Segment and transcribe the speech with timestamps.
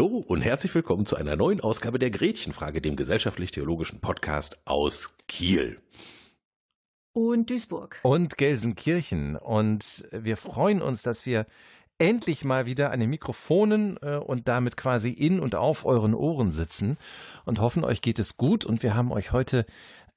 [0.00, 5.78] Hallo und herzlich willkommen zu einer neuen Ausgabe der Gretchenfrage, dem gesellschaftlich-theologischen Podcast aus Kiel.
[7.12, 7.98] Und Duisburg.
[8.02, 9.36] Und Gelsenkirchen.
[9.36, 11.44] Und wir freuen uns, dass wir
[11.98, 16.50] endlich mal wieder an den Mikrofonen äh, und damit quasi in und auf euren Ohren
[16.50, 16.96] sitzen
[17.44, 18.64] und hoffen, euch geht es gut.
[18.64, 19.66] Und wir haben euch heute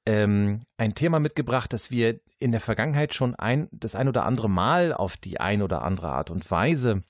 [0.06, 4.48] ähm, ein Thema mitgebracht, das wir in der Vergangenheit schon ein, das ein oder andere
[4.48, 7.02] Mal auf die ein oder andere Art und Weise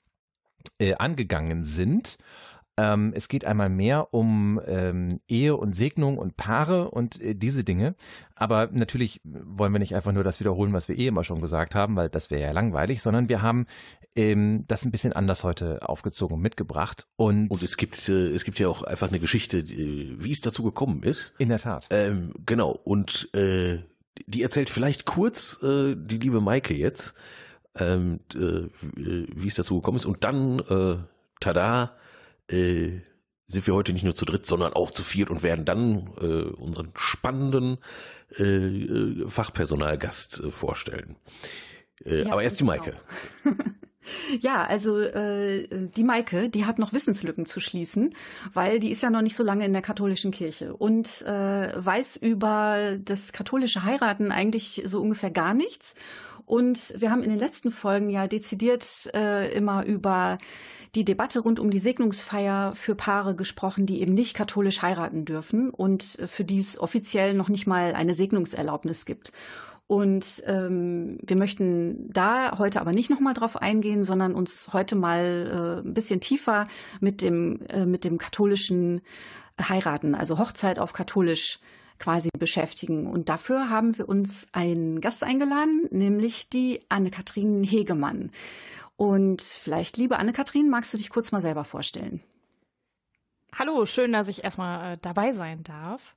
[0.77, 2.17] äh, angegangen sind.
[2.77, 7.63] Ähm, es geht einmal mehr um ähm, Ehe und Segnung und Paare und äh, diese
[7.63, 7.95] Dinge.
[8.35, 11.73] Aber natürlich wollen wir nicht einfach nur das wiederholen, was wir eh immer schon gesagt
[11.73, 13.65] haben, weil das wäre ja langweilig, sondern wir haben
[14.17, 17.07] ähm, das ein bisschen anders heute aufgezogen und mitgebracht.
[17.15, 20.63] Und, und es gibt äh, es gibt ja auch einfach eine Geschichte, wie es dazu
[20.63, 21.33] gekommen ist.
[21.37, 21.87] In der Tat.
[21.91, 22.71] Ähm, genau.
[22.83, 23.79] Und äh,
[24.27, 27.13] die erzählt vielleicht kurz äh, die liebe Maike jetzt,
[27.77, 30.05] ähm, äh, wie es dazu gekommen ist.
[30.05, 30.97] Und dann, äh,
[31.39, 31.95] tada,
[32.49, 33.01] äh,
[33.47, 36.49] sind wir heute nicht nur zu dritt, sondern auch zu viert und werden dann äh,
[36.51, 37.77] unseren spannenden
[38.37, 41.15] äh, äh Fachpersonalgast äh, vorstellen.
[42.03, 42.95] Äh, ja, aber erst die Maike.
[44.39, 48.13] Ja, also äh, die Maike, die hat noch Wissenslücken zu schließen,
[48.53, 52.17] weil die ist ja noch nicht so lange in der katholischen Kirche und äh, weiß
[52.17, 55.95] über das katholische Heiraten eigentlich so ungefähr gar nichts.
[56.45, 60.37] Und wir haben in den letzten Folgen ja dezidiert äh, immer über
[60.93, 65.69] die Debatte rund um die Segnungsfeier für Paare gesprochen, die eben nicht katholisch heiraten dürfen
[65.69, 69.33] und für die es offiziell noch nicht mal eine Segnungserlaubnis gibt.
[69.87, 75.81] Und ähm, wir möchten da heute aber nicht nochmal drauf eingehen, sondern uns heute mal
[75.83, 76.67] äh, ein bisschen tiefer
[77.01, 79.01] mit dem, äh, mit dem katholischen
[79.61, 81.59] Heiraten, also Hochzeit auf katholisch
[81.99, 83.07] quasi beschäftigen.
[83.07, 88.31] Und dafür haben wir uns einen Gast eingeladen, nämlich die Anne-Kathrin Hegemann.
[88.97, 92.21] Und vielleicht, liebe Anne-Kathrin, magst du dich kurz mal selber vorstellen?
[93.57, 96.15] Hallo, schön, dass ich erstmal äh, dabei sein darf.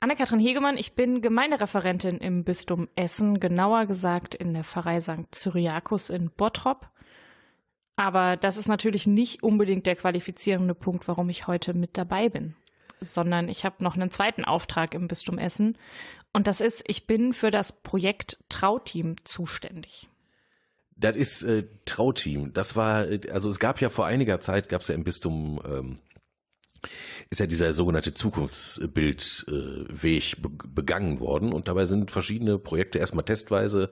[0.00, 5.32] Anne-Kathrin Hegemann, ich bin Gemeindereferentin im Bistum Essen, genauer gesagt in der Pfarrei St.
[5.34, 6.88] Cyriakus in Bottrop.
[7.96, 12.56] Aber das ist natürlich nicht unbedingt der qualifizierende Punkt, warum ich heute mit dabei bin,
[13.00, 15.76] sondern ich habe noch einen zweiten Auftrag im Bistum Essen.
[16.32, 20.08] Und das ist, ich bin für das Projekt Trauteam zuständig.
[20.96, 22.52] Das ist äh, Trauteam.
[22.52, 25.98] Das war, also es gab ja vor einiger Zeit, gab es ja im Bistum ähm,
[27.30, 30.36] ist ja dieser sogenannte Zukunftsbildweg
[30.74, 33.90] begangen worden und dabei sind verschiedene Projekte erstmal testweise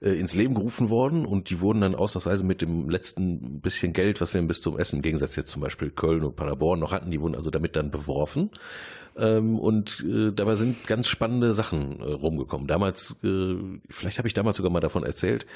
[0.00, 4.20] äh, ins Leben gerufen worden und die wurden dann ausnahmsweise mit dem letzten bisschen Geld,
[4.20, 7.10] was wir im Bistum Essen, im Gegensatz jetzt zum Beispiel Köln und Paderborn noch hatten,
[7.10, 8.50] die wurden also damit dann beworfen
[9.16, 12.66] ähm, und äh, dabei sind ganz spannende Sachen äh, rumgekommen.
[12.66, 15.46] Damals, vielleicht habe ich damals sogar mal davon erzählt,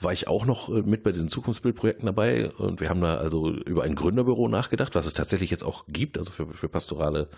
[0.00, 3.82] war ich auch noch mit bei diesen Zukunftsbildprojekten dabei und wir haben da also über
[3.82, 7.28] ein Gründerbüro nachgedacht, was es tatsächlich jetzt auch gibt, also für, für pastorale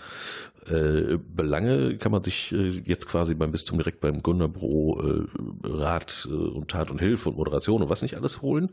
[0.66, 5.26] äh, Belange kann man sich äh, jetzt quasi beim Bistum direkt beim Gründerbüro äh,
[5.64, 8.70] Rat äh, und Tat und Hilfe und Moderation und was nicht alles holen.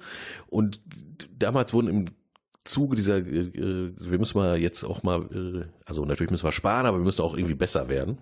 [0.47, 0.81] Und
[1.37, 2.05] damals wurden im
[2.63, 6.51] Zuge dieser, äh, äh, wir müssen mal jetzt auch mal, äh, also natürlich müssen wir
[6.51, 8.19] sparen, aber wir müssen auch irgendwie besser werden.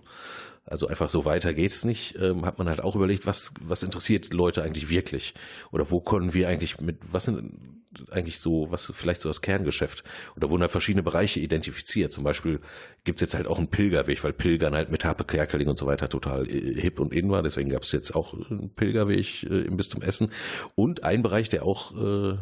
[0.63, 2.17] Also einfach so weiter geht's nicht.
[2.19, 5.33] Ähm, hat man halt auch überlegt, was was interessiert Leute eigentlich wirklich
[5.71, 7.76] oder wo können wir eigentlich mit was sind
[8.11, 10.03] eigentlich so was vielleicht so das Kerngeschäft
[10.35, 12.11] und da wurden halt verschiedene Bereiche identifiziert.
[12.11, 12.59] Zum Beispiel
[13.03, 16.09] gibt's jetzt halt auch einen Pilgerweg, weil Pilgern halt mit Harpe Kerkeling und so weiter
[16.09, 17.43] total äh, hip und in war.
[17.43, 20.31] Deswegen gab's jetzt auch einen Pilgerweg äh, im Bistum Essen
[20.75, 22.37] und ein Bereich, der auch äh,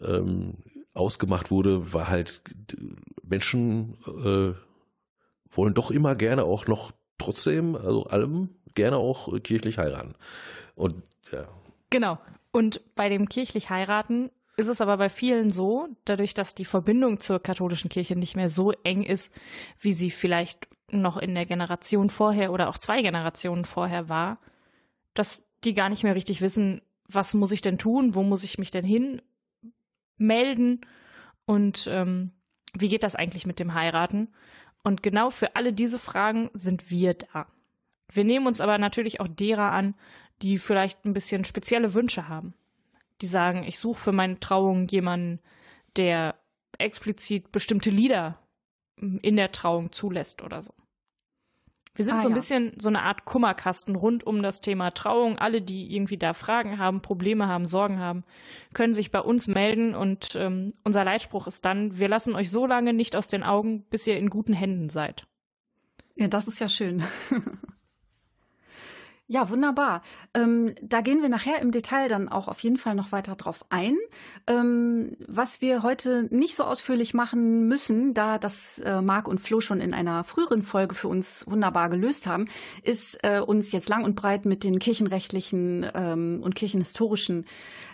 [0.00, 0.54] ähm,
[0.94, 2.42] ausgemacht wurde, war halt,
[3.22, 4.54] Menschen äh,
[5.50, 10.14] wollen doch immer gerne auch noch trotzdem, also allem, gerne auch kirchlich heiraten.
[10.74, 11.02] Und
[11.32, 11.48] ja.
[11.90, 12.18] Genau.
[12.50, 17.20] Und bei dem kirchlich heiraten ist es aber bei vielen so, dadurch, dass die Verbindung
[17.20, 19.32] zur katholischen Kirche nicht mehr so eng ist,
[19.78, 24.38] wie sie vielleicht noch in der Generation vorher oder auch zwei Generationen vorher war,
[25.14, 28.58] dass die gar nicht mehr richtig wissen, was muss ich denn tun, wo muss ich
[28.58, 29.22] mich denn hin
[30.16, 30.80] melden
[31.46, 32.32] und ähm,
[32.76, 34.28] wie geht das eigentlich mit dem Heiraten?
[34.82, 37.46] Und genau für alle diese Fragen sind wir da.
[38.12, 39.94] Wir nehmen uns aber natürlich auch derer an,
[40.42, 42.54] die vielleicht ein bisschen spezielle Wünsche haben.
[43.20, 45.40] Die sagen, ich suche für meine Trauung jemanden,
[45.96, 46.36] der
[46.78, 48.38] explizit bestimmte Lieder
[48.96, 50.72] in der Trauung zulässt oder so.
[51.98, 52.36] Wir sind ah, so ein ja.
[52.36, 55.36] bisschen so eine Art Kummerkasten rund um das Thema Trauung.
[55.36, 58.22] Alle, die irgendwie da Fragen haben, Probleme haben, Sorgen haben,
[58.72, 59.96] können sich bei uns melden.
[59.96, 63.82] Und ähm, unser Leitspruch ist dann, wir lassen euch so lange nicht aus den Augen,
[63.90, 65.26] bis ihr in guten Händen seid.
[66.14, 67.02] Ja, das ist ja schön.
[69.30, 70.00] Ja, wunderbar.
[70.32, 73.66] Ähm, da gehen wir nachher im Detail dann auch auf jeden Fall noch weiter drauf
[73.68, 73.94] ein.
[74.46, 79.60] Ähm, was wir heute nicht so ausführlich machen müssen, da das äh, Marc und Flo
[79.60, 82.46] schon in einer früheren Folge für uns wunderbar gelöst haben,
[82.82, 87.44] ist äh, uns jetzt lang und breit mit den kirchenrechtlichen ähm, und kirchenhistorischen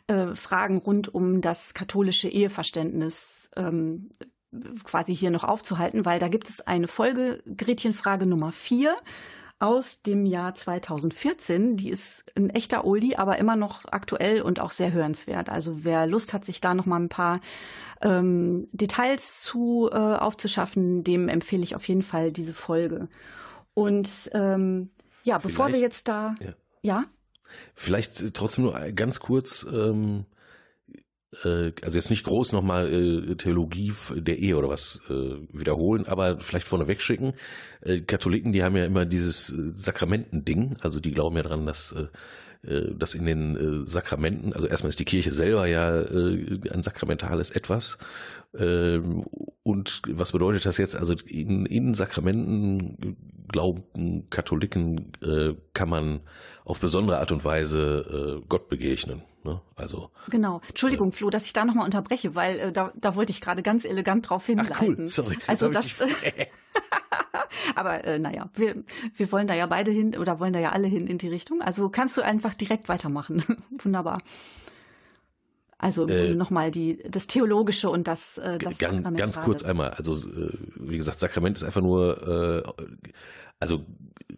[0.06, 4.08] äh, Fragen rund um das katholische Eheverständnis ähm,
[4.84, 8.94] quasi hier noch aufzuhalten, weil da gibt es eine Folge, Gretchenfrage Nummer vier
[9.58, 11.76] aus dem Jahr 2014.
[11.76, 15.48] Die ist ein echter Oldie, aber immer noch aktuell und auch sehr hörenswert.
[15.48, 17.40] Also wer Lust hat, sich da noch mal ein paar
[18.02, 23.08] ähm, Details zu äh, aufzuschaffen, dem empfehle ich auf jeden Fall diese Folge.
[23.72, 24.90] Und ähm,
[25.22, 26.54] ja, Vielleicht, bevor wir jetzt da, ja.
[26.82, 27.04] ja?
[27.74, 29.66] Vielleicht trotzdem nur ganz kurz.
[29.70, 30.33] Ähm äh,
[31.42, 36.66] also jetzt nicht groß nochmal äh, Theologie der Ehe oder was äh, wiederholen, aber vielleicht
[36.66, 37.32] vorneweg schicken.
[37.82, 41.92] Äh, Katholiken, die haben ja immer dieses äh, Sakramenten-Ding, also die glauben ja dran, dass
[41.92, 42.06] äh,
[42.66, 46.82] äh, dass in den äh, Sakramenten, also erstmal ist die Kirche selber ja äh, ein
[46.82, 47.98] sakramentales Etwas.
[48.56, 49.25] Ähm,
[49.62, 50.96] und was bedeutet das jetzt?
[50.96, 53.16] Also in, in Sakramenten
[53.48, 53.84] glauben
[54.30, 55.12] Katholiken
[55.75, 56.20] kann man
[56.64, 59.22] auf besondere Art und Weise Gott begegnen.
[59.44, 59.61] Ne?
[59.76, 60.61] Also genau.
[60.69, 64.29] Entschuldigung, Flo, dass ich da nochmal unterbreche, weil da, da wollte ich gerade ganz elegant
[64.29, 64.75] drauf hinleiten.
[64.75, 65.38] Ach cool, sorry.
[65.46, 65.96] Also das.
[67.75, 68.82] Aber äh, naja, wir,
[69.17, 71.62] wir wollen da ja beide hin oder wollen da ja alle hin in die Richtung.
[71.62, 73.44] Also kannst du einfach direkt weitermachen.
[73.82, 74.19] Wunderbar.
[75.76, 79.90] Also äh, nochmal die das Theologische und das, äh, das ganz, ganz kurz einmal.
[79.90, 82.85] Also äh, wie gesagt, Sakrament ist einfach nur äh,
[83.64, 83.87] also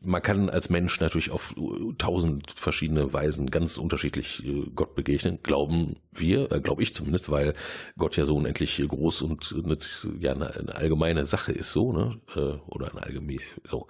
[0.03, 1.53] man kann als Mensch natürlich auf
[1.99, 7.55] tausend verschiedene Weisen ganz unterschiedlich äh, Gott begegnen, glauben wir, äh, glaube ich zumindest, weil
[7.99, 12.21] Gott ja so unendlich groß und mit, ja eine, eine allgemeine Sache ist so, ne?
[12.37, 13.89] Äh, oder eine allgemeine so.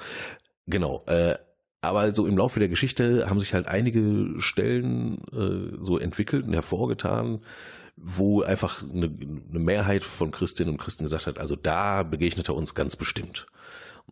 [0.67, 1.05] Genau.
[1.07, 1.37] Äh,
[1.83, 6.55] aber so im Laufe der Geschichte haben sich halt einige Stellen äh, so entwickelt und
[6.55, 7.45] hervorgetan,
[7.97, 12.55] wo einfach eine, eine Mehrheit von Christinnen und Christen gesagt hat, also da begegnet er
[12.55, 13.47] uns ganz bestimmt.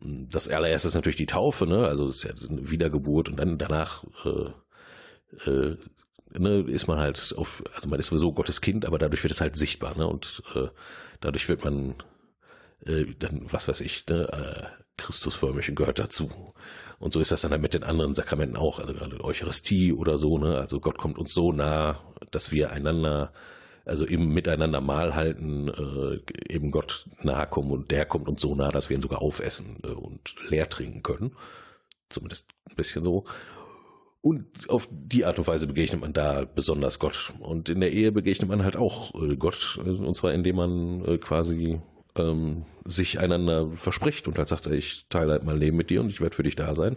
[0.00, 1.87] Das allererste ist natürlich die Taufe, ne?
[1.87, 5.76] Also das ist ja eine Wiedergeburt und dann danach äh, äh,
[6.38, 9.41] ne, ist man halt auf, also man ist sowieso Gottes Kind, aber dadurch wird es
[9.41, 10.06] halt sichtbar, ne?
[10.06, 10.69] Und äh,
[11.20, 11.94] dadurch wird man
[12.87, 16.55] äh, dann, was weiß ich, ne, äh, Christusförmig gehört dazu.
[16.99, 20.17] Und so ist das dann halt mit den anderen Sakramenten auch, also gerade Eucharistie oder
[20.17, 20.58] so, ne?
[20.58, 22.00] Also Gott kommt uns so nah,
[22.31, 23.32] dass wir einander
[23.85, 28.55] also im Miteinander Mahl halten, äh, eben Gott nahe kommen und der kommt uns so
[28.55, 31.33] nah, dass wir ihn sogar aufessen äh, und leer trinken können.
[32.09, 33.25] Zumindest ein bisschen so.
[34.21, 37.35] Und auf die Art und Weise begegnet man da besonders Gott.
[37.41, 41.05] Und in der Ehe begegnet man halt auch äh, Gott, äh, und zwar indem man
[41.05, 41.81] äh, quasi
[42.17, 46.09] ähm, sich einander verspricht und halt sagt, ich teile halt mein Leben mit dir und
[46.09, 46.97] ich werde für dich da sein.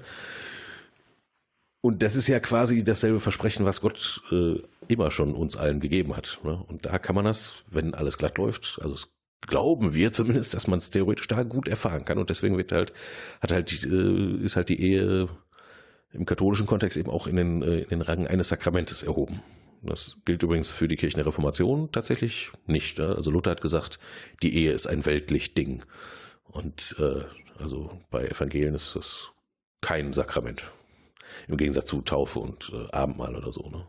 [1.88, 4.56] Und das ist ja quasi dasselbe Versprechen, was Gott äh,
[4.90, 6.38] immer schon uns allen gegeben hat.
[6.44, 6.62] Ne?
[6.68, 10.68] Und da kann man das, wenn alles glatt läuft, also es glauben wir zumindest, dass
[10.68, 12.18] man es theoretisch da gut erfahren kann.
[12.18, 12.92] Und deswegen wird halt,
[13.40, 15.30] hat halt, äh, ist halt die Ehe
[16.12, 19.42] im katholischen Kontext eben auch in den, äh, in den Rang eines Sakramentes erhoben.
[19.82, 23.00] Das gilt übrigens für die Kirchen der Reformation tatsächlich nicht.
[23.00, 23.16] Ne?
[23.16, 23.98] Also Luther hat gesagt,
[24.44, 25.84] die Ehe ist ein weltlich Ding.
[26.50, 27.24] Und äh,
[27.58, 29.32] also bei Evangelien ist das
[29.80, 30.70] kein Sakrament.
[31.48, 33.70] Im Gegensatz zu Taufe und äh, Abendmahl oder so.
[33.70, 33.86] Ne?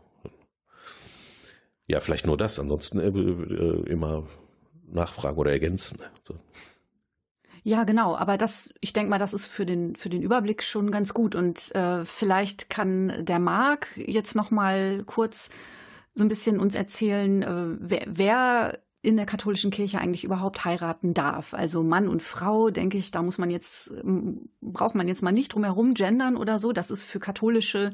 [1.87, 2.59] Ja, vielleicht nur das.
[2.59, 4.27] Ansonsten äh, äh, immer
[4.87, 5.97] nachfragen oder ergänzen.
[5.99, 6.05] Ne?
[6.27, 6.35] So.
[7.63, 8.15] Ja, genau.
[8.15, 11.35] Aber das, ich denke mal, das ist für den für den Überblick schon ganz gut.
[11.35, 15.49] Und äh, vielleicht kann der Marc jetzt noch mal kurz
[16.13, 21.13] so ein bisschen uns erzählen, äh, wer, wer in der katholischen Kirche eigentlich überhaupt heiraten
[21.13, 21.53] darf.
[21.53, 23.91] Also Mann und Frau, denke ich, da muss man jetzt,
[24.61, 26.73] braucht man jetzt mal nicht drum herum gendern oder so.
[26.73, 27.93] Das ist für katholische,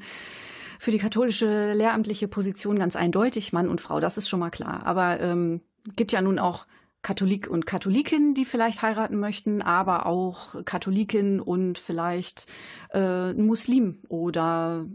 [0.80, 4.86] für die katholische lehramtliche Position ganz eindeutig, Mann und Frau, das ist schon mal klar.
[4.86, 5.62] Aber ähm,
[5.96, 6.66] gibt ja nun auch
[7.04, 12.48] Katholik und Katholikin, die vielleicht heiraten möchten, aber auch Katholikin und vielleicht
[12.94, 14.88] äh, Muslim oder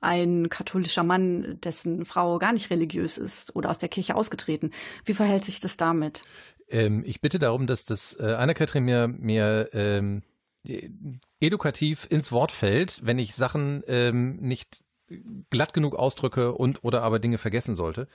[0.00, 4.70] ein katholischer Mann, dessen Frau gar nicht religiös ist oder aus der Kirche ausgetreten.
[5.04, 6.22] Wie verhält sich das damit?
[6.68, 10.22] Ähm, ich bitte darum, dass das äh, Anna-Kathrin mir, mir ähm,
[11.40, 14.84] edukativ ins Wort fällt, wenn ich Sachen ähm, nicht
[15.50, 18.08] glatt genug ausdrücke und oder aber Dinge vergessen sollte.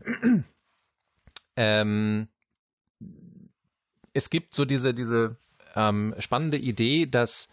[1.56, 2.28] ähm,
[4.12, 5.36] es gibt so diese, diese
[5.74, 7.48] ähm, spannende Idee, dass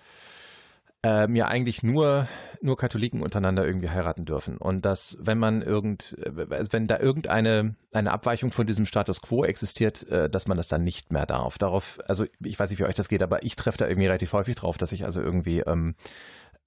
[1.03, 2.27] ähm, ja eigentlich nur
[2.61, 7.75] nur Katholiken untereinander irgendwie heiraten dürfen und dass wenn man irgend äh, wenn da irgendeine
[7.91, 11.57] eine Abweichung von diesem Status quo existiert, äh, dass man das dann nicht mehr darf.
[11.57, 14.31] Darauf also ich weiß nicht wie euch das geht, aber ich treffe da irgendwie relativ
[14.31, 15.95] häufig drauf, dass ich also irgendwie ähm,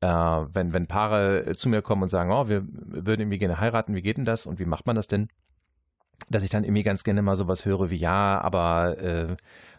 [0.01, 3.95] äh, wenn, wenn Paare zu mir kommen und sagen, oh, wir würden irgendwie gerne heiraten,
[3.95, 5.29] wie geht denn das und wie macht man das denn?
[6.29, 9.37] Dass ich dann irgendwie ganz gerne mal sowas höre wie, ja, aber äh,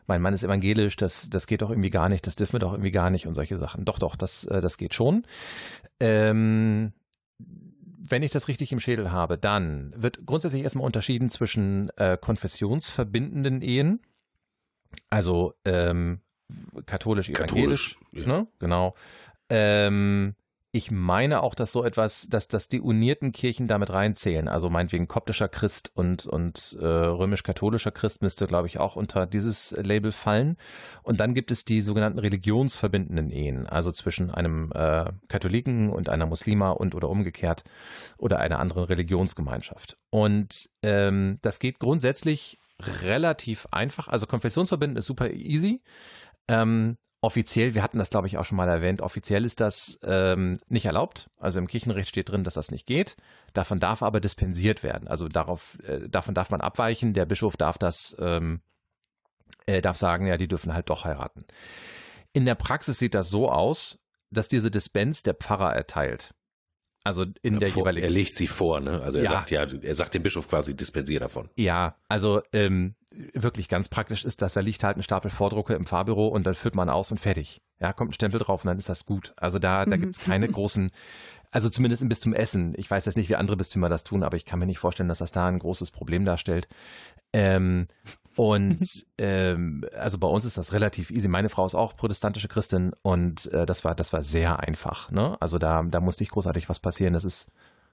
[0.08, 2.72] mein Mann ist evangelisch, das, das geht doch irgendwie gar nicht, das dürfen wir doch
[2.72, 3.86] irgendwie gar nicht und solche Sachen.
[3.86, 5.26] Doch, doch, das, äh, das geht schon.
[6.00, 6.94] Ähm,
[8.10, 13.62] wenn ich das richtig im Schädel habe, dann wird grundsätzlich erstmal unterschieden zwischen äh, konfessionsverbindenden
[13.62, 14.00] Ehen,
[15.10, 16.22] also ähm,
[16.86, 18.28] katholisch-evangelisch, Katholisch, ja.
[18.28, 18.48] ne?
[18.60, 18.96] genau.
[19.50, 20.36] Ähm,
[20.77, 24.48] ich meine auch, dass so etwas, dass, dass die unierten Kirchen damit reinzählen.
[24.48, 29.72] Also meinetwegen koptischer Christ und, und äh, römisch-katholischer Christ müsste, glaube ich, auch unter dieses
[29.72, 30.57] Label fallen.
[31.03, 36.25] Und dann gibt es die sogenannten religionsverbindenden Ehen, also zwischen einem äh, Katholiken und einer
[36.25, 37.63] Muslima und oder umgekehrt
[38.17, 39.98] oder einer anderen Religionsgemeinschaft.
[40.10, 42.57] Und ähm, das geht grundsätzlich
[43.03, 44.07] relativ einfach.
[44.07, 45.81] Also konfessionsverbindend ist super easy.
[46.48, 50.57] Ähm, offiziell, wir hatten das glaube ich auch schon mal erwähnt, offiziell ist das ähm,
[50.69, 51.29] nicht erlaubt.
[51.38, 53.17] Also im Kirchenrecht steht drin, dass das nicht geht.
[53.53, 55.10] Davon darf aber dispensiert werden.
[55.10, 57.13] Also darauf, äh, davon darf man abweichen.
[57.13, 58.62] Der Bischof darf das, ähm,
[59.65, 61.43] äh, darf sagen, ja, die dürfen halt doch heiraten.
[62.31, 64.00] In der Praxis sieht das so aus,
[64.31, 66.34] dass diese Dispens der Pfarrer erteilt.
[67.08, 69.02] Also in der vor, jeweiligen er legt sie vor, ne?
[69.02, 69.30] Also er Ja.
[69.32, 71.50] sagt ja, er sagt dem Bischof quasi, dispensier davon.
[71.56, 72.96] Ja, also ähm,
[73.34, 76.54] wirklich ganz praktisch ist das, da liegt halt ein Stapel Vordrucke im Fahrbüro und dann
[76.56, 77.62] führt man aus und fertig.
[77.80, 79.34] Ja, kommt ein Stempel drauf und dann ist das gut.
[79.38, 80.02] Also da, da Mhm.
[80.02, 80.92] gibt's keine großen,
[81.50, 82.74] also zumindest im Bistum Essen.
[82.76, 85.08] Ich weiß jetzt nicht, wie andere Bistümer das tun, aber ich kann mir nicht vorstellen,
[85.10, 86.68] dass das da ein großes Problem darstellt.
[87.32, 87.88] Ähm,
[88.38, 91.27] und ähm, also bei uns ist das relativ easy.
[91.27, 95.12] Meine Frau ist auch protestantische Christin und äh, das war das war sehr einfach.
[95.12, 95.36] Ne?
[95.41, 97.13] Also da da musste nicht großartig was passieren.
[97.13, 97.50] Das ist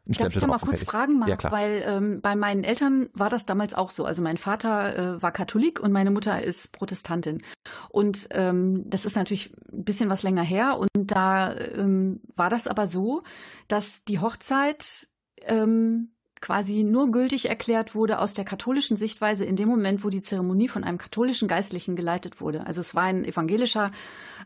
[0.06, 0.88] ein Darf ich da mal kurz fertig.
[0.88, 1.44] fragen, Marc?
[1.44, 1.50] Ja.
[1.50, 4.04] Weil ähm, bei meinen Eltern war das damals auch so.
[4.04, 7.42] Also mein Vater äh, war Katholik und meine Mutter ist Protestantin.
[7.88, 10.78] Und ähm, das ist natürlich ein bisschen was länger her.
[10.78, 13.22] Und da ähm, war das aber so,
[13.66, 15.08] dass die Hochzeit
[15.46, 16.10] ähm,
[16.44, 20.68] quasi nur gültig erklärt wurde aus der katholischen Sichtweise in dem Moment, wo die Zeremonie
[20.68, 22.66] von einem katholischen Geistlichen geleitet wurde.
[22.66, 23.90] Also es war ein evangelischer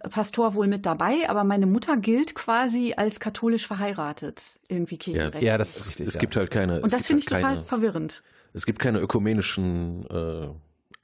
[0.09, 5.43] Pastor wohl mit dabei, aber meine Mutter gilt quasi als katholisch verheiratet, irgendwie kirchenrechtlich.
[5.43, 6.07] Ja, das ist Es, richtig.
[6.07, 6.21] es ja.
[6.21, 6.81] gibt halt keine.
[6.81, 8.23] Und es das gibt finde ich halt total keine, verwirrend.
[8.55, 10.49] Es gibt keine ökumenischen, äh,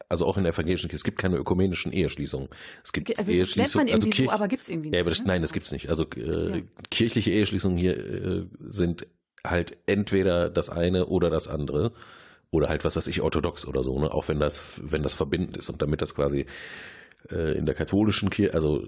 [0.08, 2.48] also auch in der evangelischen Kirche, es gibt keine ökumenischen Eheschließungen.
[2.84, 4.94] Es gibt Also das nennt man Eheschließungen, irgendwie also Kirch- so, aber gibt's irgendwie nicht.
[4.96, 5.26] Ja, aber das, ne?
[5.26, 5.88] nein, das gibt's nicht.
[5.88, 6.62] Also äh, Ja.
[6.90, 9.08] kirchliche Eheschließungen hier äh, sind
[9.46, 11.92] halt entweder das eine oder das andere.
[12.50, 14.12] Oder halt, was weiß ich, orthodox oder so, ne?
[14.12, 16.46] Auch wenn das, wenn das verbindend ist und damit das quasi
[17.30, 18.86] äh, in der katholischen Kirche, also,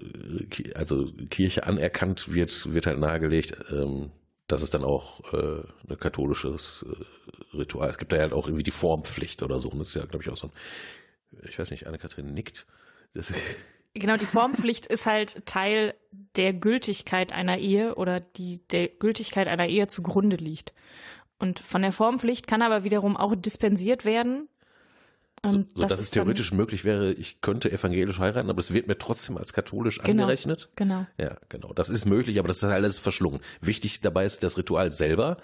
[0.73, 4.11] also Kirche anerkannt wird, wird halt nahegelegt, ähm,
[4.47, 7.89] dass es dann auch äh, ein katholisches äh, Ritual.
[7.89, 9.69] Es gibt da halt auch irgendwie die Formpflicht oder so.
[9.69, 10.53] Und das ist ja, glaube ich, auch so ein,
[11.49, 12.65] ich weiß nicht, Anne-Kathrin nickt.
[13.13, 13.33] Das,
[13.99, 15.93] Genau, die Formpflicht ist halt Teil
[16.35, 20.73] der Gültigkeit einer Ehe oder die der Gültigkeit einer Ehe zugrunde liegt.
[21.39, 24.47] Und von der Formpflicht kann aber wiederum auch dispensiert werden.
[25.45, 28.73] so, so dass es ist dann- theoretisch möglich wäre, ich könnte evangelisch heiraten, aber es
[28.73, 30.23] wird mir trotzdem als katholisch Genau.
[30.23, 30.69] angerechnet.
[30.75, 31.05] Genau.
[31.19, 31.73] Ja, genau.
[31.73, 33.39] Das ist möglich, aber das ist alles verschlungen.
[33.61, 35.37] Wichtig dabei ist das Ritual selber,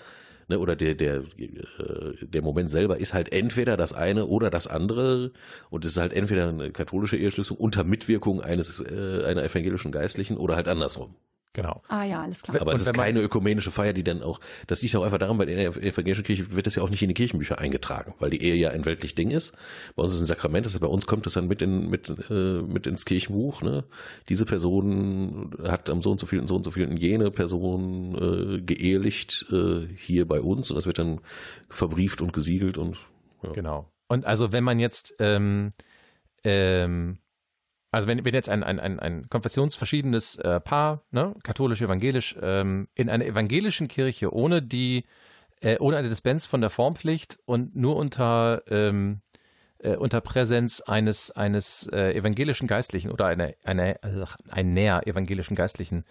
[0.47, 4.67] ne, oder der, der, äh, der Moment selber ist halt entweder das eine oder das
[4.67, 5.31] andere.
[5.69, 10.37] Und es ist halt entweder eine katholische Eheschließung unter Mitwirkung eines, äh, einer evangelischen Geistlichen
[10.37, 11.15] oder halt andersrum.
[11.53, 11.83] Genau.
[11.87, 12.59] Ah ja, alles klar.
[12.59, 15.49] Aber es ist keine ökumenische Feier, die dann auch, das liegt auch einfach daran, weil
[15.49, 18.41] in der evangelischen Kirche wird das ja auch nicht in die Kirchenbücher eingetragen, weil die
[18.41, 19.53] Ehe ja ein weltlich Ding ist.
[19.95, 22.09] Bei uns ist es ein Sakrament, das bei uns kommt das dann mit in, mit,
[22.29, 23.83] äh, mit ins Kirchenbuch, ne?
[24.29, 28.15] Diese Person hat am so und so vielen, so und so vielen jene Person
[28.57, 31.21] äh, geehelicht äh, hier bei uns und das wird dann
[31.69, 32.97] verbrieft und gesiegelt und
[33.43, 33.51] ja.
[33.51, 33.91] Genau.
[34.07, 35.73] Und also wenn man jetzt, ähm,
[36.43, 37.19] ähm,
[37.93, 42.87] also wenn, wenn jetzt ein, ein, ein, ein konfessionsverschiedenes äh, Paar, ne, katholisch, evangelisch, ähm,
[42.95, 45.05] in einer evangelischen Kirche ohne die,
[45.61, 49.21] äh, ohne eine Dispens von der Formpflicht und nur unter, ähm,
[49.77, 56.03] äh, unter Präsenz eines, eines äh, evangelischen Geistlichen oder einer, einer, ach, einer evangelischen Geistlichen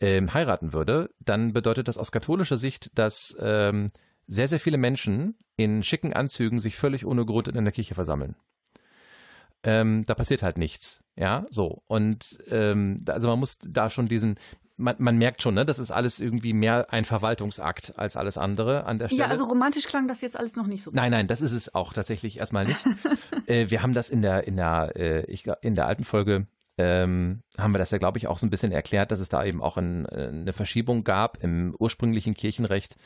[0.00, 3.90] ähm, heiraten würde, dann bedeutet das aus katholischer Sicht, dass ähm,
[4.26, 8.34] sehr, sehr viele Menschen in schicken Anzügen sich völlig ohne Grund in einer Kirche versammeln.
[9.64, 11.00] Ähm, da passiert halt nichts.
[11.16, 11.82] Ja, so.
[11.86, 14.38] Und ähm, also man muss da schon diesen,
[14.76, 18.84] man, man merkt schon, ne, das ist alles irgendwie mehr ein Verwaltungsakt als alles andere
[18.84, 19.22] an der Stelle.
[19.22, 20.90] Ja, also romantisch klang das jetzt alles noch nicht so.
[20.94, 22.84] Nein, nein, das ist es auch tatsächlich erstmal nicht.
[23.46, 26.46] äh, wir haben das in der, in der, äh, ich, in der alten Folge
[26.78, 29.44] ähm, haben wir das ja, glaube ich, auch so ein bisschen erklärt, dass es da
[29.44, 32.96] eben auch ein, äh, eine Verschiebung gab im ursprünglichen Kirchenrecht,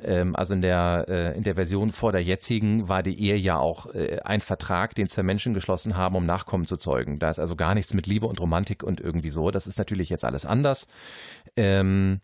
[0.00, 3.58] Ähm, also in der, äh, in der Version vor der jetzigen war die Ehe ja
[3.58, 7.18] auch äh, ein Vertrag, den zwei Menschen geschlossen haben, um Nachkommen zu zeugen.
[7.18, 9.50] Da ist also gar nichts mit Liebe und Romantik und irgendwie so.
[9.50, 10.86] Das ist natürlich jetzt alles anders.
[11.56, 12.20] Ähm,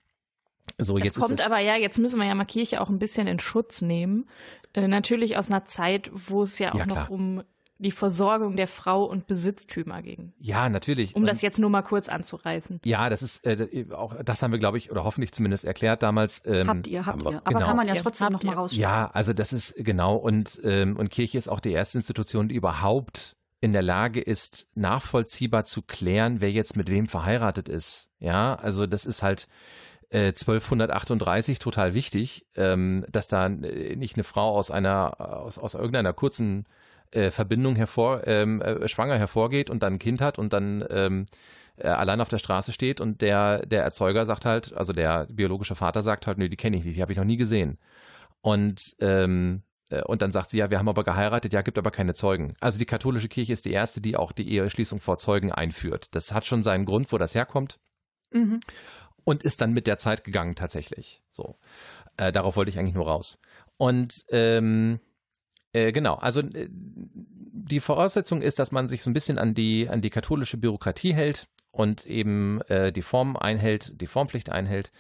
[0.76, 3.26] so, jetzt kommt es, aber ja, jetzt müssen wir ja mal Kirche auch ein bisschen
[3.26, 4.26] in Schutz nehmen.
[4.75, 7.42] Äh, natürlich aus einer Zeit, wo es ja auch Ja, noch um
[7.80, 10.32] die Versorgung der Frau und Besitztümer ging.
[10.38, 11.14] ja, natürlich.
[11.14, 12.80] Um Und- das jetzt nur mal kurz anzureißen.
[12.85, 16.42] Ja, das ist äh, auch, das haben wir, glaube ich, oder hoffentlich zumindest erklärt damals.
[16.44, 17.32] Ähm, habt ihr, habt haben wir.
[17.38, 17.40] ihr.
[17.44, 17.66] Aber Genau.
[17.66, 18.58] kann man ja trotzdem habt noch mal ihr.
[18.58, 18.82] rausstellen.
[18.82, 22.54] Ja, also das ist genau und ähm, und Kirche ist auch die erste Institution, die
[22.56, 28.08] überhaupt in der Lage ist, nachvollziehbar zu klären, wer jetzt mit wem verheiratet ist.
[28.20, 29.49] Ja, also das ist halt
[30.11, 35.75] äh, 1238 total wichtig, ähm, dass da äh, nicht eine Frau aus einer aus, aus
[35.75, 36.66] irgendeiner kurzen
[37.12, 41.24] äh, Verbindung hervor ähm, äh, schwanger hervorgeht und dann ein Kind hat und dann ähm,
[41.76, 45.74] äh, allein auf der Straße steht und der der Erzeuger sagt halt, also der biologische
[45.74, 47.78] Vater sagt halt, nee, die kenne ich nicht, die habe ich noch nie gesehen.
[48.40, 51.90] Und ähm, äh, und dann sagt sie, ja, wir haben aber geheiratet, ja, gibt aber
[51.90, 52.54] keine Zeugen.
[52.60, 56.14] Also die katholische Kirche ist die erste, die auch die Eheschließung vor Zeugen einführt.
[56.14, 57.78] Das hat schon seinen Grund, wo das herkommt
[58.32, 58.60] Mhm.
[59.24, 61.22] und ist dann mit der Zeit gegangen tatsächlich.
[61.30, 61.56] So,
[62.18, 63.40] äh, darauf wollte ich eigentlich nur raus.
[63.78, 65.00] Und ähm,
[65.78, 69.88] äh, genau, also äh, die Voraussetzung ist, dass man sich so ein bisschen an die
[69.88, 74.90] an die katholische Bürokratie hält und eben äh, die Form einhält, die Formpflicht einhält.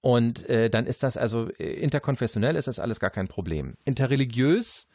[0.00, 3.74] Und äh, dann ist das also äh, interkonfessionell ist das alles gar kein Problem.
[3.84, 4.88] Interreligiös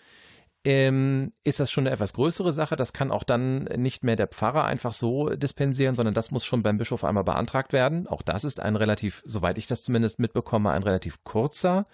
[0.63, 2.75] ähm, ist das schon eine etwas größere Sache.
[2.75, 6.63] Das kann auch dann nicht mehr der Pfarrer einfach so dispensieren, sondern das muss schon
[6.63, 8.07] beim Bischof einmal beantragt werden.
[8.07, 11.87] Auch das ist ein relativ, soweit ich das zumindest mitbekomme, ein relativ kurzer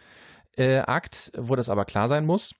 [0.58, 2.53] äh, Akt, wo das aber klar sein muss.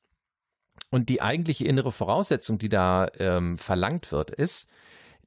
[0.90, 4.70] Und die eigentliche innere Voraussetzung, die da ähm, verlangt wird, ist,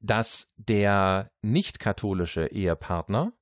[0.01, 3.33] dass der nicht-katholische Ehepartner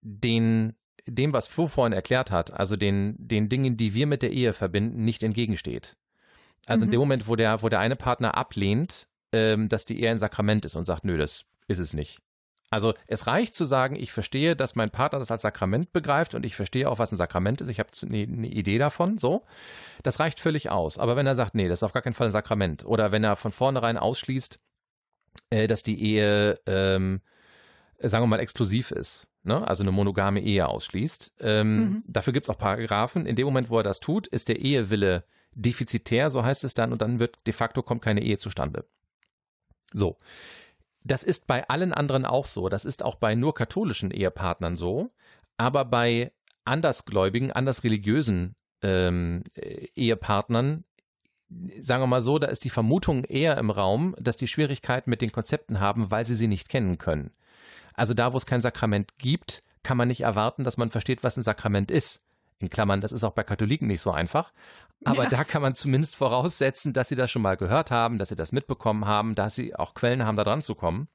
[0.00, 0.74] den,
[1.06, 4.52] dem, was Flo vorhin erklärt hat, also den, den Dingen, die wir mit der Ehe
[4.52, 5.96] verbinden, nicht entgegensteht.
[6.66, 6.92] Also in Mhm.
[6.92, 10.64] dem Moment, wo der, wo der eine Partner ablehnt, ähm, dass die Ehe ein Sakrament
[10.64, 12.20] ist und sagt, nö, das ist es nicht.
[12.72, 16.46] Also es reicht zu sagen, ich verstehe, dass mein Partner das als Sakrament begreift und
[16.46, 17.68] ich verstehe auch, was ein Sakrament ist.
[17.68, 19.44] Ich habe eine eine Idee davon, so.
[20.02, 20.98] Das reicht völlig aus.
[20.98, 23.24] Aber wenn er sagt, nee, das ist auf gar keinen Fall ein Sakrament, oder wenn
[23.24, 24.58] er von vornherein ausschließt,
[25.50, 27.20] äh, dass die Ehe, ähm,
[27.98, 29.68] sagen wir mal, exklusiv ist, ne?
[29.68, 32.02] also eine monogame Ehe ausschließt, ähm, Mhm.
[32.06, 33.26] dafür gibt es auch Paragraphen.
[33.26, 36.90] In dem Moment, wo er das tut, ist der Ehewille defizitär, so heißt es dann,
[36.90, 38.86] und dann wird de facto kommt keine Ehe zustande.
[39.92, 40.16] So.
[41.04, 42.68] Das ist bei allen anderen auch so.
[42.68, 45.10] Das ist auch bei nur katholischen Ehepartnern so.
[45.56, 46.32] Aber bei
[46.64, 50.84] andersgläubigen, andersreligiösen ähm, äh, Ehepartnern,
[51.80, 55.22] sagen wir mal so, da ist die Vermutung eher im Raum, dass die Schwierigkeiten mit
[55.22, 57.32] den Konzepten haben, weil sie sie nicht kennen können.
[57.94, 61.36] Also da, wo es kein Sakrament gibt, kann man nicht erwarten, dass man versteht, was
[61.36, 62.22] ein Sakrament ist.
[62.58, 64.52] In Klammern, das ist auch bei Katholiken nicht so einfach.
[65.04, 65.28] Aber Ja.
[65.30, 68.52] da kann man zumindest voraussetzen, dass sie das schon mal gehört haben, dass sie das
[68.52, 71.08] mitbekommen haben, dass sie auch Quellen haben, da dran zu kommen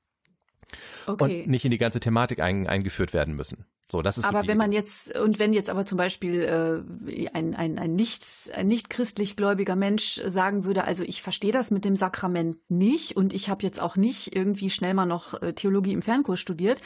[1.05, 1.41] Okay.
[1.41, 3.65] und nicht in die ganze Thematik ein, eingeführt werden müssen.
[3.89, 6.41] So, das ist so aber die wenn man jetzt, und wenn jetzt aber zum Beispiel
[6.41, 11.53] äh, ein, ein, ein nicht, ein nicht christlich gläubiger Mensch sagen würde, also ich verstehe
[11.53, 15.41] das mit dem Sakrament nicht und ich habe jetzt auch nicht irgendwie schnell mal noch
[15.41, 16.81] äh, Theologie im Fernkurs studiert,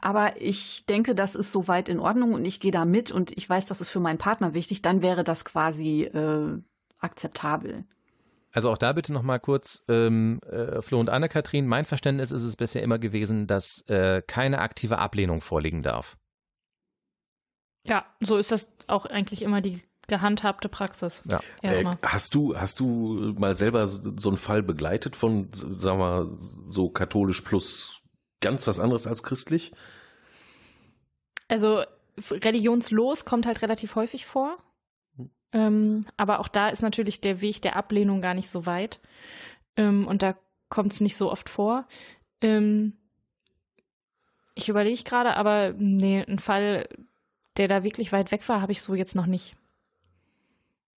[0.00, 3.46] aber ich denke, das ist soweit in Ordnung und ich gehe da mit und ich
[3.46, 6.58] weiß, das ist für meinen Partner wichtig, dann wäre das quasi äh,
[6.98, 7.84] akzeptabel.
[8.56, 12.56] Also auch da bitte nochmal kurz, ähm, äh, Flo und Anne-Kathrin, mein Verständnis ist es
[12.56, 16.16] bisher immer gewesen, dass äh, keine aktive Ablehnung vorliegen darf.
[17.84, 21.22] Ja, so ist das auch eigentlich immer die gehandhabte Praxis.
[21.30, 21.40] Ja.
[21.60, 21.98] Äh, Erstmal.
[22.02, 26.26] hast du hast du mal selber so einen Fall begleitet von, sagen wir,
[26.66, 28.00] so katholisch plus
[28.40, 29.72] ganz was anderes als christlich?
[31.48, 31.82] Also
[32.30, 34.56] religionslos kommt halt relativ häufig vor.
[35.52, 35.60] Hm.
[35.60, 39.00] Ähm, aber auch da ist natürlich der Weg der Ablehnung gar nicht so weit.
[39.76, 40.36] Ähm, und da
[40.68, 41.86] kommt es nicht so oft vor.
[42.40, 42.94] Ähm,
[44.54, 46.88] ich überlege gerade, aber nee, ein Fall,
[47.56, 49.54] der da wirklich weit weg war, habe ich so jetzt noch nicht.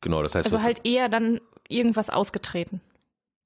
[0.02, 2.82] Genau, das heißt, Also halt eher dann irgendwas ausgetreten.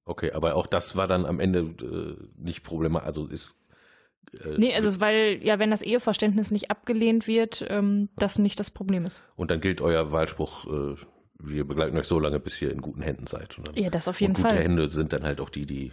[0.06, 3.56] okay, aber auch das war dann am Ende äh, nicht problematisch, also ist
[4.44, 8.70] äh, Nee, also weil ja, wenn das Eheverständnis nicht abgelehnt wird, ähm, das nicht das
[8.72, 9.22] Problem ist.
[9.36, 10.96] und dann gilt euer Wahlspruch, äh,
[11.40, 13.58] wir begleiten euch so lange, bis ihr in guten Händen seid.
[13.58, 14.64] Und dann, Ja, das auf jeden und gute Fall.
[14.64, 15.92] Hände sind dann halt auch die, die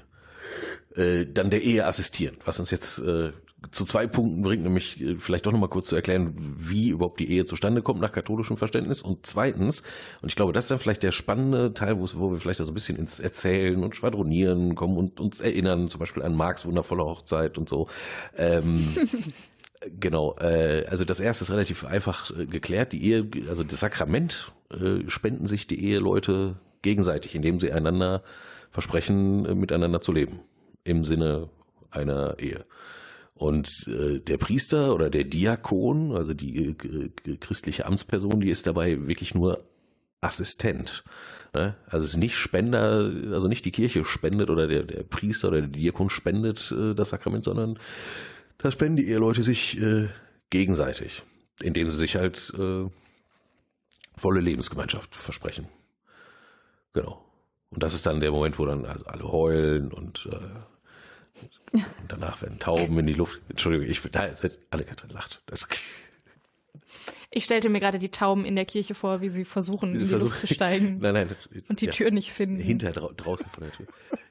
[0.96, 2.36] äh, dann der Ehe assistieren.
[2.44, 3.32] Was uns jetzt äh,
[3.70, 7.30] zu zwei Punkten bringt, nämlich äh, vielleicht doch nochmal kurz zu erklären, wie überhaupt die
[7.30, 9.02] Ehe zustande kommt nach katholischem Verständnis.
[9.02, 9.82] Und zweitens,
[10.22, 12.66] und ich glaube, das ist dann vielleicht der spannende Teil, wo, wo wir vielleicht so
[12.66, 17.04] ein bisschen ins Erzählen und Schwadronieren kommen und uns erinnern, zum Beispiel an Marks wundervolle
[17.04, 17.88] Hochzeit und so.
[18.36, 18.88] Ähm,
[19.98, 22.92] Genau, äh, also das erste ist relativ einfach äh, geklärt.
[22.92, 28.22] Die Ehe, also das Sakrament äh, spenden sich die Eheleute gegenseitig, indem sie einander
[28.70, 30.40] versprechen, äh, miteinander zu leben.
[30.84, 31.50] Im Sinne
[31.90, 32.64] einer Ehe.
[33.34, 39.06] Und äh, der Priester oder der Diakon, also die äh, christliche Amtsperson, die ist dabei
[39.06, 39.58] wirklich nur
[40.20, 41.04] Assistent.
[41.54, 41.74] Ne?
[41.86, 45.62] Also es ist nicht Spender, also nicht die Kirche spendet oder der, der Priester oder
[45.62, 47.78] der Diakon spendet äh, das Sakrament, sondern
[48.58, 50.08] da spenden die Eheleute sich äh,
[50.50, 51.22] gegenseitig,
[51.62, 52.88] indem sie sich halt äh,
[54.16, 55.66] volle Lebensgemeinschaft versprechen.
[56.92, 57.24] Genau.
[57.70, 60.36] Und das ist dann der Moment, wo dann also alle heulen und, äh,
[61.72, 63.40] und danach werden Tauben in die Luft.
[63.48, 64.28] Entschuldigung, ich da,
[64.70, 65.42] alle Katrin lacht.
[65.46, 65.68] Das,
[67.30, 70.04] ich stellte mir gerade die Tauben in der Kirche vor, wie sie versuchen, sie in
[70.04, 70.98] die versuchen, Luft zu steigen.
[71.00, 71.28] nein, nein.
[71.68, 72.58] Und die ja, Tür nicht finden.
[72.58, 73.86] Hinter draußen von der Tür.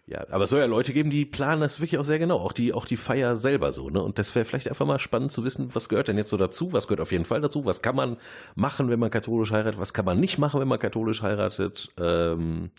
[0.06, 2.40] Ja, aber es soll ja Leute geben, die planen das wirklich auch sehr genau.
[2.40, 4.02] Auch die, auch die Feier selber so, ne?
[4.02, 6.74] Und das wäre vielleicht einfach mal spannend zu wissen, was gehört denn jetzt so dazu?
[6.74, 7.64] Was gehört auf jeden Fall dazu?
[7.64, 8.18] Was kann man
[8.56, 9.80] machen, wenn man katholisch heiratet?
[9.80, 11.94] Was kann man nicht machen, wenn man katholisch heiratet?
[12.00, 12.72] Ähm,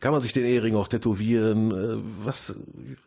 [0.00, 1.72] kann man sich den Ehering auch tätowieren?
[1.72, 2.56] Äh, was?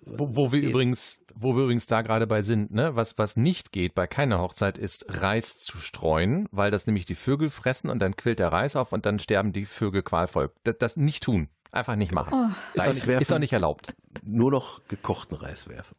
[0.05, 2.95] Wo, wo wir übrigens, wo wir übrigens da gerade bei sind, ne?
[2.95, 7.15] Was, was nicht geht bei keiner Hochzeit ist Reis zu streuen, weil das nämlich die
[7.15, 10.51] Vögel fressen und dann quillt der Reis auf und dann sterben die Vögel qualvoll.
[10.63, 11.49] Das, das nicht tun.
[11.71, 12.33] Einfach nicht machen.
[12.33, 12.49] Oh.
[12.73, 13.93] Ist, Reis auch nicht, ist auch nicht erlaubt.
[14.23, 15.95] Nur noch gekochten Reis werfen.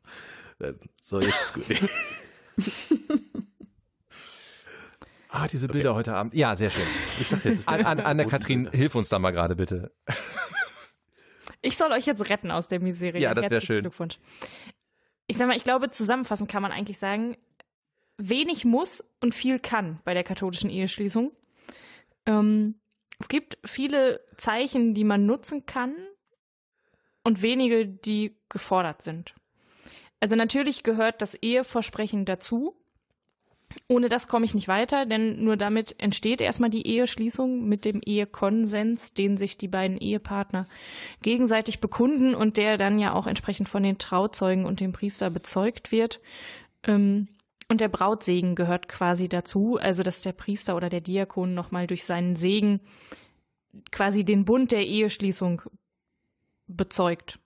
[0.58, 1.64] Äh, so, jetzt ist gut.
[5.34, 5.98] Ah, diese Bilder okay.
[6.00, 6.34] heute Abend.
[6.34, 6.86] Ja, sehr schön.
[7.18, 7.66] Ist das jetzt?
[7.66, 9.90] An, an, Anne-Kathrin, hilf uns da mal gerade bitte.
[11.60, 13.20] Ich soll euch jetzt retten aus der Miserie.
[13.20, 13.82] Ja, das wäre schön.
[13.82, 14.18] Glückwunsch.
[15.26, 17.36] Ich sag mal, ich glaube, zusammenfassend kann man eigentlich sagen,
[18.18, 21.32] wenig muss und viel kann bei der katholischen Eheschließung.
[22.26, 22.76] Ähm,
[23.18, 25.94] es gibt viele Zeichen, die man nutzen kann
[27.22, 29.34] und wenige, die gefordert sind.
[30.20, 32.76] Also natürlich gehört das Eheversprechen dazu.
[33.88, 38.00] Ohne das komme ich nicht weiter, denn nur damit entsteht erstmal die Eheschließung mit dem
[38.00, 40.66] Ehekonsens, den sich die beiden Ehepartner
[41.22, 45.92] gegenseitig bekunden und der dann ja auch entsprechend von den Trauzeugen und dem Priester bezeugt
[45.92, 46.20] wird.
[46.84, 47.28] Ähm,
[47.68, 52.04] und der Brautsegen gehört quasi dazu, also dass der Priester oder der Diakon nochmal durch
[52.04, 52.80] seinen Segen
[53.90, 55.62] quasi den Bund der Eheschließung
[56.66, 57.38] bezeugt.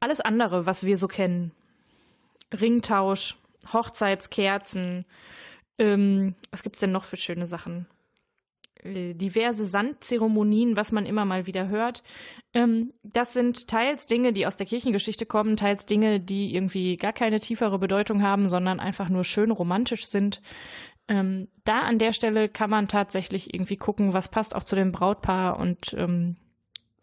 [0.00, 1.52] Alles andere, was wir so kennen,
[2.52, 3.36] Ringtausch,
[3.72, 5.04] Hochzeitskerzen.
[5.78, 7.86] Ähm, was es denn noch für schöne Sachen?
[8.82, 12.02] Äh, diverse Sandzeremonien, was man immer mal wieder hört.
[12.54, 17.12] Ähm, das sind teils Dinge, die aus der Kirchengeschichte kommen, teils Dinge, die irgendwie gar
[17.12, 20.40] keine tiefere Bedeutung haben, sondern einfach nur schön romantisch sind.
[21.08, 24.92] Ähm, da an der Stelle kann man tatsächlich irgendwie gucken, was passt auch zu dem
[24.92, 26.36] Brautpaar und ähm,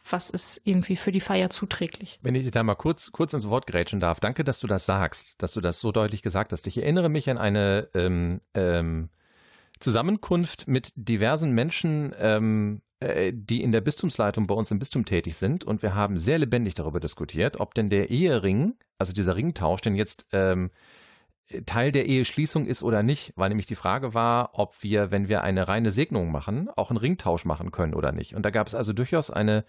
[0.09, 2.19] was ist irgendwie für die Feier zuträglich.
[2.21, 4.85] Wenn ich dir da mal kurz, kurz ins Wort grätschen darf, danke, dass du das
[4.85, 6.67] sagst, dass du das so deutlich gesagt hast.
[6.67, 9.09] Ich erinnere mich an eine ähm, ähm,
[9.79, 15.35] Zusammenkunft mit diversen Menschen, ähm, äh, die in der Bistumsleitung bei uns im Bistum tätig
[15.35, 15.63] sind.
[15.63, 19.95] Und wir haben sehr lebendig darüber diskutiert, ob denn der Ehering, also dieser Ringtausch, denn
[19.95, 20.69] jetzt ähm,
[21.65, 25.43] Teil der Eheschließung ist oder nicht, weil nämlich die Frage war, ob wir, wenn wir
[25.43, 28.35] eine reine Segnung machen, auch einen Ringtausch machen können oder nicht.
[28.35, 29.65] Und da gab es also durchaus eine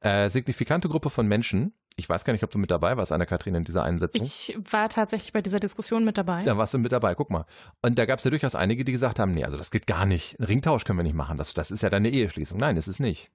[0.00, 1.74] äh, signifikante Gruppe von Menschen.
[1.98, 4.26] Ich weiß gar nicht, ob du mit dabei warst, Anne-Kathrin, in dieser Einsetzung.
[4.26, 6.44] Ich war tatsächlich bei dieser Diskussion mit dabei.
[6.44, 7.46] Da warst du mit dabei, guck mal.
[7.80, 10.04] Und da gab es ja durchaus einige, die gesagt haben, nee, also das geht gar
[10.04, 10.38] nicht.
[10.38, 11.38] Einen Ringtausch können wir nicht machen.
[11.38, 12.58] Das, das ist ja deine Eheschließung.
[12.58, 13.30] Nein, ist es nicht.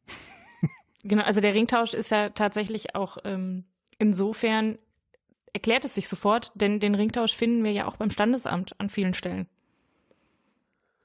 [1.04, 3.66] Genau, also der Ringtausch ist ja tatsächlich auch ähm,
[3.98, 4.78] insofern
[5.54, 9.14] erklärt es sich sofort, denn den Ringtausch finden wir ja auch beim Standesamt an vielen
[9.14, 9.48] Stellen.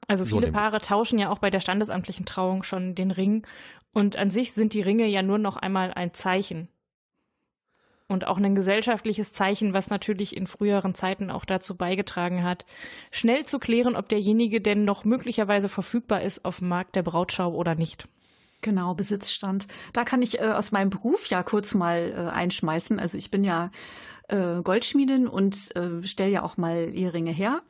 [0.07, 3.45] Also viele so Paare tauschen ja auch bei der standesamtlichen Trauung schon den Ring
[3.93, 6.69] und an sich sind die Ringe ja nur noch einmal ein Zeichen.
[8.09, 12.65] Und auch ein gesellschaftliches Zeichen, was natürlich in früheren Zeiten auch dazu beigetragen hat,
[13.11, 17.53] schnell zu klären, ob derjenige denn noch möglicherweise verfügbar ist auf dem Markt der Brautschau
[17.53, 18.07] oder nicht.
[18.61, 19.67] Genau, Besitzstand.
[19.93, 22.99] Da kann ich äh, aus meinem Beruf ja kurz mal äh, einschmeißen.
[22.99, 23.71] Also ich bin ja
[24.27, 27.61] äh, Goldschmiedin und äh, stelle ja auch mal Eheringe her.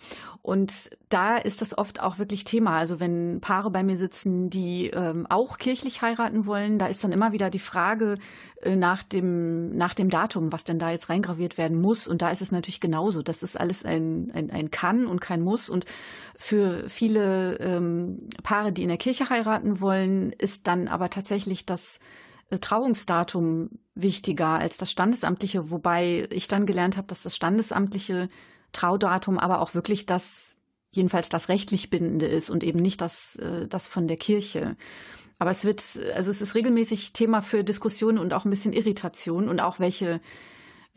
[0.42, 2.78] Und da ist das oft auch wirklich Thema.
[2.78, 7.12] Also wenn Paare bei mir sitzen, die ähm, auch kirchlich heiraten wollen, da ist dann
[7.12, 8.18] immer wieder die Frage
[8.62, 12.08] äh, nach dem nach dem Datum, was denn da jetzt reingraviert werden muss.
[12.08, 13.22] Und da ist es natürlich genauso.
[13.22, 15.70] Das ist alles ein ein, ein Kann und kein Muss.
[15.70, 15.86] Und
[16.38, 22.00] für viele ähm, Paare, die in der Kirche heiraten wollen, ist dann aber tatsächlich das
[22.50, 23.70] äh, Trauungsdatum
[24.02, 28.30] wichtiger als das standesamtliche, wobei ich dann gelernt habe, dass das standesamtliche
[28.72, 30.56] Traudatum aber auch wirklich das
[30.92, 34.76] jedenfalls das rechtlich bindende ist und eben nicht das äh, das von der Kirche.
[35.40, 35.82] Aber es wird
[36.16, 40.22] also es ist regelmäßig Thema für Diskussionen und auch ein bisschen Irritation und auch welche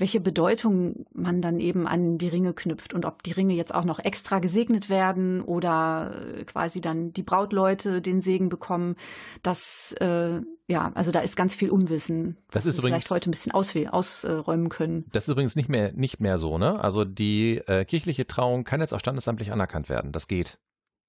[0.00, 3.84] welche Bedeutung man dann eben an die Ringe knüpft und ob die Ringe jetzt auch
[3.84, 8.96] noch extra gesegnet werden oder äh, quasi dann die Brautleute den Segen bekommen.
[9.42, 13.28] Das, äh, ja, also da ist ganz viel Unwissen, das ist wir übrigens, vielleicht heute
[13.28, 15.04] ein bisschen auswählen, ausräumen können.
[15.12, 16.82] Das ist übrigens nicht mehr, nicht mehr so, ne?
[16.82, 20.12] Also die äh, kirchliche Trauung kann jetzt auch standesamtlich anerkannt werden.
[20.12, 20.58] Das geht.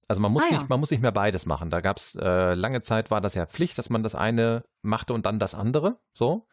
[0.06, 0.58] Also man muss, Ah, ja.
[0.58, 1.70] nicht, man muss nicht mehr beides machen.
[1.70, 5.14] Da gab es äh, lange Zeit war das ja Pflicht, dass man das eine machte
[5.14, 5.96] und dann das andere.
[6.12, 6.46] So.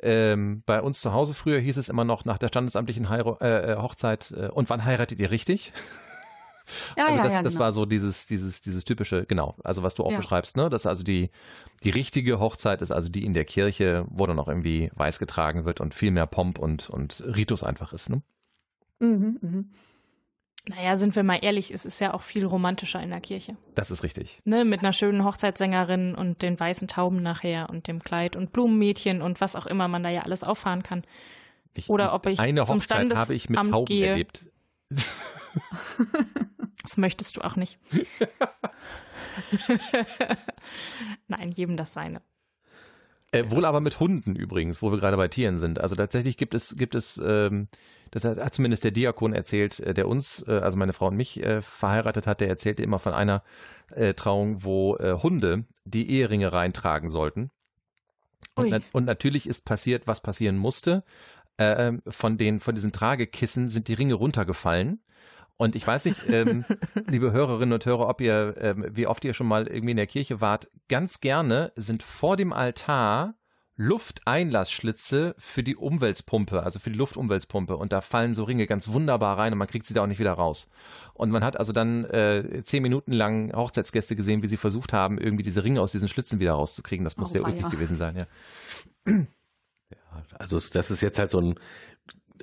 [0.00, 3.72] Ähm, bei uns zu Hause früher hieß es immer noch nach der standesamtlichen Heiro äh,
[3.72, 5.72] äh, Hochzeit äh, und wann heiratet ihr richtig?
[6.98, 7.64] Ja, also ja, das, ja, das genau.
[7.64, 10.18] war so dieses, dieses, dieses typische, genau, also was du auch Ja.
[10.18, 10.68] beschreibst, ne?
[10.68, 11.30] Dass also die,
[11.82, 15.64] die richtige Hochzeit ist also die in der Kirche, wo dann auch irgendwie weiß getragen
[15.64, 18.20] wird und viel mehr Pomp und, und Ritus einfach ist, ne?
[19.00, 19.70] Mhm, mhm.
[20.68, 23.56] Naja, sind wir mal ehrlich, es ist ja auch viel romantischer in der Kirche.
[23.74, 24.40] Das ist richtig.
[24.44, 29.22] Ne, mit einer schönen Hochzeitssängerin und den weißen Tauben nachher und dem Kleid und Blumenmädchen
[29.22, 31.04] und was auch immer man da ja alles auffahren kann.
[31.74, 34.06] Ich, Oder ob ich eine zum Hochzeit habe ich mit Standesamt Tauben gehe.
[34.06, 34.50] erlebt.
[36.82, 37.78] Das möchtest du auch nicht.
[41.28, 42.22] Nein, jedem das seine.
[43.30, 45.80] Äh, wohl aber mit Hunden übrigens, wo wir gerade bei Tieren sind.
[45.80, 47.68] Also tatsächlich gibt es, gibt es, ähm,
[48.10, 51.42] das hat, zumindest der Diakon erzählt, äh, der uns, äh, also meine Frau und mich
[51.42, 53.42] äh, verheiratet hat, der erzählte immer von einer
[53.94, 57.50] äh, Trauung, wo äh, Hunde die Eheringe reintragen sollten.
[58.54, 61.04] Und, na und natürlich ist passiert, was passieren musste.
[61.58, 65.00] Äh, von, den, von diesen Tragekissen sind die Ringe runtergefallen.
[65.58, 66.64] Und ich weiß nicht, ähm,
[67.08, 70.06] liebe Hörerinnen und Hörer, ob ihr, ähm, wie oft ihr schon mal irgendwie in der
[70.06, 73.34] Kirche wart, ganz gerne sind vor dem Altar
[73.80, 77.76] Lufteinlassschlitze für die Umweltpumpe, also für die Luftumweltpumpe.
[77.76, 80.18] Und da fallen so Ringe ganz wunderbar rein und man kriegt sie da auch nicht
[80.18, 80.68] wieder raus.
[81.14, 85.18] Und man hat also dann äh, zehn Minuten lang Hochzeitsgäste gesehen, wie sie versucht haben,
[85.18, 87.04] irgendwie diese Ringe aus diesen Schlitzen wieder rauszukriegen.
[87.04, 88.26] Das muss Oh, sehr ulkig gewesen sein, ja.
[90.32, 91.54] Also es- das ist jetzt halt so ein,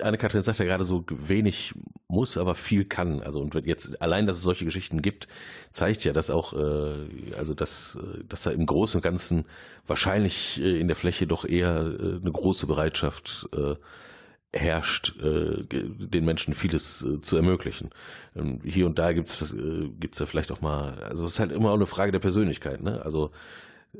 [0.00, 1.74] Anne-Kathrin sagt ja gerade so wenig
[2.08, 3.20] muss, aber viel kann.
[3.20, 5.28] Also und jetzt allein, dass es solche Geschichten gibt,
[5.70, 9.44] zeigt ja, dass auch, äh, also dass, äh, dass da im Großen und Ganzen
[9.86, 13.74] wahrscheinlich äh, in der Fläche doch eher äh, eine große Bereitschaft äh,
[14.52, 17.90] herrscht, äh, den Menschen vieles äh, zu ermöglichen.
[18.34, 21.52] Ähm, hier und da gibt's äh, gibt's ja vielleicht auch mal, also es ist halt
[21.52, 23.02] immer auch eine Frage der Persönlichkeit, ne?
[23.04, 23.30] Also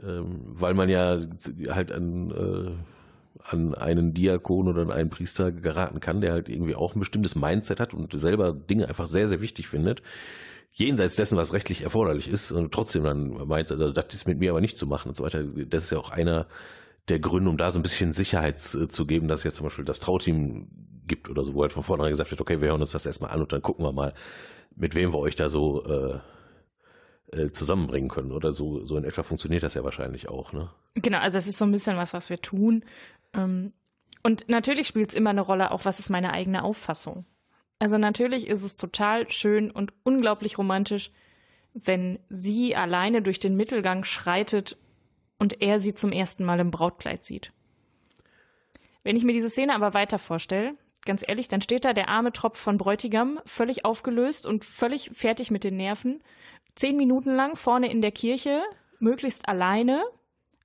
[0.02, 1.20] ähm, weil man ja
[1.68, 2.70] halt an äh,
[3.42, 7.36] an einen Diakon oder an einen Priester geraten kann, der halt irgendwie auch ein bestimmtes
[7.36, 10.02] Mindset hat und selber Dinge einfach sehr, sehr wichtig findet.
[10.72, 14.50] Jenseits dessen, was rechtlich erforderlich ist und trotzdem dann meint, also das ist mit mir
[14.50, 15.42] aber nicht zu machen und so weiter.
[15.42, 16.46] Das ist ja auch einer
[17.08, 19.84] der Gründe, um da so ein bisschen Sicherheit äh, zu geben, dass jetzt zum Beispiel
[19.84, 20.68] das Trauteam
[21.06, 23.30] gibt oder so, wo halt von vornherein gesagt wird, okay, wir hören uns das erstmal
[23.30, 24.12] an und dann gucken wir mal,
[24.74, 26.18] mit wem wir euch da so äh,
[27.32, 28.32] äh, zusammenbringen können.
[28.32, 30.70] Oder so, so in etwa funktioniert das ja wahrscheinlich auch, ne?
[30.94, 32.84] Genau, also es ist so ein bisschen was, was wir tun.
[33.36, 33.72] Ähm,
[34.22, 37.26] Und natürlich spielt es immer eine Rolle, auch was ist meine eigene Auffassung.
[37.78, 41.12] Also natürlich ist es total schön und unglaublich romantisch,
[41.74, 44.78] wenn sie alleine durch den Mittelgang schreitet
[45.38, 47.52] und er sie zum ersten Mal im Brautkleid sieht.
[49.04, 52.32] Wenn ich mir diese Szene aber weiter vorstelle, ganz ehrlich, dann steht da der arme
[52.32, 56.22] Tropf von Bräutigam, völlig aufgelöst und völlig fertig mit den Nerven,
[56.74, 58.62] zehn Minuten lang vorne in der Kirche,
[58.98, 60.02] möglichst alleine,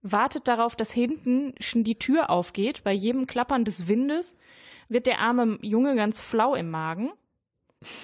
[0.02, 2.84] wartet darauf, dass hinten schon die Tür aufgeht.
[2.84, 4.36] Bei jedem Klappern des Windes
[4.90, 7.12] wird der arme Junge ganz flau im Magen,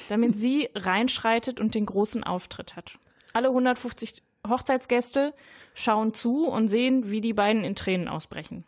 [0.09, 2.97] damit sie reinschreitet und den großen Auftritt hat.
[3.33, 5.33] Alle 150 Hochzeitsgäste
[5.73, 8.63] schauen zu und sehen, wie die beiden in Tränen ausbrechen.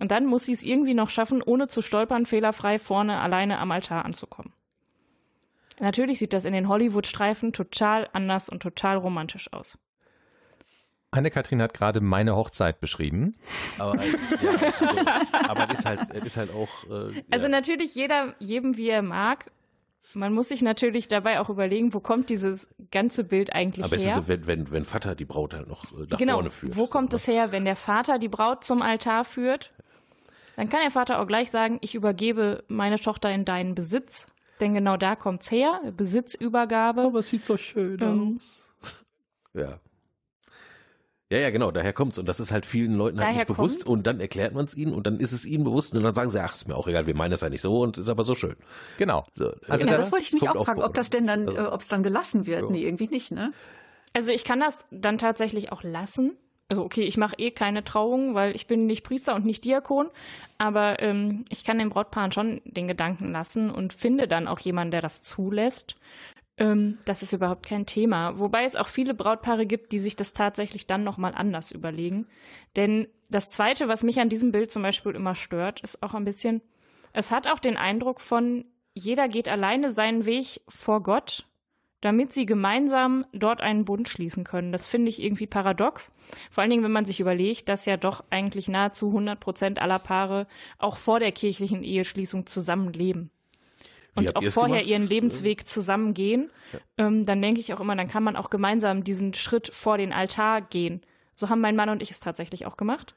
[0.00, 3.72] Und dann muss sie es irgendwie noch schaffen, ohne zu stolpern, fehlerfrei vorne alleine am
[3.72, 4.52] Altar anzukommen.
[5.80, 9.78] Natürlich sieht das in den Hollywood-Streifen total anders und total romantisch aus.
[11.10, 13.32] Anne-Kathrin hat gerade meine Hochzeit beschrieben.
[13.78, 14.10] Aber, äh,
[14.42, 14.96] ja, also,
[15.48, 16.84] aber ist halt, ist halt auch.
[16.84, 17.48] Äh, Also ja.
[17.48, 19.50] natürlich jeder, jedem wie er mag.
[20.14, 24.04] Man muss sich natürlich dabei auch überlegen, wo kommt dieses ganze Bild eigentlich Aber es
[24.04, 24.10] her?
[24.10, 26.34] ist, so, wenn, wenn, wenn Vater die Braut halt noch äh, nach genau.
[26.34, 26.76] vorne führt.
[26.76, 29.72] Wo kommt so, es her, wenn der Vater die Braut zum Altar führt?
[30.56, 34.28] Dann kann der Vater auch gleich sagen, ich übergebe meine Tochter in deinen Besitz.
[34.60, 37.02] Denn genau da kommt's her, Besitzübergabe.
[37.02, 38.38] Aber es sieht so schön Ähm,
[39.54, 39.60] ne?
[39.62, 39.80] Ja.
[41.30, 42.18] Ja, ja, genau, daher kommt's.
[42.18, 43.84] Und das ist halt vielen Leuten halt Daher nicht bewusst.
[43.84, 43.90] kommt's.
[43.90, 46.30] Und dann erklärt man es ihnen und dann ist es ihnen bewusst und dann sagen
[46.30, 48.24] sie, ach, ist mir auch egal, wir meinen das ja nicht so und ist aber
[48.24, 48.56] so schön.
[48.96, 49.26] Genau.
[49.34, 51.66] So, Also Genau, das wollte ich mich auch fragen, ob das denn dann, Also- äh,
[51.66, 52.62] ob es dann gelassen wird.
[52.62, 52.70] Ja.
[52.70, 53.52] Nee, irgendwie nicht, ne?
[54.14, 56.32] Also ich kann das dann tatsächlich auch lassen.
[56.70, 60.08] Also okay, ich mache eh keine Trauung, weil ich bin nicht Priester und nicht Diakon,
[60.58, 64.90] aber ähm, ich kann den Brautpaaren schon den Gedanken lassen und finde dann auch jemanden,
[64.92, 65.94] der das zulässt.
[66.58, 68.38] Ähm, das ist überhaupt kein Thema.
[68.38, 72.26] Wobei es auch viele Brautpaare gibt, die sich das tatsächlich dann nochmal anders überlegen.
[72.76, 76.24] Denn das Zweite, was mich an diesem Bild zum Beispiel immer stört, ist auch ein
[76.24, 76.60] bisschen,
[77.12, 81.46] Es hat auch den Eindruck von, jeder geht alleine seinen Weg vor Gott,
[82.00, 84.72] damit sie gemeinsam dort einen Bund schließen können.
[84.72, 86.14] Das finde ich irgendwie paradox.
[86.50, 89.98] Vor allen Dingen, wenn man sich überlegt, dass ja doch eigentlich nahezu 100 Prozent aller
[89.98, 90.46] Paare
[90.78, 93.30] auch vor der kirchlichen Eheschließung zusammenleben
[94.18, 94.90] und auch vorher gemacht?
[94.90, 97.06] ihren Lebensweg zusammengehen, ja.
[97.06, 100.12] ähm, dann denke ich auch immer, dann kann man auch gemeinsam diesen Schritt vor den
[100.12, 101.02] Altar gehen.
[101.34, 103.14] So haben mein Mann und ich es tatsächlich auch gemacht.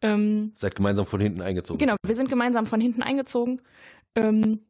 [0.00, 1.78] Ähm, Seid gemeinsam von hinten eingezogen.
[1.78, 3.62] Genau, wir sind gemeinsam von hinten eingezogen.
[4.14, 4.60] Ähm,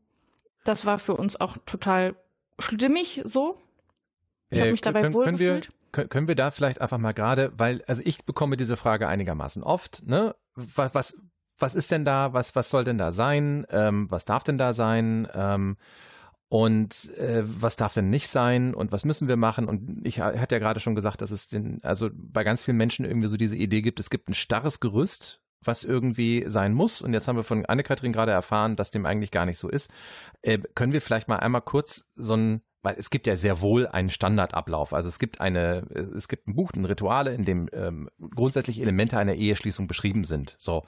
[0.64, 2.14] das war für uns auch total
[2.58, 3.58] stimmig so.
[4.50, 5.70] Ich habe äh, mich dabei können, wohlgefühlt.
[5.92, 9.08] Können wir, können wir da vielleicht einfach mal gerade, weil, also ich bekomme diese Frage
[9.08, 10.34] einigermaßen oft, ne?
[10.54, 11.16] Was, was,
[11.62, 14.74] was ist denn da, was, was soll denn da sein, ähm, was darf denn da
[14.74, 15.28] sein?
[15.34, 15.76] Ähm,
[16.48, 18.74] und äh, was darf denn nicht sein?
[18.74, 19.68] Und was müssen wir machen?
[19.68, 23.06] Und ich hatte ja gerade schon gesagt, dass es den, also bei ganz vielen Menschen
[23.06, 27.00] irgendwie so diese Idee gibt, es gibt ein starres Gerüst, was irgendwie sein muss.
[27.00, 29.88] Und jetzt haben wir von Anne-Kathrin gerade erfahren, dass dem eigentlich gar nicht so ist.
[30.42, 33.86] Äh, können wir vielleicht mal einmal kurz so ein weil es gibt ja sehr wohl
[33.86, 34.92] einen Standardablauf.
[34.92, 35.78] Also es gibt eine,
[36.16, 40.56] es gibt ein Buch, ein Rituale, in dem ähm, grundsätzlich Elemente einer Eheschließung beschrieben sind.
[40.58, 40.84] So,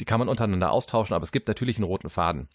[0.00, 2.48] die kann man untereinander austauschen, aber es gibt natürlich einen roten Faden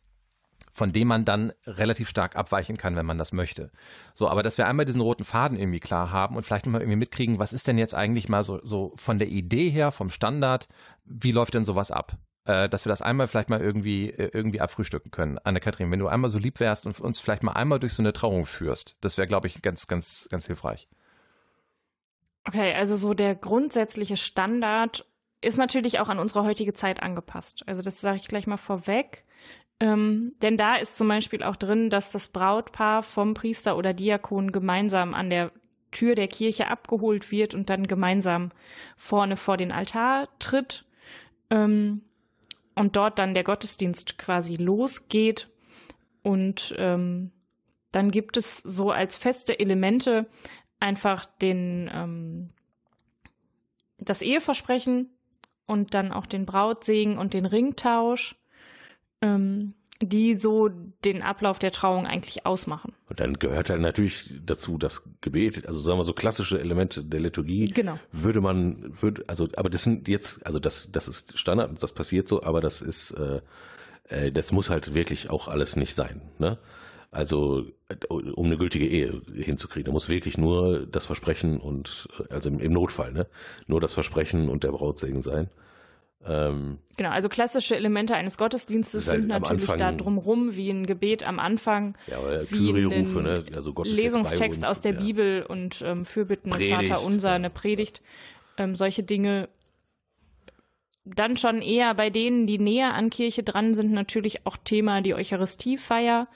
[0.74, 3.72] von dem man dann relativ stark abweichen kann, wenn man das möchte.
[4.14, 6.98] So, aber dass wir einmal diesen roten Faden irgendwie klar haben und vielleicht nochmal irgendwie
[6.98, 10.70] mitkriegen, was ist denn jetzt eigentlich mal so, so von der Idee her, vom Standard,
[11.04, 12.18] wie läuft denn sowas ab?
[12.46, 15.38] Äh, dass wir das einmal vielleicht mal irgendwie, äh, irgendwie abfrühstücken können.
[15.40, 18.14] Anne-Kathrin, wenn du einmal so lieb wärst und uns vielleicht mal einmal durch so eine
[18.14, 20.88] Trauung führst, das wäre, glaube ich, ganz, ganz, ganz hilfreich.
[22.48, 25.06] Okay, also so der grundsätzliche Standard
[25.42, 27.64] ist natürlich auch an unsere heutige Zeit angepasst.
[27.68, 29.26] Also das sage ich gleich mal vorweg.
[29.80, 34.52] Ähm, denn da ist zum Beispiel auch drin, dass das Brautpaar vom Priester oder Diakon
[34.52, 35.52] gemeinsam an der
[35.92, 38.52] Tür der Kirche abgeholt wird und dann gemeinsam
[38.96, 40.86] vorne vor den Altar tritt.
[41.50, 42.04] Ähm,
[42.76, 45.50] und dort dann der Gottesdienst quasi losgeht.
[46.24, 47.32] Und ähm,
[47.92, 50.28] dann gibt es so als feste Elemente
[50.80, 52.50] einfach den ähm,
[53.98, 55.10] das Eheversprechen
[55.68, 58.36] und dann auch den Brautsegen und den Ringtausch.
[59.22, 60.70] Ähm, die so
[61.06, 62.94] den Ablauf der Trauung eigentlich ausmachen.
[63.10, 67.20] Und dann gehört halt natürlich dazu das Gebet, also sagen wir so klassische Elemente der
[67.20, 67.70] Liturgie.
[67.70, 68.00] Genau.
[68.12, 72.28] Würde man, würde, also, aber das sind jetzt, also das, das ist Standard, das passiert
[72.28, 73.42] so, aber das ist, äh,
[74.10, 76.22] äh, das muss halt wirklich auch alles nicht sein.
[76.40, 76.58] Ne?
[77.12, 77.66] Also
[78.10, 82.72] um eine gültige Ehe hinzukriegen, da muss wirklich nur das Versprechen und also im, im
[82.72, 83.28] Notfall, ne,
[83.68, 85.50] nur das Versprechen und der Brautsegen sein.
[86.28, 90.86] Ähm, genau, also klassische Elemente eines Gottesdienstes halt sind natürlich Anfang, da drumrum, wie ein
[90.86, 92.18] Gebet am Anfang, ja,
[92.50, 93.44] wie ein ne?
[93.56, 95.00] also Lesungstext aus der ja.
[95.00, 98.02] Bibel und ähm, Fürbitten Predigt, Vater Unser, eine Predigt,
[98.58, 99.50] ähm, solche Dinge.
[101.04, 105.16] Dann schon eher bei denen, die näher an Kirche dran sind, natürlich auch Thema die
[105.16, 106.28] Eucharistiefeier.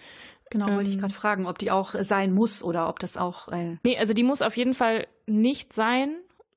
[0.50, 3.50] Genau, wollte ich ähm, gerade fragen, ob die auch sein muss oder ob das auch.
[3.50, 6.15] Äh nee, also die muss auf jeden Fall nicht sein.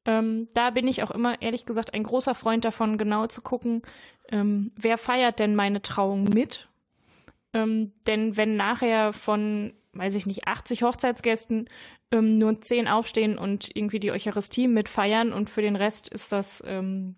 [0.09, 3.83] Ähm, da bin ich auch immer, ehrlich gesagt, ein großer Freund davon, genau zu gucken,
[4.31, 6.67] ähm, wer feiert denn meine Trauung mit?
[7.53, 11.69] Ähm, denn wenn nachher von, weiß ich nicht, 80 Hochzeitsgästen
[12.11, 16.65] ähm, nur 10 aufstehen und irgendwie die Eucharistie mitfeiern und für den Rest ist das
[16.67, 17.17] ähm,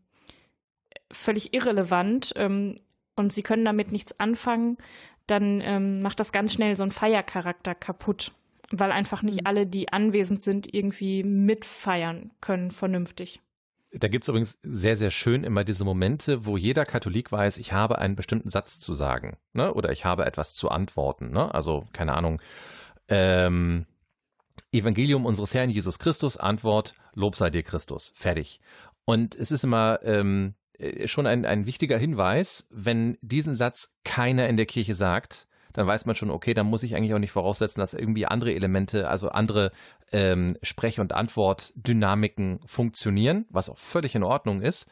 [1.12, 2.74] völlig irrelevant ähm,
[3.14, 4.78] und sie können damit nichts anfangen,
[5.28, 8.32] dann macht das ganz schnell so einen Feiercharakter kaputt
[8.70, 9.46] weil einfach nicht mhm.
[9.46, 13.40] alle, die anwesend sind, irgendwie mitfeiern können vernünftig.
[13.92, 17.72] Da gibt es übrigens sehr, sehr schön immer diese Momente, wo jeder Katholik weiß, ich
[17.72, 19.74] habe einen bestimmten Satz zu sagen ne?
[19.74, 21.30] oder ich habe etwas zu antworten.
[21.30, 21.52] Ne?
[21.52, 22.40] Also, keine Ahnung,
[23.08, 23.86] ähm,
[24.70, 28.12] Evangelium unseres Herrn Jesus Christus, Antwort, Lob sei dir Christus.
[28.14, 28.60] Fertig.
[29.04, 34.48] Und es ist immer ähm, äh, schon ein, ein wichtiger Hinweis, wenn diesen Satz keiner
[34.48, 37.32] in der Kirche sagt, dann weiß man schon, okay, dann muss ich eigentlich auch nicht
[37.32, 39.72] voraussetzen, dass irgendwie andere Elemente, also andere
[40.12, 44.86] ähm, Sprech- und Antwortdynamiken funktionieren, was auch völlig in Ordnung ist.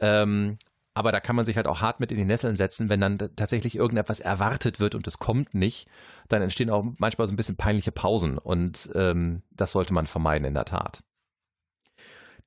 [0.00, 0.58] Ähm,
[0.94, 3.18] aber da kann man sich halt auch hart mit in die Nesseln setzen, wenn dann
[3.18, 5.88] tatsächlich irgendetwas erwartet wird und es kommt nicht,
[6.28, 10.46] dann entstehen auch manchmal so ein bisschen peinliche Pausen und ähm, das sollte man vermeiden
[10.46, 11.02] in der Tat.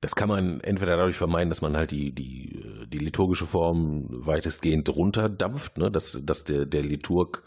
[0.00, 4.88] Das kann man entweder dadurch vermeiden, dass man halt die, die, die liturgische Form weitestgehend
[4.88, 5.90] runterdampft, ne?
[5.90, 7.42] dass, dass der, der Liturg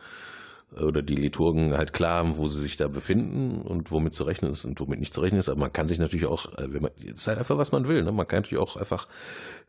[0.75, 4.51] oder die Liturgen halt klar haben, wo sie sich da befinden und womit zu rechnen
[4.51, 5.49] ist und womit nicht zu rechnen ist.
[5.49, 7.87] Aber man kann sich natürlich auch, äh, wenn man, es ist halt einfach, was man
[7.87, 8.03] will.
[8.03, 8.11] Ne?
[8.11, 9.07] Man kann natürlich auch einfach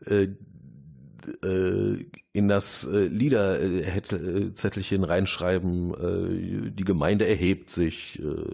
[0.06, 0.28] äh,
[1.44, 8.44] äh, in das äh, Liederzettelchen reinschreiben, äh, die Gemeinde erhebt sich, äh,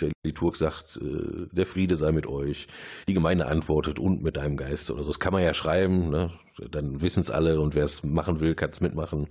[0.00, 2.68] der Liturg sagt, äh, der Friede sei mit euch,
[3.08, 5.10] die Gemeinde antwortet und mit deinem Geist oder so.
[5.10, 6.30] Das kann man ja schreiben, ne?
[6.70, 9.28] dann wissen es alle und wer es machen will, kann es mitmachen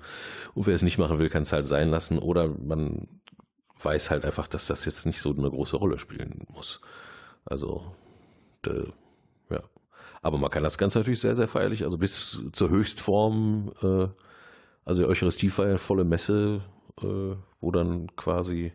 [0.54, 3.08] und wer es nicht machen will, kann es halt sein lassen oder man
[3.84, 6.82] weiß halt einfach, dass das jetzt nicht so eine große Rolle spielen muss.
[7.46, 7.96] Also,
[8.66, 9.01] de, ja.
[10.22, 14.08] Aber man kann das Ganze natürlich sehr, sehr feierlich, also bis zur Höchstform, äh,
[14.86, 16.62] also Eucharistiefeier, volle Messe,
[17.02, 18.72] äh, wo dann quasi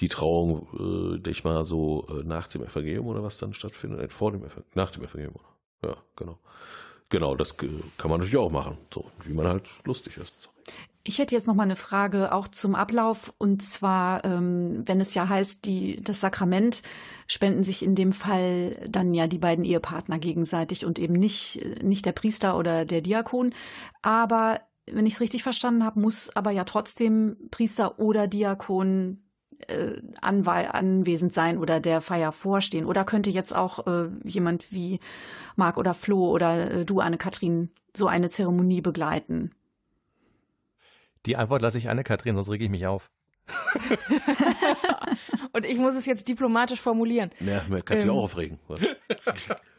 [0.00, 4.00] die Trauung, äh, denke ich mal, so äh, nach dem Evangelium oder was dann stattfindet,
[4.00, 5.40] äh, vor dem Evangelium, nach dem Evangelium.
[5.82, 6.38] Ja, genau.
[7.10, 7.70] Genau, das kann
[8.10, 10.50] man natürlich auch machen, so wie man halt lustig ist.
[11.06, 15.14] Ich hätte jetzt noch mal eine Frage auch zum Ablauf und zwar, ähm, wenn es
[15.14, 16.82] ja heißt, die das Sakrament
[17.26, 22.06] spenden sich in dem Fall dann ja die beiden Ehepartner gegenseitig und eben nicht nicht
[22.06, 23.52] der Priester oder der Diakon,
[24.00, 29.24] aber wenn ich es richtig verstanden habe, muss aber ja trotzdem Priester oder Diakon
[29.68, 32.86] äh, anwesend sein oder der Feier vorstehen.
[32.86, 35.00] Oder könnte jetzt auch äh, jemand wie
[35.56, 39.52] Marc oder Flo oder äh, du, Anne-Kathrin, so eine Zeremonie begleiten?
[41.26, 43.10] Die Antwort lasse ich Anne-Kathrin, sonst rege ich mich auf.
[45.52, 47.30] Und ich muss es jetzt diplomatisch formulieren.
[47.40, 48.58] Ja, kannst du ähm, auch aufregen.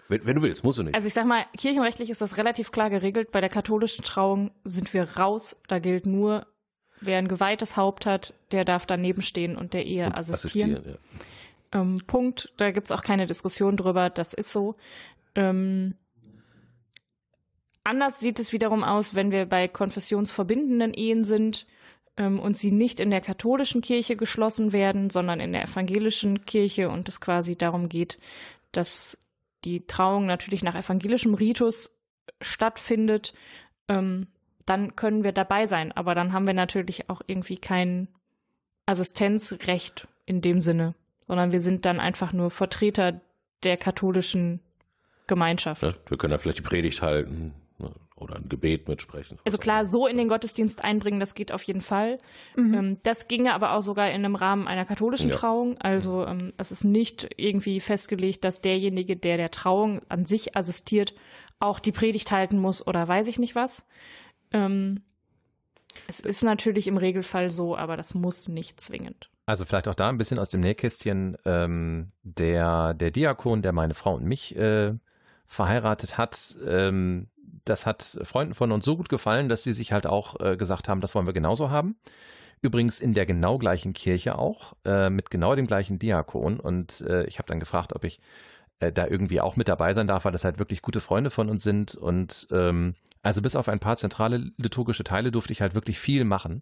[0.07, 0.95] wenn, wenn, du willst, musst du nicht.
[0.95, 3.31] Also ich sag mal, kirchenrechtlich ist das relativ klar geregelt.
[3.31, 5.55] Bei der katholischen Trauung sind wir raus.
[5.67, 6.45] Da gilt nur,
[7.01, 10.73] wer ein geweihtes Haupt hat, der darf daneben stehen und der Ehe und assistieren.
[10.73, 10.97] assistieren
[11.73, 11.81] ja.
[11.81, 12.53] ähm, Punkt.
[12.57, 14.09] Da gibt es auch keine Diskussion drüber.
[14.09, 14.75] Das ist so.
[15.33, 15.95] Ähm,
[17.85, 21.67] Anders sieht es wiederum aus, wenn wir bei konfessionsverbindenden Ehen sind
[22.17, 26.89] ähm, und sie nicht in der katholischen Kirche geschlossen werden, sondern in der evangelischen Kirche
[26.89, 28.17] und es quasi darum geht,
[28.71, 29.19] dass
[29.65, 31.95] die Trauung natürlich nach evangelischem Ritus
[32.41, 33.35] stattfindet,
[33.87, 34.29] ähm,
[34.65, 35.91] dann können wir dabei sein.
[35.91, 38.07] Aber dann haben wir natürlich auch irgendwie kein
[38.87, 40.95] Assistenzrecht in dem Sinne,
[41.27, 43.21] sondern wir sind dann einfach nur Vertreter
[43.61, 44.59] der katholischen
[45.27, 45.83] Gemeinschaft.
[45.83, 47.53] Ja, wir können da vielleicht die Predigt halten,
[48.15, 49.37] oder ein Gebet mitsprechen.
[49.45, 52.19] Also klar, so in den Gottesdienst einbringen, das geht auf jeden Fall.
[52.55, 52.73] Mhm.
[52.73, 55.35] Ähm, das ginge aber auch sogar in einem Rahmen einer katholischen ja.
[55.35, 55.77] Trauung.
[55.79, 61.13] Also ähm, es ist nicht irgendwie festgelegt, dass derjenige, der der Trauung an sich assistiert,
[61.59, 63.85] auch die Predigt halten muss oder weiß ich nicht was.
[64.51, 65.01] Ähm,
[66.07, 69.29] es ist natürlich im Regelfall so, aber das muss nicht zwingend.
[69.45, 71.37] Also vielleicht auch da ein bisschen aus dem Nähkästchen.
[71.45, 74.93] Ähm, der, der Diakon, der meine Frau und mich äh,
[75.45, 77.27] verheiratet hat, ähm,
[77.65, 80.87] das hat Freunden von uns so gut gefallen, dass sie sich halt auch äh, gesagt
[80.87, 81.97] haben, das wollen wir genauso haben.
[82.61, 86.59] Übrigens in der genau gleichen Kirche auch, äh, mit genau dem gleichen Diakon.
[86.59, 88.19] Und äh, ich habe dann gefragt, ob ich
[88.79, 91.49] äh, da irgendwie auch mit dabei sein darf, weil das halt wirklich gute Freunde von
[91.49, 91.95] uns sind.
[91.95, 96.23] Und ähm, also bis auf ein paar zentrale liturgische Teile durfte ich halt wirklich viel
[96.23, 96.61] machen.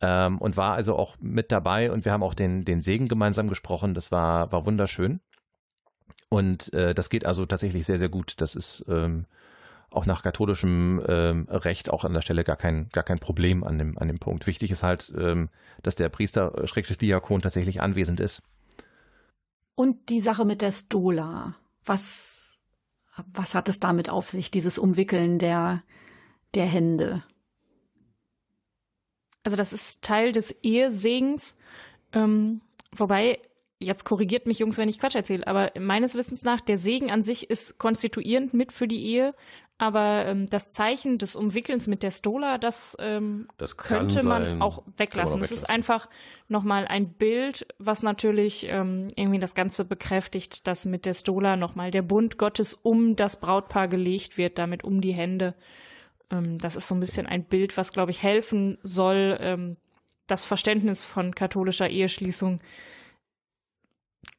[0.00, 3.48] Ähm, und war also auch mit dabei und wir haben auch den, den Segen gemeinsam
[3.48, 3.94] gesprochen.
[3.94, 5.20] Das war, war wunderschön.
[6.28, 8.34] Und äh, das geht also tatsächlich sehr, sehr gut.
[8.38, 9.26] Das ist ähm,
[9.92, 13.78] auch nach katholischem ähm, Recht auch an der Stelle gar kein, gar kein Problem an
[13.78, 14.46] dem, an dem Punkt.
[14.46, 15.48] Wichtig ist halt, ähm,
[15.82, 18.42] dass der Priester, äh, Schrägstrich Diakon, tatsächlich anwesend ist.
[19.74, 21.56] Und die Sache mit der Stola.
[21.84, 22.58] Was,
[23.32, 25.82] was hat es damit auf sich, dieses Umwickeln der,
[26.54, 27.24] der Hände?
[29.44, 31.56] Also das ist Teil des Ehesegens,
[32.12, 32.60] ähm,
[32.92, 33.40] wobei
[33.80, 37.22] jetzt korrigiert mich Jungs, wenn ich Quatsch erzähle, aber meines Wissens nach, der Segen an
[37.22, 39.34] sich ist konstituierend mit für die Ehe
[39.82, 44.62] aber ähm, das Zeichen des Umwickelns mit der Stola, das, ähm, das könnte man sein.
[44.62, 45.40] auch weglassen.
[45.40, 46.08] Das ist einfach
[46.46, 51.90] nochmal ein Bild, was natürlich ähm, irgendwie das Ganze bekräftigt, dass mit der Stola nochmal
[51.90, 55.56] der Bund Gottes um das Brautpaar gelegt wird, damit um die Hände.
[56.30, 59.76] Ähm, das ist so ein bisschen ein Bild, was, glaube ich, helfen soll, ähm,
[60.28, 62.60] das Verständnis von katholischer Eheschließung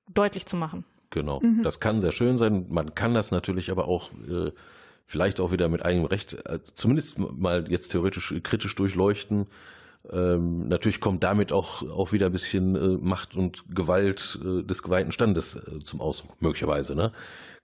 [0.10, 0.86] deutlich zu machen.
[1.10, 1.64] Genau, mhm.
[1.64, 2.66] das kann sehr schön sein.
[2.70, 4.54] Man kann das natürlich aber auch äh,
[5.06, 9.48] vielleicht auch wieder mit eigenem Recht, äh, zumindest mal jetzt theoretisch kritisch durchleuchten.
[10.12, 14.84] Ähm, natürlich kommt damit auch, auch wieder ein bisschen äh, Macht und Gewalt äh, des
[14.84, 17.14] geweihten Standes äh, zum Ausdruck, möglicherweise, ne?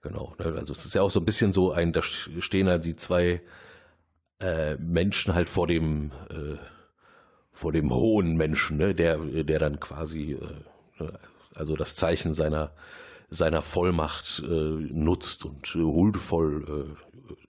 [0.00, 0.34] Genau.
[0.38, 0.54] Ne?
[0.56, 3.42] Also es ist ja auch so ein bisschen so ein, da stehen halt die zwei
[4.40, 6.56] äh, Menschen halt vor dem, äh,
[7.52, 8.94] vor dem hohen Menschen, ne?
[8.94, 10.38] der, der dann quasi,
[10.98, 11.18] ne?
[11.54, 12.72] also das Zeichen seiner,
[13.28, 16.96] seiner Vollmacht äh, nutzt und äh, huldvoll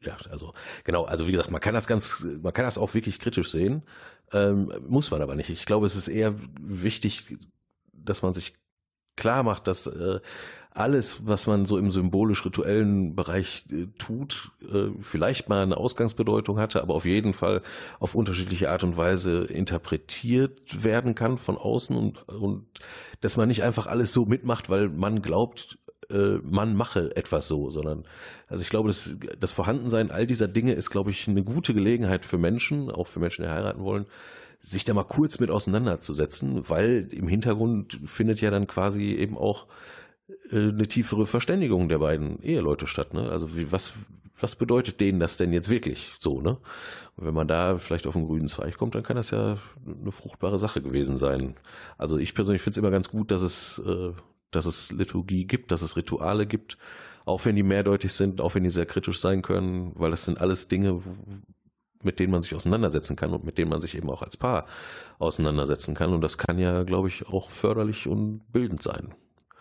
[0.02, 0.54] ja, also
[0.84, 3.84] genau, also wie gesagt, man kann das ganz, man kann das auch wirklich kritisch sehen,
[4.34, 5.50] ähm, muss man aber nicht.
[5.50, 7.38] Ich glaube, es ist eher wichtig,
[7.94, 8.56] dass man sich
[9.16, 10.20] klar macht, dass äh,
[10.74, 16.82] alles, was man so im symbolisch-rituellen Bereich äh, tut, äh, vielleicht mal eine Ausgangsbedeutung hatte,
[16.82, 17.62] aber auf jeden Fall
[18.00, 22.66] auf unterschiedliche Art und Weise interpretiert werden kann von außen und, und
[23.20, 25.78] dass man nicht einfach alles so mitmacht, weil man glaubt,
[26.14, 28.06] äh, man mache etwas so, sondern
[28.48, 32.26] also ich glaube, das, das Vorhandensein all dieser Dinge ist, glaube ich, eine gute Gelegenheit
[32.26, 34.06] für Menschen, auch für Menschen, die heiraten wollen,
[34.62, 39.68] sich da mal kurz mit auseinanderzusetzen, weil im Hintergrund findet ja dann quasi eben auch
[40.52, 43.14] äh, eine tiefere Verständigung der beiden Eheleute statt.
[43.14, 43.30] Ne?
[43.30, 43.94] Also wie, was,
[44.40, 46.42] was bedeutet denen das denn jetzt wirklich so?
[46.42, 46.58] Ne?
[47.16, 50.12] Und wenn man da vielleicht auf einen grünen Zweig kommt, dann kann das ja eine
[50.12, 51.56] fruchtbare Sache gewesen sein.
[51.98, 54.12] Also ich persönlich finde es immer ganz gut, dass es, äh,
[54.52, 56.78] dass es Liturgie gibt, dass es Rituale gibt,
[57.26, 60.40] auch wenn die mehrdeutig sind, auch wenn die sehr kritisch sein können, weil das sind
[60.40, 61.02] alles Dinge,
[62.04, 64.66] mit denen man sich auseinandersetzen kann und mit denen man sich eben auch als Paar
[65.20, 66.14] auseinandersetzen kann.
[66.14, 69.14] Und das kann ja, glaube ich, auch förderlich und bildend sein.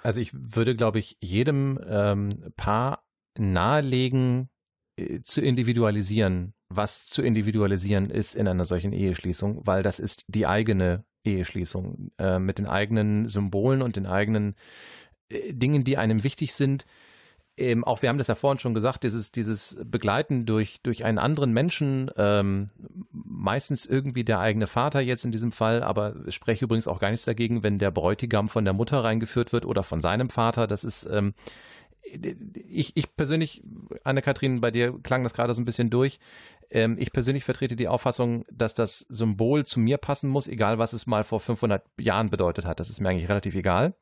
[0.02, 3.04] Also ich würde, glaube ich, jedem ähm, Paar
[3.38, 4.48] nahelegen,
[4.96, 10.46] äh, zu individualisieren, was zu individualisieren ist in einer solchen Eheschließung, weil das ist die
[10.46, 14.54] eigene Eheschließung äh, mit den eigenen Symbolen und den eigenen
[15.28, 16.86] äh, Dingen, die einem wichtig sind,
[17.60, 21.18] ähm, auch wir haben das ja vorhin schon gesagt, dieses, dieses Begleiten durch, durch einen
[21.18, 22.68] anderen Menschen, ähm,
[23.12, 27.10] meistens irgendwie der eigene Vater jetzt in diesem Fall, aber ich spreche übrigens auch gar
[27.10, 30.66] nichts dagegen, wenn der Bräutigam von der Mutter reingeführt wird oder von seinem Vater.
[30.66, 31.34] Das ist, ähm,
[32.02, 33.62] ich, ich persönlich,
[34.04, 36.18] Anne-Kathrin, bei dir klang das gerade so ein bisschen durch.
[36.70, 40.92] Ähm, ich persönlich vertrete die Auffassung, dass das Symbol zu mir passen muss, egal was
[40.92, 42.80] es mal vor 500 Jahren bedeutet hat.
[42.80, 43.94] Das ist mir eigentlich relativ egal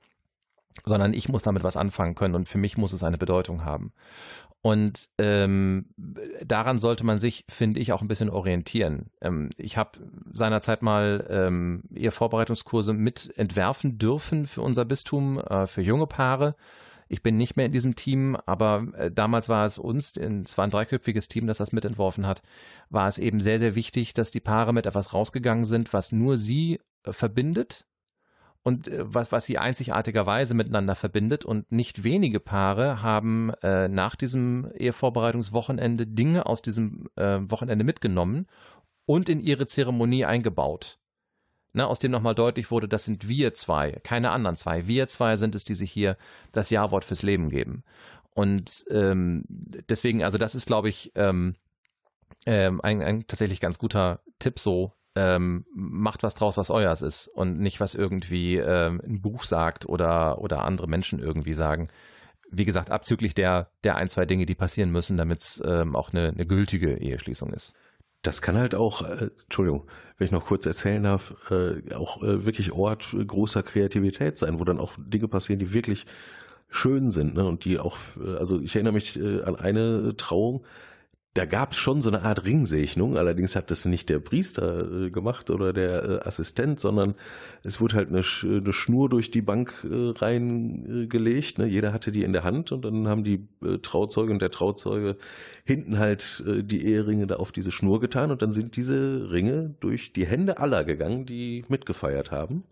[0.85, 3.93] sondern ich muss damit was anfangen können und für mich muss es eine Bedeutung haben.
[4.61, 5.87] Und ähm,
[6.45, 9.11] daran sollte man sich, finde ich, auch ein bisschen orientieren.
[9.21, 9.99] Ähm, ich habe
[10.33, 16.57] seinerzeit mal ähm, eher Vorbereitungskurse mit entwerfen dürfen für unser Bistum, äh, für junge Paare.
[17.09, 20.67] Ich bin nicht mehr in diesem Team, aber äh, damals war es uns, es war
[20.67, 22.43] ein dreiköpfiges Team, das das mitentworfen hat,
[22.91, 26.37] war es eben sehr, sehr wichtig, dass die Paare mit etwas rausgegangen sind, was nur
[26.37, 27.87] sie äh, verbindet
[28.63, 31.45] und äh, was, was sie einzigartigerweise miteinander verbindet.
[31.45, 38.47] Und nicht wenige Paare haben äh, nach diesem Ehevorbereitungswochenende Dinge aus diesem äh, Wochenende mitgenommen
[39.07, 40.99] und in ihre Zeremonie eingebaut.
[41.73, 44.87] Na, aus dem nochmal deutlich wurde, das sind wir zwei, keine anderen zwei.
[44.87, 46.16] Wir zwei sind es, die sich hier
[46.53, 47.85] das Ja-Wort fürs Leben geben.
[48.33, 51.57] Und ähm, deswegen, also das ist, glaube ich, ähm,
[52.47, 57.27] ähm, ein, ein tatsächlich ganz guter Tipp so, ähm, macht was draus, was euers ist
[57.27, 61.89] und nicht was irgendwie ähm, ein Buch sagt oder, oder andere Menschen irgendwie sagen.
[62.51, 66.12] Wie gesagt, abzüglich der, der ein, zwei Dinge, die passieren müssen, damit es ähm, auch
[66.12, 67.75] eine, eine gültige Eheschließung ist.
[68.23, 72.45] Das kann halt auch, äh, Entschuldigung, wenn ich noch kurz erzählen darf, äh, auch äh,
[72.45, 76.07] wirklich Ort großer Kreativität sein, wo dann auch Dinge passieren, die wirklich
[76.69, 77.45] schön sind ne?
[77.45, 80.64] und die auch, äh, also ich erinnere mich äh, an eine Trauung,
[81.39, 85.11] da gab es schon so eine Art Ringsegnung, allerdings hat das nicht der Priester äh,
[85.11, 87.14] gemacht oder der äh, Assistent, sondern
[87.62, 91.59] es wurde halt eine, eine Schnur durch die Bank äh, reingelegt.
[91.59, 91.66] Ne?
[91.66, 93.47] Jeder hatte die in der Hand und dann haben die
[93.82, 95.16] Trauzeuge und der Trauzeuge
[95.64, 100.12] hinten halt die Eheringe da auf diese Schnur getan und dann sind diese Ringe durch
[100.12, 102.64] die Hände aller gegangen, die mitgefeiert haben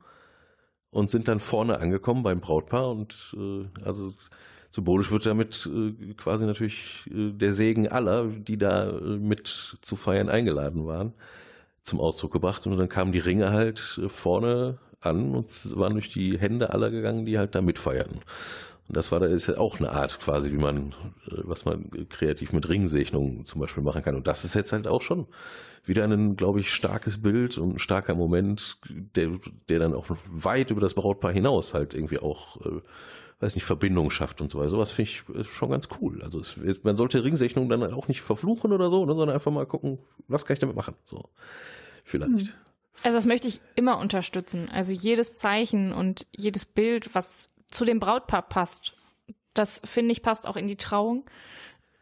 [0.91, 3.37] und sind dann vorne angekommen beim Brautpaar und
[3.85, 4.13] also
[4.77, 9.97] symbolisch wird damit äh, quasi natürlich äh, der Segen aller, die da äh, mit zu
[9.97, 11.15] feiern eingeladen waren,
[11.83, 12.67] zum Ausdruck gebracht.
[12.67, 16.91] Und dann kamen die Ringe halt äh, vorne an und waren durch die Hände aller
[16.91, 18.21] gegangen, die halt da mitfeierten.
[18.89, 20.89] Und das war da ist ja auch eine Art quasi, wie man,
[21.27, 24.15] äh, was man kreativ mit Ringsegnungen zum Beispiel machen kann.
[24.15, 25.27] Und das ist jetzt halt auch schon
[25.85, 29.31] wieder ein, glaube ich, starkes Bild und ein starker Moment, der,
[29.71, 32.83] der dann auch weit über das Brautpaar hinaus halt irgendwie auch äh,
[33.41, 34.71] weiß nicht, Verbindung schafft und so weiter.
[34.71, 36.23] Sowas finde ich schon ganz cool.
[36.23, 39.67] Also es, man sollte Ringsegnung dann auch nicht verfluchen oder so, ne, sondern einfach mal
[39.67, 40.95] gucken, was kann ich damit machen.
[41.05, 41.29] So,
[42.05, 42.31] vielleicht.
[42.31, 42.49] Hm.
[43.03, 44.71] Also das möchte ich immer unterstützen.
[44.71, 48.95] Also jedes Zeichen und jedes Bild, was zu dem Brautpaar passt,
[49.53, 51.25] das finde ich passt auch in die Trauung.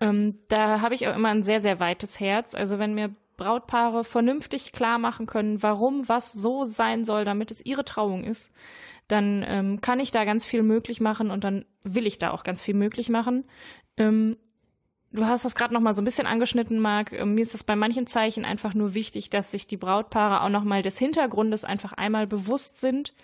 [0.00, 2.54] Ähm, da habe ich auch immer ein sehr, sehr weites Herz.
[2.54, 7.64] Also wenn mir Brautpaare vernünftig klar machen können, warum was so sein soll, damit es
[7.64, 8.52] ihre Trauung ist,
[9.08, 12.44] dann ähm, kann ich da ganz viel möglich machen und dann will ich da auch
[12.44, 13.44] ganz viel möglich machen.
[13.96, 14.36] Ähm,
[15.12, 17.12] du hast das gerade noch mal so ein bisschen angeschnitten, Marc.
[17.12, 20.48] Ähm, mir ist das bei manchen Zeichen einfach nur wichtig, dass sich die Brautpaare auch
[20.48, 23.14] noch mal des Hintergrundes einfach einmal bewusst sind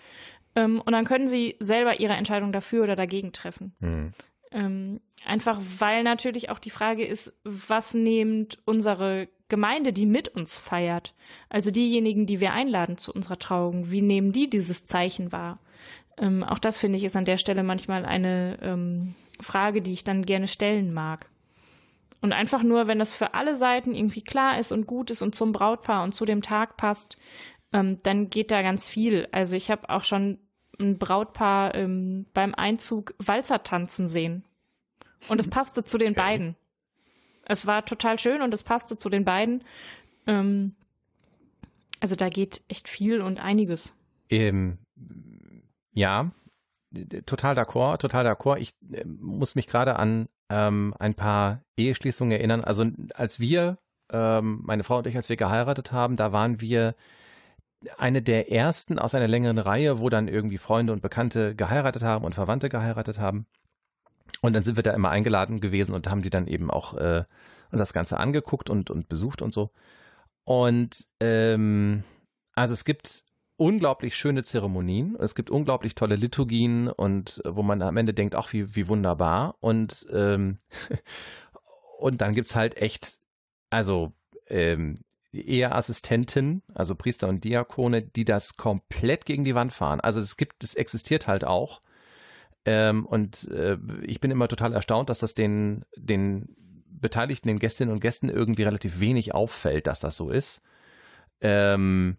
[0.56, 3.74] ähm, und dann können sie selber ihre Entscheidung dafür oder dagegen treffen.
[3.80, 4.12] Mhm.
[4.52, 10.56] Ähm, einfach weil natürlich auch die Frage ist, was nimmt unsere Gemeinde, die mit uns
[10.56, 11.14] feiert,
[11.48, 15.58] also diejenigen, die wir einladen zu unserer Trauung, wie nehmen die dieses Zeichen wahr?
[16.18, 20.04] Ähm, auch das finde ich ist an der Stelle manchmal eine ähm, Frage, die ich
[20.04, 21.30] dann gerne stellen mag.
[22.20, 25.34] Und einfach nur, wenn das für alle Seiten irgendwie klar ist und gut ist und
[25.34, 27.16] zum Brautpaar und zu dem Tag passt,
[27.72, 29.26] ähm, dann geht da ganz viel.
[29.32, 30.38] Also ich habe auch schon
[30.78, 34.44] ein Brautpaar ähm, beim Einzug Walzer tanzen sehen.
[35.28, 36.56] Und es passte zu den beiden.
[37.44, 39.64] Es war total schön und es passte zu den beiden.
[40.26, 40.74] Ähm,
[42.00, 43.94] also da geht echt viel und einiges.
[44.28, 44.78] Ähm,
[45.92, 46.30] ja,
[47.26, 48.58] total d'accord, total d'accord.
[48.58, 52.64] Ich äh, muss mich gerade an ähm, ein paar Eheschließungen erinnern.
[52.64, 53.78] Also als wir,
[54.12, 56.94] ähm, meine Frau und ich, als wir geheiratet haben, da waren wir
[57.96, 62.24] eine der ersten aus einer längeren Reihe, wo dann irgendwie Freunde und Bekannte geheiratet haben
[62.24, 63.46] und Verwandte geheiratet haben.
[64.42, 67.24] Und dann sind wir da immer eingeladen gewesen und haben die dann eben auch äh,
[67.70, 69.70] das Ganze angeguckt und, und besucht und so.
[70.44, 72.04] Und ähm,
[72.54, 73.24] also es gibt
[73.60, 75.16] unglaublich schöne Zeremonien.
[75.20, 78.88] Es gibt unglaublich tolle Liturgien und äh, wo man am Ende denkt, ach, wie, wie
[78.88, 79.56] wunderbar.
[79.60, 80.56] Und, ähm,
[81.98, 83.18] und dann gibt es halt echt,
[83.68, 84.14] also
[84.46, 84.94] ähm,
[85.32, 90.00] Eheassistenten, also Priester und Diakone, die das komplett gegen die Wand fahren.
[90.00, 91.82] Also es gibt, es existiert halt auch.
[92.64, 96.56] Ähm, und äh, ich bin immer total erstaunt, dass das den, den
[96.86, 100.62] Beteiligten, den Gästinnen und Gästen irgendwie relativ wenig auffällt, dass das so ist.
[101.42, 102.16] Ähm,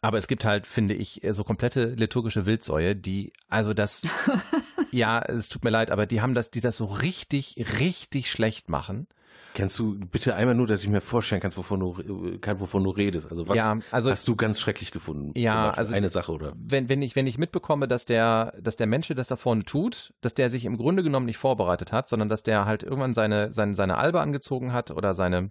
[0.00, 4.02] aber es gibt halt, finde ich, so komplette liturgische Wildsäue, die, also das,
[4.90, 8.68] ja, es tut mir leid, aber die haben das, die das so richtig, richtig schlecht
[8.68, 9.08] machen.
[9.54, 12.90] Kannst du bitte einmal nur, dass ich mir vorstellen kann, wovon du, kann, wovon du
[12.90, 13.28] redest?
[13.28, 15.32] Also was ja, also, hast du ganz schrecklich gefunden?
[15.36, 16.52] Ja, also eine Sache oder?
[16.56, 19.64] Wenn, wenn ich, wenn ich mitbekomme, dass der, dass der Mensch, der das da vorne
[19.64, 23.14] tut, dass der sich im Grunde genommen nicht vorbereitet hat, sondern dass der halt irgendwann
[23.14, 25.50] seine, seine, seine Albe angezogen hat oder seine,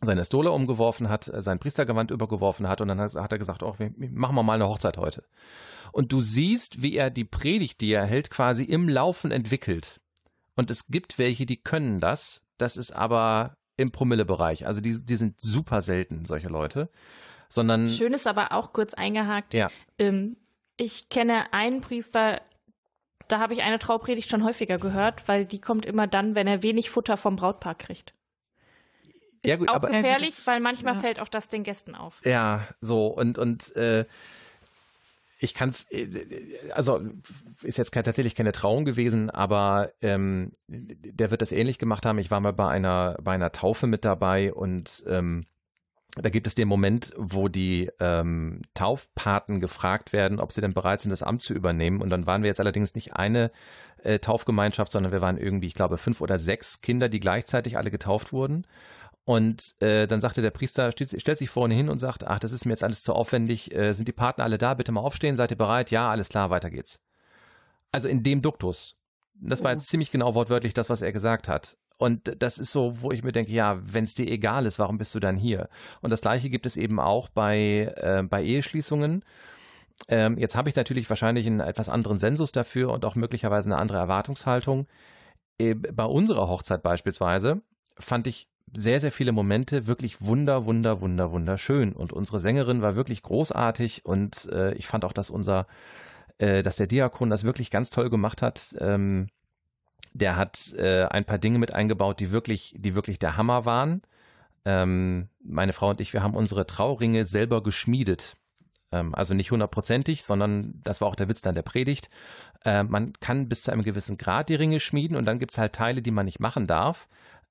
[0.00, 3.76] seine Stole umgeworfen hat, äh, sein Priestergewand übergeworfen hat und dann hat, er gesagt, oh,
[3.96, 5.24] machen wir mal eine Hochzeit heute.
[5.92, 10.00] Und du siehst, wie er die Predigt, die er hält, quasi im Laufen entwickelt.
[10.54, 12.44] Und es gibt welche, die können das.
[12.58, 14.66] Das ist aber im Promillebereich.
[14.66, 16.90] Also die, die sind super selten, solche Leute.
[17.48, 17.88] Sondern.
[17.88, 19.54] Schön ist aber auch kurz eingehakt.
[19.54, 19.70] Ja.
[19.98, 20.36] Ähm,
[20.76, 22.42] ich kenne einen Priester,
[23.28, 26.62] da habe ich eine Traupredigt schon häufiger gehört, weil die kommt immer dann, wenn er
[26.62, 28.14] wenig Futter vom Brautpaar kriegt
[29.44, 31.00] ja, gut, auch aber gefährlich, das, weil manchmal ja.
[31.00, 32.20] fällt auch das den Gästen auf.
[32.24, 34.04] Ja, so und und äh,
[35.40, 36.08] ich kann es, äh,
[36.72, 37.00] also
[37.62, 42.18] ist jetzt kein, tatsächlich keine Trauung gewesen, aber ähm, der wird das ähnlich gemacht haben.
[42.18, 45.44] Ich war mal bei einer bei einer Taufe mit dabei und ähm,
[46.16, 51.00] da gibt es den Moment, wo die ähm, Taufpaten gefragt werden, ob sie denn bereit
[51.00, 52.00] sind, das Amt zu übernehmen.
[52.00, 53.52] Und dann waren wir jetzt allerdings nicht eine
[54.02, 57.90] äh, Taufgemeinschaft, sondern wir waren irgendwie, ich glaube, fünf oder sechs Kinder, die gleichzeitig alle
[57.90, 58.66] getauft wurden.
[59.28, 62.50] Und äh, dann sagte der Priester, stellt, stellt, sich vorne hin und sagt, ach, das
[62.50, 65.36] ist mir jetzt alles zu aufwendig, äh, sind die Partner alle da, bitte mal aufstehen,
[65.36, 65.90] seid ihr bereit?
[65.90, 66.98] Ja, alles klar, weiter geht's.
[67.92, 68.96] Also in dem Duktus.
[69.34, 69.90] Das war jetzt oh.
[69.90, 71.76] ziemlich genau wortwörtlich das, was er gesagt hat.
[71.98, 74.96] Und das ist so, wo ich mir denke, ja, wenn es dir egal ist, warum
[74.96, 75.68] bist du dann hier?
[76.00, 79.26] Und das gleiche gibt es eben auch bei, äh, bei Eheschließungen.
[80.08, 83.78] Ähm, jetzt habe ich natürlich wahrscheinlich einen etwas anderen Sensus dafür und auch möglicherweise eine
[83.78, 84.86] andere Erwartungshaltung.
[85.58, 87.60] Äh, bei unserer Hochzeit beispielsweise
[87.98, 91.92] fand ich sehr, sehr viele Momente wirklich wunder, wunder, wunder, wunderschön.
[91.92, 95.66] Und unsere Sängerin war wirklich großartig und äh, ich fand auch, dass unser,
[96.38, 98.74] äh, dass der Diakon das wirklich ganz toll gemacht hat.
[98.80, 99.28] Ähm,
[100.14, 104.02] der hat äh, ein paar Dinge mit eingebaut, die wirklich, die wirklich der Hammer waren.
[104.64, 108.36] Ähm, meine Frau und ich, wir haben unsere Trauringe selber geschmiedet.
[108.90, 112.10] Ähm, also nicht hundertprozentig, sondern das war auch der Witz dann der Predigt.
[112.64, 115.58] Äh, man kann bis zu einem gewissen Grad die Ringe schmieden und dann gibt es
[115.58, 117.08] halt Teile, die man nicht machen darf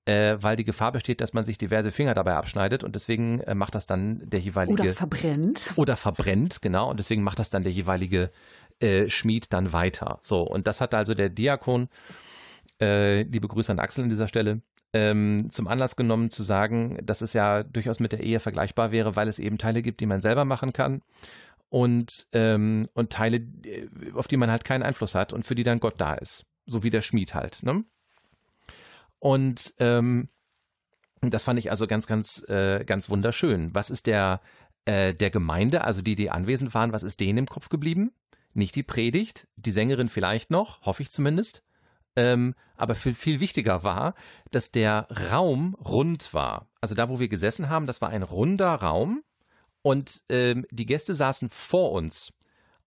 [0.08, 3.54] äh, weil die Gefahr besteht, dass man sich diverse Finger dabei abschneidet und deswegen äh,
[3.54, 4.84] macht das dann der jeweilige.
[4.84, 5.70] Oder verbrennt.
[5.76, 6.90] Oder verbrennt, genau.
[6.90, 8.32] Und deswegen macht das dann der jeweilige
[8.80, 10.20] äh, Schmied dann weiter.
[10.24, 11.90] So, und das hat also der Diakon,
[12.82, 14.62] äh, liebe Grüße an Axel an dieser Stelle,
[14.94, 19.18] ähm, zum Anlass genommen zu sagen, dass es ja durchaus mit der Ehe vergleichbar wäre,
[19.18, 21.02] weil es eben Teile gibt, die man selber machen kann
[21.68, 25.64] und, ähm, und Teile, äh, auf die man halt keinen Einfluss hat und für die
[25.64, 26.46] dann Gott da ist.
[26.66, 27.62] So wie der Schmied halt.
[27.64, 27.84] Ne?
[29.20, 30.30] Und ähm,
[31.22, 33.74] das fand ich also ganz, ganz, äh, ganz wunderschön.
[33.74, 34.42] Was ist der,
[34.86, 38.12] äh, der Gemeinde, also die, die anwesend waren, was ist denen im Kopf geblieben?
[38.54, 41.64] Nicht die Predigt, die Sängerin vielleicht noch, hoffe ich zumindest.
[42.16, 44.16] Ähm, aber viel, viel wichtiger war,
[44.50, 46.68] dass der Raum rund war.
[46.82, 49.24] Also da, wo wir gesessen haben, das war ein runder Raum
[49.84, 52.34] und ähm, die Gäste saßen vor uns.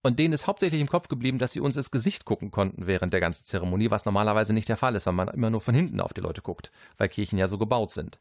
[0.02, 3.12] Und denen ist hauptsächlich im Kopf geblieben, dass sie uns ins Gesicht gucken konnten während
[3.12, 6.00] der ganzen Zeremonie, was normalerweise nicht der Fall ist, weil man immer nur von hinten
[6.00, 8.18] auf die Leute guckt, weil Kirchen ja so gebaut sind.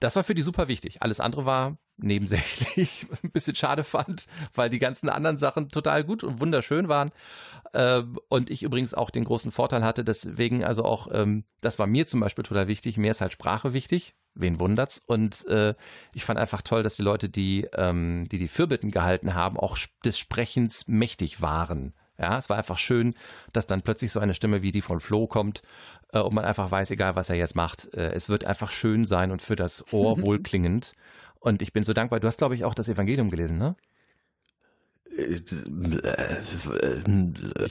[0.00, 1.02] Das war für die super wichtig.
[1.02, 6.24] Alles andere war nebensächlich ein bisschen schade fand, weil die ganzen anderen Sachen total gut
[6.24, 7.10] und wunderschön waren.
[7.74, 11.86] Ähm, und ich übrigens auch den großen Vorteil hatte, deswegen also auch, ähm, das war
[11.86, 14.14] mir zum Beispiel total wichtig, mir ist halt Sprache wichtig.
[14.34, 15.00] Wen wundert's?
[15.04, 15.74] Und äh,
[16.14, 19.76] ich fand einfach toll, dass die Leute, die ähm, die, die Fürbitten gehalten haben, auch
[20.04, 21.92] des Sprechens mächtig waren.
[22.20, 23.14] Ja, es war einfach schön,
[23.52, 25.62] dass dann plötzlich so eine Stimme wie die von Flo kommt
[26.12, 29.04] äh, und man einfach weiß, egal was er jetzt macht, äh, es wird einfach schön
[29.04, 30.92] sein und für das Ohr wohlklingend.
[31.40, 32.20] Und ich bin so dankbar.
[32.20, 33.76] Du hast, glaube ich, auch das Evangelium gelesen, ne?
[35.16, 35.42] Ich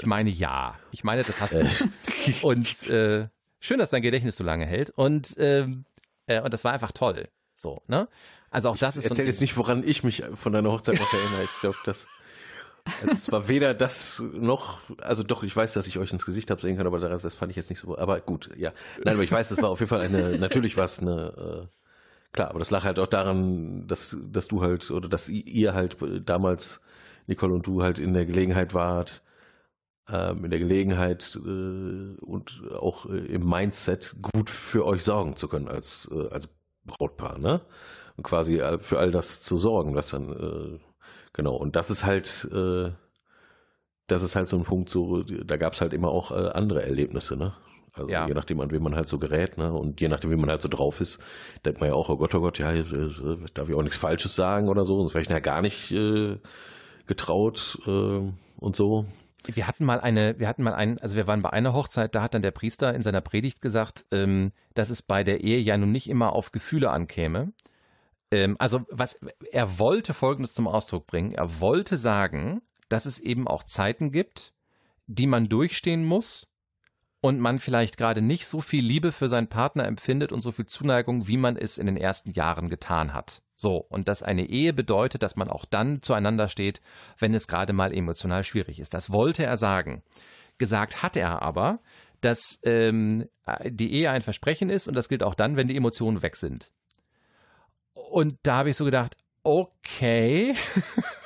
[0.05, 0.77] meine ja.
[0.91, 1.67] Ich meine, das hast du.
[2.47, 3.27] und äh,
[3.59, 4.89] schön, dass dein Gedächtnis so lange hält.
[4.91, 5.85] Und, ähm,
[6.25, 7.29] äh, und das war einfach toll.
[7.55, 8.07] So, ne?
[8.49, 9.11] Also auch das ich ist.
[9.11, 11.43] Erzähl so jetzt nicht, woran ich mich von deiner Hochzeit noch erinnere.
[11.43, 12.07] Ich glaube, das.
[13.01, 16.49] Also es war weder das noch, also doch, ich weiß, dass ich euch ins Gesicht
[16.49, 17.97] habe sehen können, aber das, das fand ich jetzt nicht so.
[17.97, 18.71] Aber gut, ja.
[19.03, 21.86] Nein, aber ich weiß, es war auf jeden Fall eine, natürlich war es eine, äh,
[22.31, 25.97] klar, aber das lag halt auch daran, dass, dass du halt, oder dass ihr halt
[26.27, 26.81] damals,
[27.27, 29.23] Nicole und du halt in der Gelegenheit wart,
[30.09, 35.47] ähm, in der Gelegenheit äh, und auch äh, im Mindset gut für euch sorgen zu
[35.49, 36.49] können als, äh, als
[36.85, 37.61] Brautpaar, ne?
[38.15, 40.79] Und quasi äh, für all das zu sorgen, was dann äh,
[41.37, 42.91] Genau, und das ist halt, äh,
[44.07, 47.37] das ist halt so ein Punkt, so, da gab es halt immer auch andere Erlebnisse,
[47.37, 47.53] ne?
[47.99, 48.27] Also ja.
[48.27, 49.71] je nachdem, an wen man halt so gerät, ne?
[49.73, 51.23] Und je nachdem, wie man halt so drauf ist,
[51.65, 52.71] denkt man ja auch, oh Gott, oh Gott, ja,
[53.53, 56.37] darf ich auch nichts Falsches sagen oder so, sonst wäre ich ja gar nicht äh,
[57.05, 58.21] getraut äh,
[58.57, 59.05] und so.
[59.45, 62.21] Wir hatten mal eine, wir hatten mal einen, also wir waren bei einer Hochzeit, da
[62.21, 65.77] hat dann der Priester in seiner Predigt gesagt, ähm, dass es bei der Ehe ja
[65.77, 67.53] nun nicht immer auf Gefühle ankäme,
[68.31, 69.19] ähm, also was
[69.51, 71.31] er wollte Folgendes zum Ausdruck bringen.
[71.31, 74.53] Er wollte sagen, dass es eben auch Zeiten gibt,
[75.07, 76.47] die man durchstehen muss
[77.27, 80.65] und man vielleicht gerade nicht so viel Liebe für seinen Partner empfindet und so viel
[80.65, 83.41] Zuneigung, wie man es in den ersten Jahren getan hat.
[83.57, 86.81] So, und dass eine Ehe bedeutet, dass man auch dann zueinander steht,
[87.17, 88.93] wenn es gerade mal emotional schwierig ist.
[88.93, 90.03] Das wollte er sagen.
[90.57, 91.79] Gesagt hat er aber,
[92.21, 93.27] dass ähm,
[93.65, 96.71] die Ehe ein Versprechen ist und das gilt auch dann, wenn die Emotionen weg sind.
[97.93, 100.55] Und da habe ich so gedacht, okay.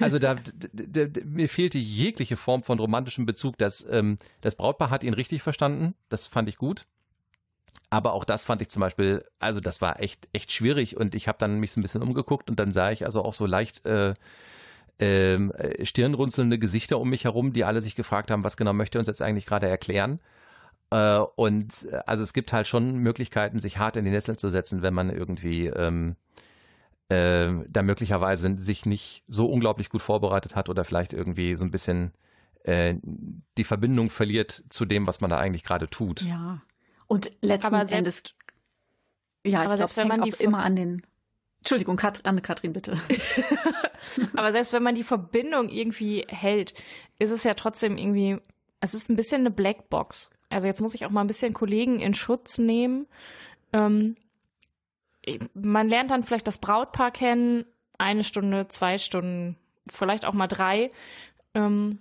[0.00, 3.58] also da, da, da, mir fehlte jegliche Form von romantischem Bezug.
[3.58, 5.94] Das, ähm, das Brautpaar hat ihn richtig verstanden.
[6.08, 6.86] Das fand ich gut.
[7.90, 10.96] Aber auch das fand ich zum Beispiel, also das war echt, echt schwierig.
[10.96, 13.34] Und ich habe dann mich so ein bisschen umgeguckt und dann sah ich also auch
[13.34, 14.14] so leicht äh,
[14.98, 18.98] ähm, äh, stirnrunzelnde Gesichter um mich herum, die alle sich gefragt haben, was genau möchte
[18.98, 20.20] er uns jetzt eigentlich gerade erklären.
[20.90, 24.48] Äh, und äh, also es gibt halt schon Möglichkeiten, sich hart in die Nesseln zu
[24.48, 26.16] setzen, wenn man irgendwie ähm,
[27.12, 31.70] äh, da möglicherweise sich nicht so unglaublich gut vorbereitet hat oder vielleicht irgendwie so ein
[31.70, 32.12] bisschen
[32.64, 32.94] äh,
[33.58, 36.22] die Verbindung verliert zu dem, was man da eigentlich gerade tut.
[36.22, 36.62] Ja.
[37.06, 38.22] Und letzten aber Endes.
[39.44, 41.02] Ja, ich glaube, es hängt auch immer an den.
[41.58, 42.96] Entschuldigung, Kat Anne-Kathrin, bitte.
[44.36, 46.74] aber selbst wenn man die Verbindung irgendwie hält,
[47.18, 48.38] ist es ja trotzdem irgendwie,
[48.80, 50.30] es ist ein bisschen eine Blackbox.
[50.48, 53.06] Also jetzt muss ich auch mal ein bisschen Kollegen in Schutz nehmen.
[53.72, 54.16] Ähm,
[55.54, 57.64] man lernt dann vielleicht das Brautpaar kennen,
[57.98, 59.56] eine Stunde, zwei Stunden,
[59.90, 60.90] vielleicht auch mal drei.
[61.54, 62.00] Ähm,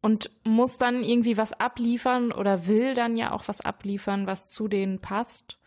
[0.00, 4.68] und muss dann irgendwie was abliefern oder will dann ja auch was abliefern, was zu
[4.68, 5.58] denen passt.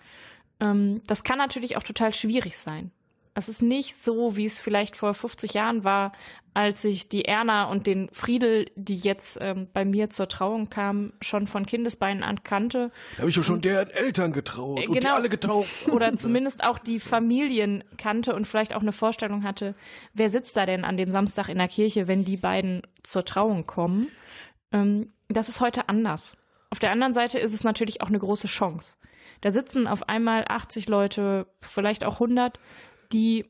[0.60, 2.92] Ähm, das kann natürlich auch total schwierig sein.
[3.34, 6.12] Es ist nicht so, wie es vielleicht vor 50 Jahren war,
[6.54, 11.14] als ich die Erna und den Friedel, die jetzt ähm, bei mir zur Trauung kamen,
[11.22, 12.92] schon von Kindesbeinen an kannte.
[13.16, 15.16] Da habe ich ja schon deren Eltern getraut äh, und die genau.
[15.16, 15.88] alle getauft.
[15.92, 19.76] Oder zumindest auch die Familien kannte und vielleicht auch eine Vorstellung hatte,
[20.14, 23.66] wer sitzt da denn an dem Samstag in der Kirche, wenn die beiden zur Trauung
[23.66, 24.10] kommen.
[24.74, 26.36] Ähm, das ist heute anders.
[26.70, 28.98] Auf der anderen Seite ist es natürlich auch eine große Chance.
[29.42, 32.60] Da sitzen auf einmal 80 Leute, vielleicht auch 100,
[33.14, 33.46] die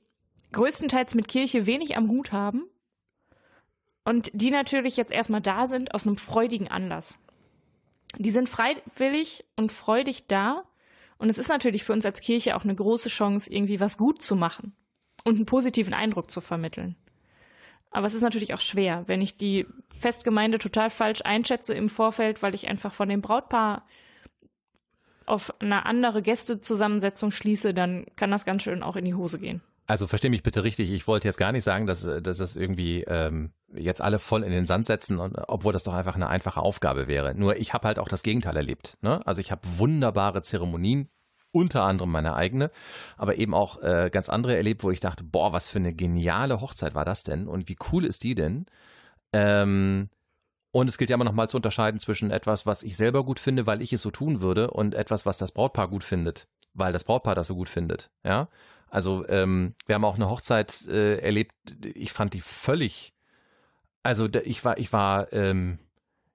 [0.52, 2.64] größtenteils mit Kirche wenig am Hut haben
[4.04, 7.20] und die natürlich jetzt erstmal da sind aus einem freudigen Anlass.
[8.18, 10.64] Die sind freiwillig und freudig da
[11.18, 14.22] und es ist natürlich für uns als Kirche auch eine große Chance, irgendwie was gut
[14.22, 14.76] zu machen
[15.24, 16.96] und einen positiven Eindruck zu vermitteln.
[17.92, 22.42] Aber es ist natürlich auch schwer, wenn ich die Festgemeinde total falsch einschätze im Vorfeld,
[22.42, 23.86] weil ich einfach von dem Brautpaar
[25.32, 29.62] auf eine andere Gästezusammensetzung schließe, dann kann das ganz schön auch in die Hose gehen.
[29.88, 30.92] Also verstehe mich bitte richtig.
[30.92, 34.52] Ich wollte jetzt gar nicht sagen, dass, dass das irgendwie ähm, jetzt alle voll in
[34.52, 37.34] den Sand setzen, und, obwohl das doch einfach eine einfache Aufgabe wäre.
[37.36, 38.98] Nur ich habe halt auch das Gegenteil erlebt.
[39.02, 39.20] Ne?
[39.26, 41.10] Also ich habe wunderbare Zeremonien,
[41.52, 42.72] unter anderem meine eigene,
[43.18, 46.62] aber eben auch äh, ganz andere erlebt, wo ich dachte, boah, was für eine geniale
[46.62, 48.66] Hochzeit war das denn und wie cool ist die denn?
[49.34, 50.10] Ähm,
[50.72, 53.40] und es gilt ja immer noch mal zu unterscheiden zwischen etwas, was ich selber gut
[53.40, 56.94] finde, weil ich es so tun würde, und etwas, was das Brautpaar gut findet, weil
[56.94, 58.10] das Brautpaar das so gut findet.
[58.24, 58.48] Ja.
[58.90, 61.54] Also ähm, wir haben auch eine Hochzeit äh, erlebt.
[61.94, 63.14] Ich fand die völlig,
[64.04, 65.80] also ich war, ich war, ähm,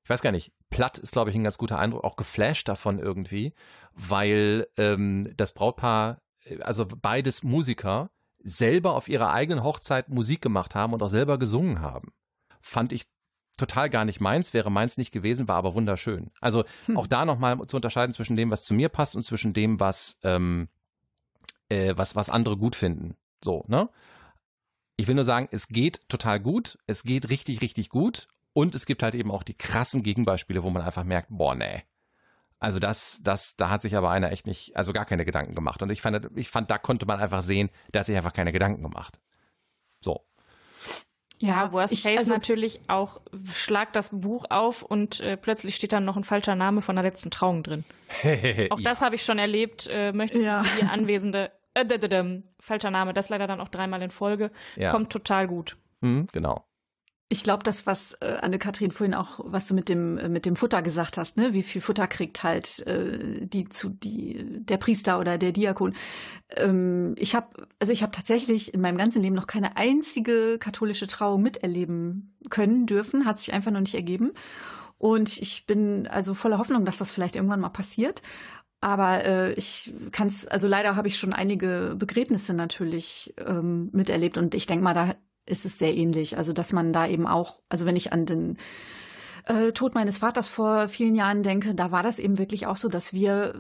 [0.05, 0.53] ich weiß gar nicht.
[0.70, 3.55] Platt ist, glaube ich, ein ganz guter Eindruck, auch geflasht davon irgendwie,
[3.93, 8.11] weil ähm, das Brautpaar, äh, also beides Musiker,
[8.43, 12.12] selber auf ihrer eigenen Hochzeit Musik gemacht haben und auch selber gesungen haben.
[12.61, 13.05] Fand ich
[13.57, 16.30] total gar nicht meins, wäre meins nicht gewesen, war aber wunderschön.
[16.40, 16.96] Also hm.
[16.96, 20.18] auch da nochmal zu unterscheiden zwischen dem, was zu mir passt und zwischen dem, was,
[20.22, 20.68] ähm,
[21.68, 23.16] äh, was, was andere gut finden.
[23.42, 23.88] So, ne?
[24.96, 28.86] Ich will nur sagen, es geht total gut, es geht richtig, richtig gut und es
[28.86, 31.82] gibt halt eben auch die krassen Gegenbeispiele, wo man einfach merkt, boah, nee.
[32.59, 35.82] Also das, das, da hat sich aber einer echt nicht, also gar keine Gedanken gemacht.
[35.82, 38.52] Und ich fand, ich fand, da konnte man einfach sehen, der hat sich einfach keine
[38.52, 39.20] Gedanken gemacht.
[40.00, 40.24] So.
[41.39, 43.20] Ja, Worst ich, Case also, natürlich auch,
[43.53, 47.03] schlag das Buch auf und äh, plötzlich steht dann noch ein falscher Name von der
[47.03, 47.84] letzten Trauung drin.
[48.70, 50.64] auch das habe ich schon erlebt, äh, möchte ja.
[50.80, 54.91] die Anwesende, äh, falscher Name, das leider dann auch dreimal in Folge, ja.
[54.93, 55.76] kommt total gut.
[56.01, 56.64] Mhm, genau.
[57.28, 60.54] Ich glaube, das, was äh, Anne-Kathrin vorhin auch, was du mit dem äh, mit dem
[60.54, 65.18] Futter gesagt hast, ne, wie viel Futter kriegt halt äh, die zu die der Priester
[65.18, 65.94] oder der Diakon.
[66.50, 71.08] Ähm, ich habe also ich habe tatsächlich in meinem ganzen Leben noch keine einzige katholische
[71.08, 74.32] Trauung miterleben können dürfen, hat sich einfach noch nicht ergeben.
[74.98, 78.22] Und ich bin also voller Hoffnung, dass das vielleicht irgendwann mal passiert.
[78.80, 84.38] Aber äh, ich kann es, also leider habe ich schon einige Begräbnisse natürlich ähm, miterlebt
[84.38, 85.14] und ich denke mal, da
[85.47, 86.36] ist es sehr ähnlich.
[86.36, 88.59] Also, dass man da eben auch, also wenn ich an den
[89.47, 92.88] äh, Tod meines Vaters vor vielen Jahren denke, da war das eben wirklich auch so,
[92.88, 93.55] dass wir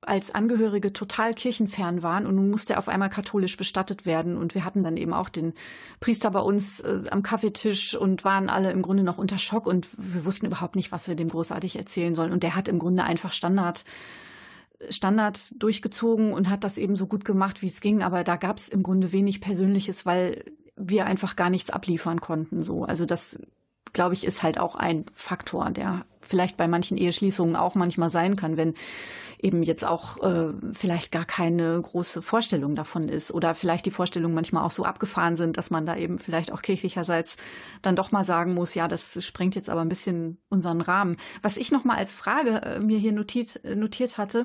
[0.00, 4.36] als Angehörige total kirchenfern waren und nun musste er auf einmal katholisch bestattet werden.
[4.36, 5.54] Und wir hatten dann eben auch den
[6.00, 9.88] Priester bei uns äh, am Kaffeetisch und waren alle im Grunde noch unter Schock und
[9.96, 12.32] wir wussten überhaupt nicht, was wir dem großartig erzählen sollen.
[12.32, 13.84] Und der hat im Grunde einfach Standard
[14.90, 18.58] Standard durchgezogen und hat das eben so gut gemacht, wie es ging, aber da gab
[18.58, 20.44] es im Grunde wenig Persönliches, weil
[20.78, 22.62] wir einfach gar nichts abliefern konnten.
[22.62, 23.38] So, also das
[23.92, 28.36] glaube ich, ist halt auch ein Faktor, der vielleicht bei manchen Eheschließungen auch manchmal sein
[28.36, 28.74] kann, wenn
[29.40, 34.34] eben jetzt auch äh, vielleicht gar keine große Vorstellung davon ist oder vielleicht die Vorstellungen
[34.34, 37.36] manchmal auch so abgefahren sind, dass man da eben vielleicht auch kirchlicherseits
[37.82, 41.16] dann doch mal sagen muss, ja, das sprengt jetzt aber ein bisschen unseren Rahmen.
[41.40, 44.44] Was ich noch mal als Frage äh, mir hier notiert, notiert hatte,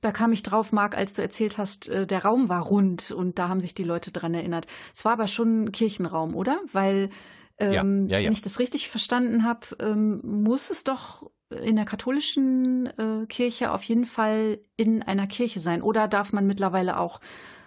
[0.00, 3.38] da kam ich drauf, Marc, als du erzählt hast, äh, der Raum war rund und
[3.38, 4.66] da haben sich die Leute dran erinnert.
[4.94, 6.60] Es war aber schon ein Kirchenraum, oder?
[6.72, 7.10] Weil,
[7.58, 8.26] ähm, ja, ja, ja.
[8.26, 13.72] wenn ich das richtig verstanden habe, ähm, muss es doch in der katholischen äh, Kirche
[13.72, 15.82] auf jeden Fall in einer Kirche sein.
[15.82, 17.20] Oder darf man mittlerweile auch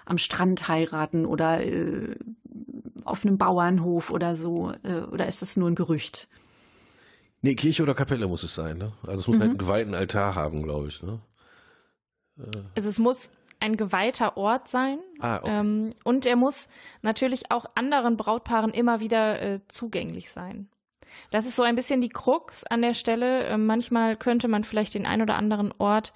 [0.05, 2.15] am Strand heiraten oder äh,
[3.03, 4.71] auf einem Bauernhof oder so?
[4.83, 6.29] Äh, oder ist das nur ein Gerücht?
[7.41, 8.77] Nee, Kirche oder Kapelle muss es sein.
[8.77, 8.93] Ne?
[9.01, 9.41] Also es muss mhm.
[9.41, 11.03] halt einen geweihten Altar haben, glaube ich.
[11.03, 11.19] Ne?
[12.75, 14.99] Also es muss ein geweihter Ort sein.
[15.19, 15.49] Ah, okay.
[15.49, 16.67] ähm, und er muss
[17.01, 20.67] natürlich auch anderen Brautpaaren immer wieder äh, zugänglich sein.
[21.31, 23.47] Das ist so ein bisschen die Krux an der Stelle.
[23.47, 26.13] Ähm, manchmal könnte man vielleicht den ein oder anderen Ort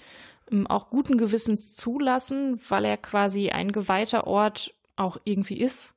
[0.51, 5.93] ähm, auch guten Gewissens zulassen, weil er quasi ein geweihter Ort auch irgendwie ist.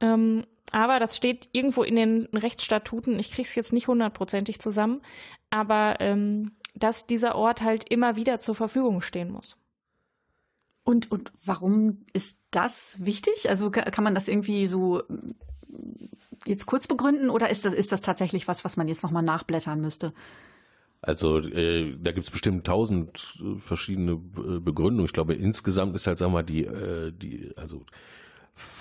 [0.00, 3.18] Ähm, aber das steht irgendwo in den Rechtsstatuten.
[3.18, 5.00] Ich kriege es jetzt nicht hundertprozentig zusammen.
[5.50, 9.56] Aber ähm, dass dieser Ort halt immer wieder zur Verfügung stehen muss.
[10.84, 13.48] Und, und warum ist das wichtig?
[13.48, 15.32] Also kann man das irgendwie so mm,
[16.44, 19.80] jetzt kurz begründen oder ist das, ist das tatsächlich was, was man jetzt nochmal nachblättern
[19.80, 20.12] müsste?
[21.02, 25.06] Also äh, da gibt es bestimmt tausend äh, verschiedene äh, Begründungen.
[25.06, 27.84] Ich glaube, insgesamt ist halt, sagen wir mal, die, äh, die, also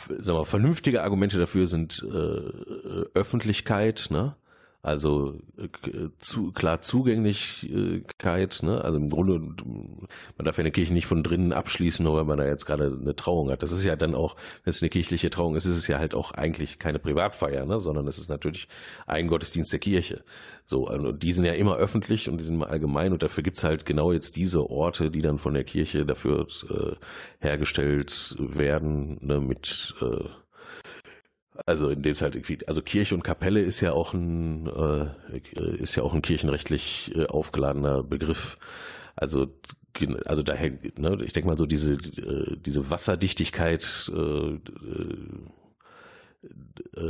[0.08, 4.36] sagen wir, vernünftige Argumente dafür sind äh, Öffentlichkeit, ne?
[4.86, 8.84] Also äh, zu, klar Zugänglichkeit, ne?
[8.84, 12.38] Also im Grunde, man darf ja eine Kirche nicht von drinnen abschließen, nur weil man
[12.38, 13.64] da jetzt gerade eine Trauung hat.
[13.64, 16.14] Das ist ja dann auch, wenn es eine kirchliche Trauung ist, ist es ja halt
[16.14, 17.80] auch eigentlich keine Privatfeier, ne?
[17.80, 18.68] sondern es ist natürlich
[19.08, 20.24] ein Gottesdienst der Kirche.
[20.66, 23.64] So, und die sind ja immer öffentlich und die sind immer allgemein und dafür gibt's
[23.64, 26.96] halt genau jetzt diese Orte, die dann von der Kirche dafür äh,
[27.40, 29.42] hergestellt werden, ne?
[29.42, 30.26] mit äh,
[31.66, 35.76] also in dem es halt irgendwie, also Kirche und Kapelle ist ja auch ein äh,
[35.78, 38.58] ist ja auch ein kirchenrechtlich äh, aufgeladener Begriff.
[39.16, 39.48] Also
[40.26, 44.60] also daher, ne, ich denke mal so diese äh, diese Wasserdichtigkeit äh,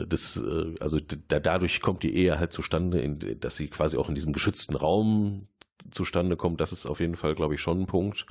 [0.07, 0.41] das,
[0.79, 4.31] also da, dadurch kommt die Ehe halt zustande, in, dass sie quasi auch in diesem
[4.31, 5.47] geschützten Raum
[5.91, 6.61] zustande kommt.
[6.61, 8.25] Das ist auf jeden Fall, glaube ich, schon ein Punkt.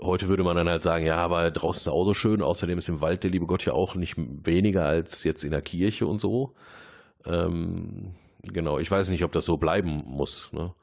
[0.00, 2.42] Heute würde man dann halt sagen, ja, aber draußen ist auch so schön.
[2.42, 5.62] Außerdem ist im Wald der liebe Gott ja auch nicht weniger als jetzt in der
[5.62, 6.54] Kirche und so.
[7.24, 10.52] Ähm, genau, ich weiß nicht, ob das so bleiben muss.
[10.52, 10.74] Ne?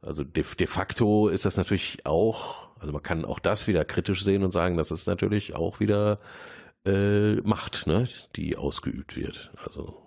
[0.00, 4.24] Also de, de, facto ist das natürlich auch, Also man kann auch das wieder kritisch
[4.24, 6.18] sehen und sagen, das ist natürlich auch wieder
[6.86, 8.06] äh, Macht, ne,
[8.36, 9.52] die ausgeübt wird.
[9.64, 10.04] Also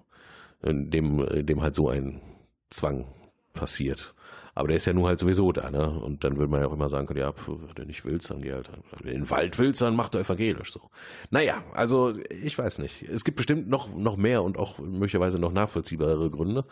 [0.64, 2.22] dem, dem halt so ein
[2.70, 3.08] Zwang
[3.54, 4.14] passiert.
[4.58, 5.88] Aber der ist ja nur halt sowieso da, ne?
[5.88, 8.32] Und dann will man ja auch immer sagen können, ja, pf, wenn du nicht willst,
[8.32, 8.72] dann geh halt
[9.04, 10.90] in den Wald willst, dann mach du evangelisch so.
[11.30, 13.04] Naja, also ich weiß nicht.
[13.04, 16.66] Es gibt bestimmt noch, noch mehr und auch möglicherweise noch nachvollziehbare Gründe.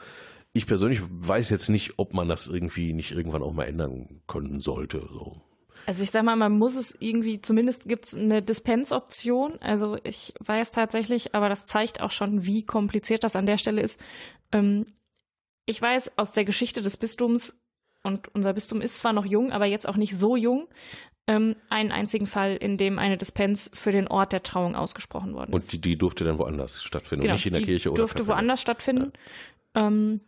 [0.52, 4.60] Ich persönlich weiß jetzt nicht, ob man das irgendwie nicht irgendwann auch mal ändern können
[4.60, 5.02] sollte.
[5.12, 5.42] So.
[5.86, 9.60] Also ich sag mal, man muss es irgendwie, zumindest gibt es eine Dispensoption.
[9.62, 13.82] Also ich weiß tatsächlich, aber das zeigt auch schon, wie kompliziert das an der Stelle
[13.82, 14.02] ist.
[14.52, 14.88] Ähm,
[15.68, 17.60] ich weiß aus der Geschichte des Bistums,
[18.06, 20.68] und unser Bistum ist zwar noch jung, aber jetzt auch nicht so jung,
[21.28, 25.50] ähm, einen einzigen Fall, in dem eine Dispens für den Ort der Trauung ausgesprochen worden
[25.50, 25.56] ist.
[25.56, 28.62] Und die, die durfte dann woanders stattfinden, genau, nicht in der Kirche oder durfte woanders
[28.62, 29.12] stattfinden.
[29.74, 30.22] Ähm,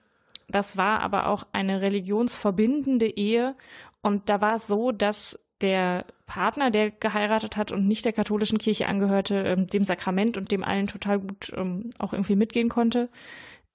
[0.49, 3.55] das war aber auch eine religionsverbindende Ehe.
[4.01, 8.57] Und da war es so, dass der Partner, der geheiratet hat und nicht der katholischen
[8.57, 13.09] Kirche angehörte, ähm, dem Sakrament und dem allen total gut ähm, auch irgendwie mitgehen konnte.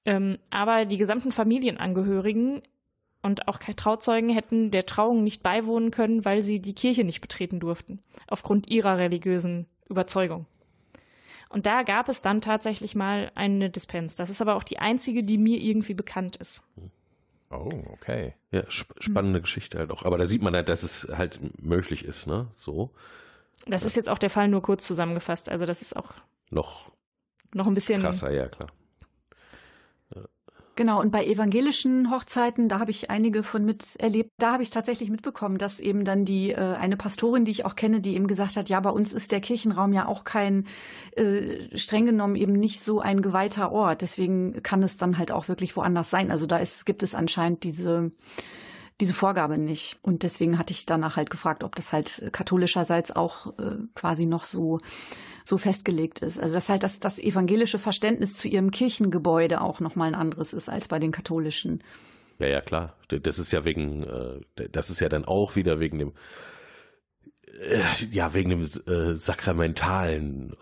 [0.05, 2.63] Ähm, aber die gesamten Familienangehörigen
[3.23, 7.21] und auch keine Trauzeugen hätten der Trauung nicht beiwohnen können, weil sie die Kirche nicht
[7.21, 10.47] betreten durften, aufgrund ihrer religiösen Überzeugung.
[11.49, 14.15] Und da gab es dann tatsächlich mal eine Dispens.
[14.15, 16.63] Das ist aber auch die einzige, die mir irgendwie bekannt ist.
[17.51, 18.35] Oh, okay.
[18.51, 20.05] Ja, sp spannende Geschichte halt auch.
[20.05, 22.49] Aber da sieht man halt, dass es halt möglich ist, ne?
[22.55, 22.91] So.
[23.67, 25.51] Das ist jetzt auch der Fall nur kurz zusammengefasst.
[25.51, 26.13] Also das ist auch
[26.51, 26.91] Noch
[27.55, 28.71] noch ein bisschen krasser, ja klar.
[30.75, 35.11] Genau, und bei evangelischen Hochzeiten, da habe ich einige von miterlebt, da habe ich tatsächlich
[35.11, 38.57] mitbekommen, dass eben dann die äh, eine Pastorin, die ich auch kenne, die eben gesagt
[38.57, 40.67] hat, ja, bei uns ist der Kirchenraum ja auch kein
[41.15, 44.01] äh, streng genommen eben nicht so ein geweihter Ort.
[44.01, 46.31] Deswegen kann es dann halt auch wirklich woanders sein.
[46.31, 48.11] Also da ist, gibt es anscheinend diese
[49.01, 49.99] diese Vorgabe nicht.
[50.03, 54.45] Und deswegen hatte ich danach halt gefragt, ob das halt katholischerseits auch äh, quasi noch
[54.45, 54.79] so
[55.45, 56.39] so festgelegt ist.
[56.39, 60.69] Also dass halt das, das evangelische Verständnis zu ihrem Kirchengebäude auch nochmal ein anderes ist
[60.69, 61.83] als bei den katholischen.
[62.39, 62.97] Ja, ja, klar.
[63.09, 66.13] Das ist ja wegen, äh, das ist ja dann auch wieder wegen dem,
[67.61, 67.81] äh,
[68.11, 70.55] ja, wegen dem äh, sakramentalen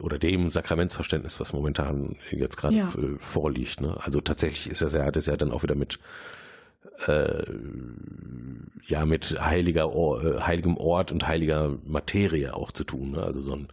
[0.00, 2.88] oder dem Sakramentsverständnis, was momentan jetzt gerade Ja.
[3.18, 3.80] vorliegt.
[3.80, 3.96] Ne?
[4.00, 5.98] Also tatsächlich ist das ja, hat es ja dann auch wieder mit
[7.06, 7.44] äh,
[8.86, 13.12] ja mit heiliger Or, heiligem Ort und heiliger Materie auch zu tun.
[13.12, 13.22] Ne?
[13.22, 13.68] Also so ein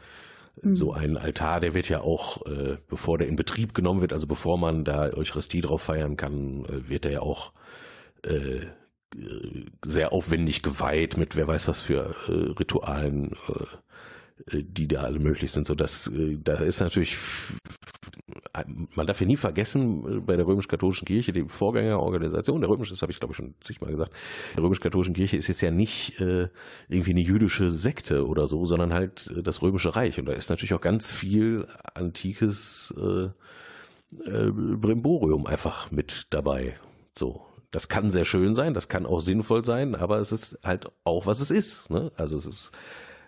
[0.64, 4.28] so ein Altar, der wird ja auch, äh, bevor der in Betrieb genommen wird, also
[4.28, 7.54] bevor man da Eucharistie drauf feiern kann, äh, wird er ja auch
[8.26, 8.62] äh,
[9.16, 15.02] äh, sehr aufwendig geweiht mit wer weiß was für äh, Ritualen, äh, äh, die da
[15.02, 15.68] alle möglich sind.
[15.68, 17.18] So dass äh, da ist natürlich,
[18.96, 23.02] man darf ja nie vergessen, äh, bei der römisch-katholischen Kirche, die Vorgängerorganisation der römischen, das
[23.02, 24.14] habe ich glaube ich schon zigmal gesagt,
[24.56, 26.50] der römisch-katholischen Kirche ist jetzt ja nicht äh,
[26.88, 30.20] irgendwie eine jüdische Sekte oder so, sondern halt äh, das römische Reich.
[30.20, 33.30] Und da ist natürlich auch ganz viel antikes äh,
[34.26, 36.76] äh, Brimborium einfach mit dabei.
[37.14, 37.44] So.
[37.72, 41.26] Das kann sehr schön sein, das kann auch sinnvoll sein, aber es ist halt auch,
[41.26, 41.90] was es ist.
[41.90, 42.14] Ne?
[42.16, 42.72] Also es ist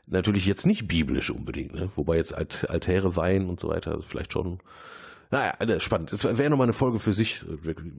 [0.09, 1.89] natürlich jetzt nicht biblisch unbedingt, ne?
[1.95, 4.59] wobei jetzt Alt Altäre weihen und so weiter vielleicht schon.
[5.31, 6.11] Naja, das ist spannend.
[6.11, 7.45] Es wäre nochmal eine Folge für sich.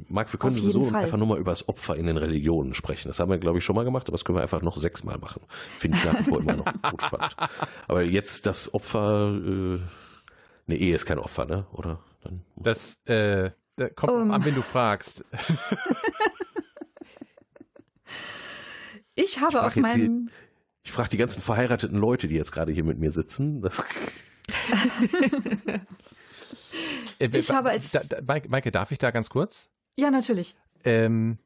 [0.09, 1.05] Marc, wir können sowieso Fall.
[1.05, 3.07] einfach nur mal über das Opfer in den Religionen sprechen.
[3.07, 5.17] Das haben wir, glaube ich, schon mal gemacht, aber das können wir einfach noch sechsmal
[5.19, 5.43] machen.
[5.79, 7.37] Finde ich nach wie vor immer noch gut spannend.
[7.87, 9.79] Aber jetzt das Opfer, äh,
[10.67, 11.67] eine Ehe ist kein Opfer, ne?
[11.73, 12.01] Oder?
[12.25, 14.31] Dann Das äh, da kommt Ähm.
[14.33, 15.25] an, wenn du fragst.
[19.15, 20.31] Ich habe frag auf meinem
[20.91, 23.63] Ich frage die ganzen verheirateten Leute, die jetzt gerade hier mit mir sitzen.
[23.63, 23.85] Das,
[27.21, 29.69] Äh, Ich habe als- da, da, Maike, Maike, darf ich da ganz kurz?
[29.97, 30.57] Ja, natürlich.
[30.83, 31.39] Ähm,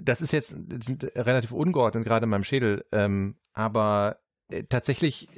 [0.00, 5.28] das ist jetzt das sind relativ ungeordnet gerade in meinem Schädel, ähm, aber äh, tatsächlich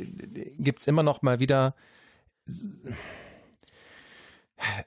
[0.59, 1.74] gibt es immer noch mal wieder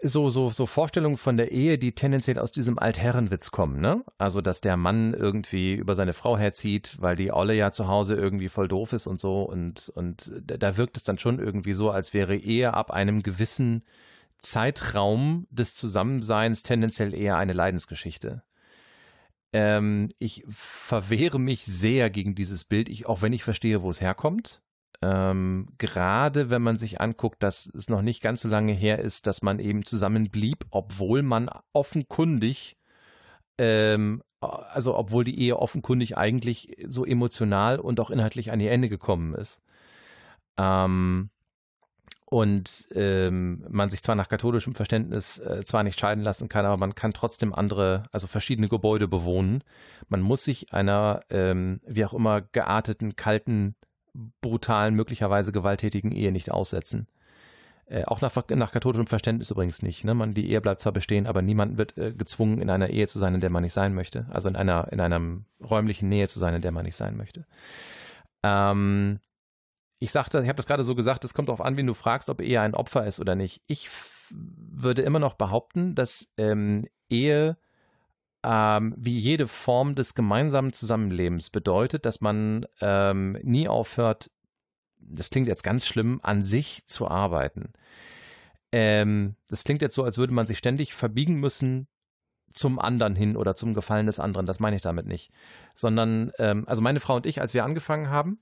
[0.02, 4.04] so, so, so Vorstellungen von der Ehe, die tendenziell aus diesem Altherrenwitz kommen, ne?
[4.18, 8.16] Also, dass der Mann irgendwie über seine Frau herzieht, weil die Olle ja zu Hause
[8.16, 9.44] irgendwie voll doof ist und so.
[9.44, 13.84] Und, und da wirkt es dann schon irgendwie so, als wäre Ehe ab einem gewissen
[14.38, 18.44] Zeitraum des Zusammenseins tendenziell eher eine Leidensgeschichte.
[19.54, 24.02] Ähm, ich verwehre mich sehr gegen dieses Bild, ich, auch wenn ich verstehe, wo es
[24.02, 24.62] herkommt.
[25.02, 29.28] Ähm, gerade wenn man sich anguckt, dass es noch nicht ganz so lange her ist,
[29.28, 32.78] dass man eben zusammenblieb, obwohl man offenkundig,
[33.58, 38.90] ähm, also obwohl die Ehe offenkundig eigentlich so emotional und auch inhaltlich an ihr Ende
[38.90, 39.62] gekommen ist.
[40.58, 41.30] Ähm,
[42.28, 46.78] und ähm, man sich zwar nach katholischem Verständnis äh, zwar nicht scheiden lassen kann, aber
[46.78, 49.64] man kann trotzdem andere, also verschiedene Gebäude bewohnen.
[50.10, 53.76] Man muss sich einer, ähm, wie auch immer, gearteten, kalten,
[54.42, 57.08] brutalen, möglicherweise gewalttätigen Ehe nicht aussetzen.
[57.88, 60.04] Äh, auch nach, nach katholischem Verständnis übrigens nicht.
[60.04, 60.16] Ne?
[60.16, 63.20] Man, die Ehe bleibt zwar bestehen, aber niemand wird äh, gezwungen, in einer Ehe zu
[63.20, 64.26] sein, in der man nicht sein möchte.
[64.32, 65.22] Also in einer, in einer
[65.64, 67.46] räumlichen Nähe zu sein, in der man nicht sein möchte.
[68.44, 69.20] Ähm,
[70.00, 72.30] ich sagte, ich habe das gerade so gesagt, es kommt darauf an, wen du fragst,
[72.30, 73.62] ob Ehe ein Opfer ist oder nicht.
[73.68, 73.90] Ich
[74.32, 77.58] würde immer noch behaupten, dass ähm, Ehe
[78.46, 84.30] ähm, wie jede Form des gemeinsamen Zusammenlebens bedeutet, dass man ähm, nie aufhört,
[85.00, 87.74] das klingt jetzt ganz schlimm, an sich zu arbeiten.
[88.72, 91.88] Ähm, das klingt jetzt so, als würde man sich ständig verbiegen müssen
[92.52, 94.46] zum anderen hin oder zum Gefallen des anderen.
[94.46, 95.32] Das meine ich damit nicht.
[95.74, 98.40] Sondern, ähm, also meine Frau und ich, als wir angefangen haben,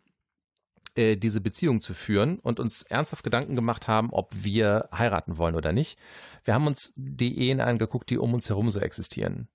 [0.96, 5.56] äh, diese Beziehung zu führen und uns ernsthaft Gedanken gemacht haben, ob wir heiraten wollen
[5.56, 5.98] oder nicht.
[6.44, 9.48] Wir haben uns die Ehen angeguckt, die um uns herum so existieren.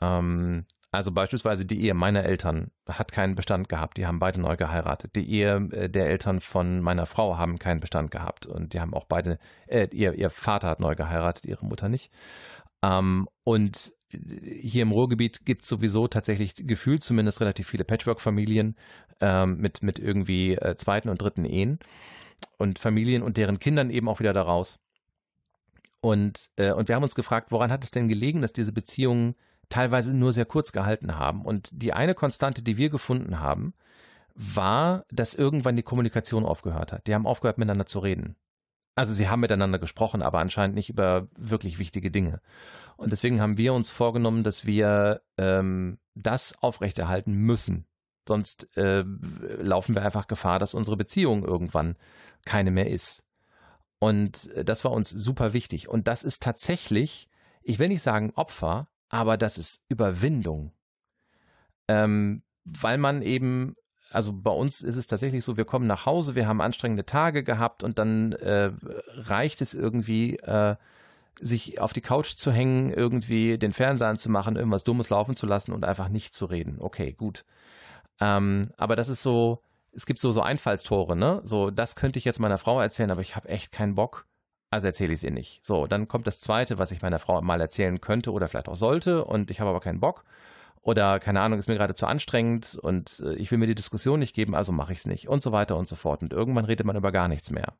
[0.00, 3.96] Ähm, also beispielsweise die Ehe meiner Eltern hat keinen Bestand gehabt.
[3.96, 5.16] Die haben beide neu geheiratet.
[5.16, 8.46] Die Ehe äh, der Eltern von meiner Frau haben keinen Bestand gehabt.
[8.46, 12.12] Und die haben auch beide, äh, ihr, ihr Vater hat neu geheiratet, ihre Mutter nicht.
[12.82, 18.76] Ähm, und hier im Ruhrgebiet gibt es sowieso tatsächlich gefühlt zumindest relativ viele Patchwork-Familien
[19.20, 21.78] ähm, mit, mit irgendwie äh, zweiten und dritten Ehen
[22.58, 24.78] und Familien und deren Kindern eben auch wieder daraus.
[26.00, 29.34] Und, äh, und wir haben uns gefragt, woran hat es denn gelegen, dass diese Beziehungen
[29.68, 31.44] teilweise nur sehr kurz gehalten haben?
[31.44, 33.74] Und die eine Konstante, die wir gefunden haben,
[34.34, 37.06] war, dass irgendwann die Kommunikation aufgehört hat.
[37.06, 38.36] Die haben aufgehört, miteinander zu reden.
[38.96, 42.40] Also sie haben miteinander gesprochen, aber anscheinend nicht über wirklich wichtige Dinge.
[42.96, 47.86] Und deswegen haben wir uns vorgenommen, dass wir ähm, das aufrechterhalten müssen.
[48.28, 49.04] Sonst äh,
[49.58, 51.96] laufen wir einfach Gefahr, dass unsere Beziehung irgendwann
[52.46, 53.24] keine mehr ist.
[53.98, 55.88] Und äh, das war uns super wichtig.
[55.88, 57.28] Und das ist tatsächlich,
[57.62, 60.72] ich will nicht sagen Opfer, aber das ist Überwindung.
[61.88, 63.76] Ähm, weil man eben
[64.10, 67.42] also bei uns ist es tatsächlich so, wir kommen nach Hause, wir haben anstrengende Tage
[67.42, 68.70] gehabt und dann äh,
[69.16, 70.76] reicht es irgendwie, äh,
[71.40, 75.72] sich auf die Couch zu hängen, irgendwie den Fernseher anzumachen, irgendwas Dummes laufen zu lassen
[75.72, 76.76] und einfach nicht zu reden.
[76.78, 77.44] Okay, gut.
[78.20, 79.60] Ähm, aber das ist so,
[79.92, 81.40] es gibt so, so Einfallstore, ne?
[81.42, 84.26] So, das könnte ich jetzt meiner Frau erzählen, aber ich habe echt keinen Bock.
[84.74, 85.64] Also erzähle ich es ihr nicht.
[85.64, 88.74] So, dann kommt das zweite, was ich meiner Frau mal erzählen könnte oder vielleicht auch
[88.74, 90.24] sollte und ich habe aber keinen Bock.
[90.82, 94.18] Oder keine Ahnung, ist mir gerade zu anstrengend und äh, ich will mir die Diskussion
[94.18, 96.22] nicht geben, also mache ich es nicht und so weiter und so fort.
[96.22, 97.74] Und irgendwann redet man über gar nichts mehr.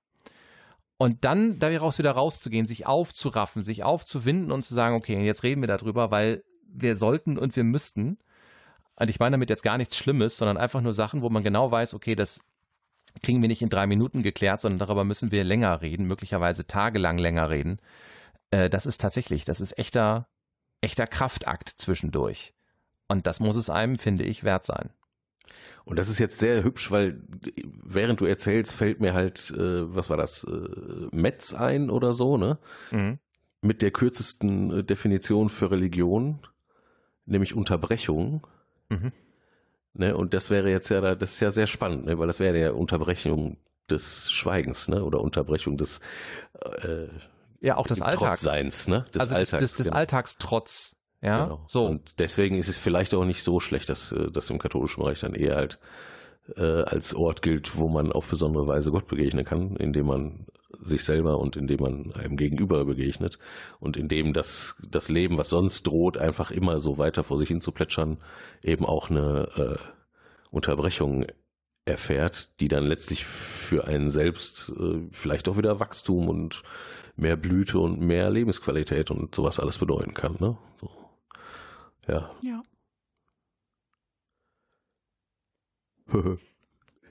[0.97, 5.63] Und dann daraus wieder rauszugehen, sich aufzuraffen, sich aufzuwinden und zu sagen, okay, jetzt reden
[5.63, 8.19] wir darüber, weil wir sollten und wir müssten.
[8.95, 11.73] Und ich meine damit jetzt gar nichts Schlimmes, sondern einfach nur Sachen, wo man genau
[11.73, 12.39] weiß, okay, das
[13.23, 17.19] kriegen wir nicht in drei Minuten geklärt, sondern darüber müssen wir länger reden, möglicherweise tagelang
[17.19, 17.79] länger reden.
[18.51, 20.29] Äh, das ist tatsächlich, das ist echter,
[20.81, 22.53] echter Kraftakt zwischendurch.
[23.09, 24.91] Und das muss es einem, finde ich, wert sein.
[25.85, 27.23] Und das ist jetzt sehr hübsch, weil
[27.83, 32.39] während du erzählst, fällt mir halt, äh, was war das, äh, Metz ein oder so,
[32.39, 32.59] ne?
[32.91, 33.19] Mhm.
[33.61, 36.41] Mit der kürzesten äh, Definition für Religion,
[37.27, 38.47] nämlich Unterbrechung.
[38.89, 39.13] Mhm.
[39.95, 40.17] Ne?
[40.17, 42.19] Und das wäre jetzt ja, das ist ja sehr spannend, ne?
[42.19, 43.57] weil das wäre ja Unterbrechung
[43.91, 45.05] des Schweigens, ne?
[45.05, 46.01] Oder Unterbrechung des
[46.83, 47.09] äh,
[47.61, 48.45] ja auch des Alltags.
[48.89, 49.07] ne?
[49.15, 49.97] Des also Alltags, des, des, des genau.
[49.97, 50.97] Alltagstrotz.
[51.23, 51.65] Ja, genau.
[51.67, 51.87] so.
[51.87, 55.21] Und deswegen ist es vielleicht auch nicht so schlecht, dass äh, das im katholischen Reich
[55.21, 55.79] dann eher halt
[56.57, 60.47] äh, als Ort gilt, wo man auf besondere Weise Gott begegnen kann, indem man
[60.81, 63.39] sich selber und indem man einem Gegenüber begegnet
[63.81, 67.61] und indem das, das Leben, was sonst droht, einfach immer so weiter vor sich hin
[67.61, 68.19] zu plätschern,
[68.63, 69.77] eben auch eine äh,
[70.51, 71.27] Unterbrechung
[71.85, 76.63] erfährt, die dann letztlich für einen selbst äh, vielleicht auch wieder Wachstum und
[77.17, 80.37] mehr Blüte und mehr Lebensqualität und sowas alles bedeuten kann.
[80.41, 80.57] Ne?
[80.81, 80.91] So.
[82.09, 82.31] Ja.
[82.43, 82.63] Ja.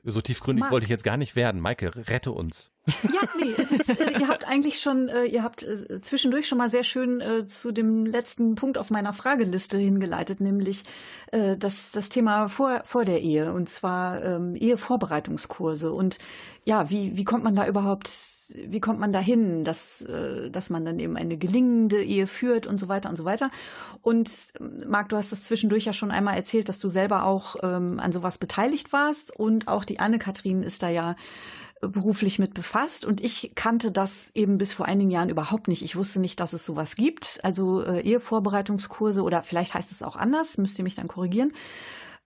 [0.04, 1.62] so tiefgründig Ma wollte ich jetzt gar nicht werden.
[1.62, 2.73] Maike, rette uns.
[2.86, 6.70] Ja, nee, ist, äh, ihr habt eigentlich schon, äh, ihr habt äh, zwischendurch schon mal
[6.70, 10.84] sehr schön äh, zu dem letzten Punkt auf meiner Frageliste hingeleitet, nämlich
[11.32, 15.94] äh, das, das Thema vor, vor der Ehe und zwar ähm, Ehevorbereitungskurse.
[15.94, 16.20] Und
[16.66, 18.12] ja, wie, wie kommt man da überhaupt,
[18.54, 22.68] wie kommt man da hin, dass, äh, dass man dann eben eine gelingende Ehe führt
[22.68, 23.50] und so weiter und so weiter.
[24.02, 24.30] Und
[24.60, 28.02] ähm, Marc, du hast das zwischendurch ja schon einmal erzählt, dass du selber auch ähm,
[28.02, 31.16] an sowas beteiligt warst und auch die Anne-Kathrin ist da ja
[31.88, 35.84] beruflich mit befasst und ich kannte das eben bis vor einigen Jahren überhaupt nicht.
[35.84, 40.16] Ich wusste nicht, dass es sowas gibt, also äh, Ehevorbereitungskurse oder vielleicht heißt es auch
[40.16, 41.54] anders, müsst ihr mich dann korrigieren.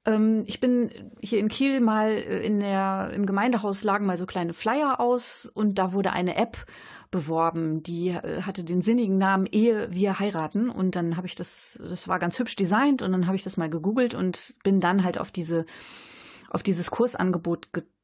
[0.06, 0.90] Ähm, ich bin
[1.22, 5.52] hier in Kiel mal äh, in der, im Gemeindehaus lagen mal so kleine Flyer aus
[5.54, 6.66] und da wurde eine App
[7.12, 11.80] beworben, die äh, hatte den sinnigen Namen Ehe wir heiraten und dann habe ich das,
[11.82, 15.04] das war ganz hübsch designt und dann habe ich das mal gegoogelt und bin dann
[15.04, 15.66] halt auf diese,
[16.50, 17.97] auf dieses Kursangebot getroffen,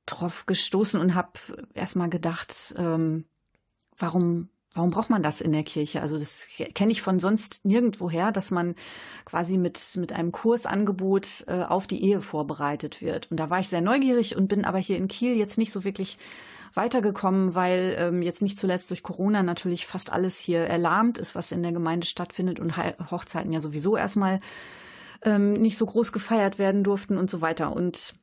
[0.45, 1.31] gestoßen und habe
[1.73, 3.25] erstmal gedacht, ähm,
[3.97, 6.01] warum Warum braucht man das in der Kirche?
[6.01, 8.73] Also das kenne ich von sonst nirgendwoher, dass man
[9.23, 13.29] quasi mit, mit einem Kursangebot äh, auf die Ehe vorbereitet wird.
[13.29, 15.83] Und da war ich sehr neugierig und bin aber hier in Kiel jetzt nicht so
[15.83, 16.17] wirklich
[16.73, 21.51] weitergekommen, weil ähm, jetzt nicht zuletzt durch Corona natürlich fast alles hier erlahmt ist, was
[21.51, 22.75] in der Gemeinde stattfindet und
[23.11, 24.39] Hochzeiten ja sowieso erstmal
[25.21, 27.75] ähm, nicht so groß gefeiert werden durften und so weiter.
[27.75, 28.15] Und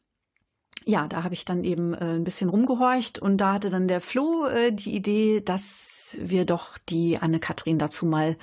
[0.84, 4.01] ja, da habe ich dann eben äh, ein bisschen rumgehorcht und da hatte dann der
[4.01, 8.36] Flo äh, die Idee, dass wir doch die Anne-Kathrin dazu mal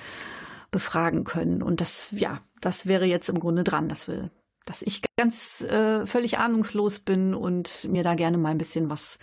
[0.70, 1.62] befragen können.
[1.62, 4.30] Und das, ja, das wäre jetzt im Grunde dran, dass wir,
[4.64, 9.18] dass ich ganz äh, völlig ahnungslos bin und mir da gerne mal ein bisschen was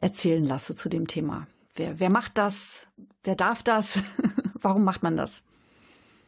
[0.00, 1.46] erzählen lasse zu dem Thema.
[1.74, 2.86] Wer, wer macht das?
[3.22, 4.02] Wer darf das?
[4.60, 5.42] Warum macht man das?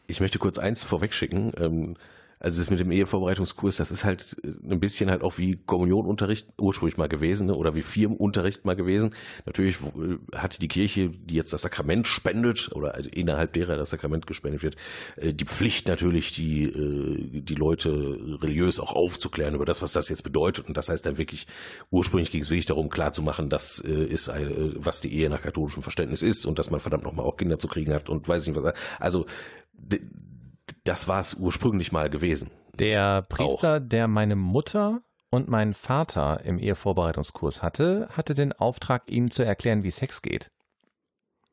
[0.06, 1.52] Ich möchte kurz eins vorwegschicken.
[1.56, 1.96] Ähm
[2.40, 6.48] also das mit dem Ehevorbereitungskurs, das ist halt äh, ein bisschen halt auch wie Kommunionunterricht
[6.58, 7.54] ursprünglich mal gewesen ne?
[7.54, 9.14] oder wie Firmenunterricht mal gewesen.
[9.44, 13.90] Natürlich äh, hat die Kirche, die jetzt das Sakrament spendet oder also innerhalb derer das
[13.90, 14.76] Sakrament gespendet wird,
[15.16, 17.90] äh, die Pflicht natürlich, die, die Leute
[18.40, 20.66] religiös auch aufzuklären über das, was das jetzt bedeutet.
[20.66, 21.46] Und das heißt dann wirklich,
[21.90, 26.46] ursprünglich ging es wirklich darum, klarzumachen, das ist was die Ehe nach katholischem Verständnis ist
[26.46, 28.74] und dass man verdammt nochmal auch Kinder zu kriegen hat und weiß nicht was.
[28.98, 29.26] Also
[30.84, 32.50] das war es ursprünglich mal gewesen.
[32.74, 33.80] Der Priester, auch.
[33.82, 39.82] der meine Mutter und meinen Vater im Ehevorbereitungskurs hatte, hatte den Auftrag, ihnen zu erklären,
[39.82, 40.50] wie Sex geht.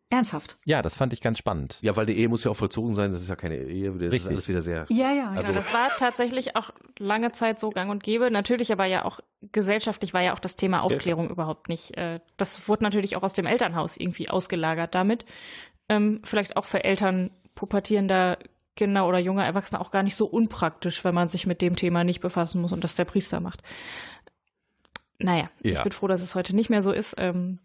[0.10, 0.58] Ernsthaft?
[0.64, 1.80] Ja, das fand ich ganz spannend.
[1.82, 4.00] Ja, weil die Ehe muss ja auch vollzogen sein, das ist ja keine Ehe, das
[4.00, 4.14] Richtig.
[4.14, 4.86] ist alles wieder sehr.
[4.88, 5.58] Ja, ja, also, ja.
[5.58, 8.32] Das war tatsächlich auch lange Zeit so gang und gäbe.
[8.32, 9.20] Natürlich aber ja auch
[9.52, 11.32] gesellschaftlich war ja auch das Thema Aufklärung ja.
[11.32, 11.98] überhaupt nicht.
[11.98, 15.26] Äh, das wurde natürlich auch aus dem Elternhaus irgendwie ausgelagert damit.
[15.90, 18.38] Ähm, vielleicht auch für Eltern pubertierender
[18.78, 22.06] Kinder oder junge Erwachsene auch gar nicht so unpraktisch, wenn man sich mit dem Thema
[22.06, 23.62] nicht befassen muss und das der Priester macht.
[25.20, 25.74] Naja, ja.
[25.74, 27.16] ich bin froh, dass es heute nicht mehr so ist.
[27.18, 27.60] Ähm,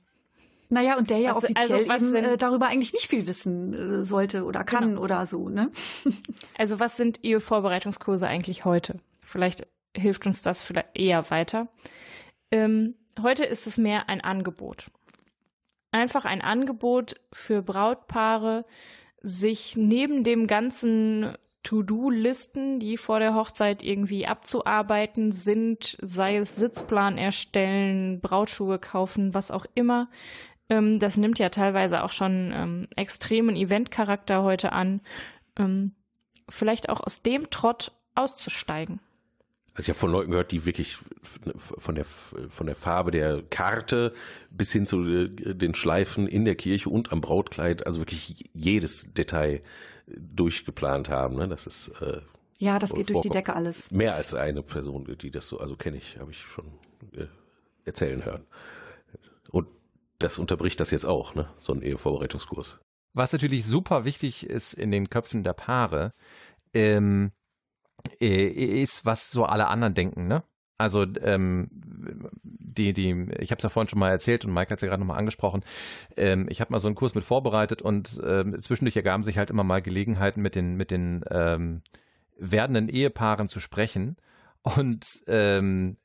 [0.68, 4.04] naja, und der ja was, offiziell also eben, äh, darüber eigentlich nicht viel wissen äh,
[4.04, 5.02] sollte oder kann genau.
[5.02, 5.70] oder so, ne?
[6.58, 8.98] also was sind Ehevorbereitungskurse eigentlich heute?
[9.20, 11.68] Vielleicht hilft uns das vielleicht eher weiter.
[12.50, 14.86] Ähm, heute ist es mehr ein Angebot.
[15.90, 18.64] Einfach ein Angebot für Brautpaare,
[19.22, 27.18] sich neben dem ganzen To-Do-Listen, die vor der Hochzeit irgendwie abzuarbeiten sind, sei es Sitzplan
[27.18, 30.08] erstellen, Brautschuhe kaufen, was auch immer.
[30.68, 35.00] Ähm, das nimmt ja teilweise auch schon ähm, extremen Eventcharakter heute an.
[35.56, 35.92] Ähm,
[36.48, 39.00] vielleicht auch aus dem Trott auszusteigen.
[39.74, 40.98] Also ich habe von Leuten gehört, die wirklich
[41.56, 44.12] von der von der Farbe der Karte
[44.50, 49.14] bis hin zu äh, den Schleifen in der Kirche und am Brautkleid, also wirklich jedes
[49.14, 49.62] Detail
[50.06, 51.36] durchgeplant haben.
[51.36, 51.48] Ne?
[51.48, 52.20] Das ist äh,
[52.58, 53.90] ja, das geht durch die Decke alles.
[53.90, 56.66] Mehr als eine Person, die das so, also kenne ich, habe ich schon
[57.12, 57.26] äh,
[57.84, 58.46] erzählen hören.
[59.50, 59.66] Und
[60.20, 61.48] das unterbricht das jetzt auch, ne?
[61.58, 62.78] So ein Ehevorbereitungskurs.
[63.14, 66.12] Was natürlich super wichtig ist in den Köpfen der Paare,
[66.72, 67.41] ähm, äh,
[68.20, 70.42] ist, was so alle anderen denken, ne?
[70.78, 71.68] Also ähm,
[72.42, 74.88] die, die, ich habe es ja vorhin schon mal erzählt und Mike hat es ja
[74.88, 75.62] gerade nochmal angesprochen.
[76.16, 79.50] Ähm, ich habe mal so einen Kurs mit vorbereitet und ähm, zwischendurch ergaben sich halt
[79.50, 81.82] immer mal Gelegenheiten, mit den, mit den ähm,
[82.36, 84.16] werdenden Ehepaaren zu sprechen.
[84.62, 85.96] Und ähm,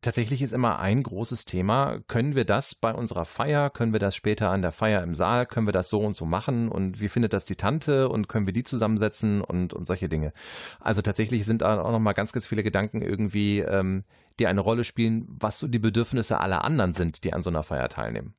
[0.00, 4.16] tatsächlich ist immer ein großes Thema, können wir das bei unserer Feier, können wir das
[4.16, 7.08] später an der Feier im Saal, können wir das so und so machen und wie
[7.08, 10.32] findet das die Tante und können wir die zusammensetzen und, und solche Dinge.
[10.80, 14.04] Also tatsächlich sind da auch nochmal ganz, ganz viele Gedanken irgendwie, ähm,
[14.38, 17.62] die eine Rolle spielen, was so die Bedürfnisse aller anderen sind, die an so einer
[17.62, 18.34] Feier teilnehmen.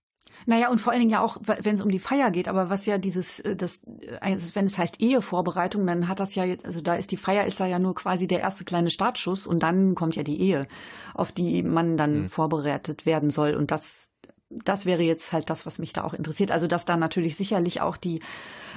[0.46, 2.86] Naja, und vor allen Dingen ja auch, wenn es um die Feier geht, aber was
[2.86, 3.82] ja dieses, äh, das,
[4.22, 7.46] äh, wenn es heißt Ehevorbereitung, dann hat das ja jetzt, also da ist die Feier
[7.46, 10.68] ist da ja nur quasi der erste kleine Startschuss und dann kommt ja die Ehe,
[11.14, 12.30] auf die man dann mhm.
[12.30, 13.56] vorbereitet werden soll.
[13.56, 14.12] Und das,
[14.50, 16.52] das wäre jetzt halt das, was mich da auch interessiert.
[16.52, 18.22] Also, dass da natürlich sicherlich auch die,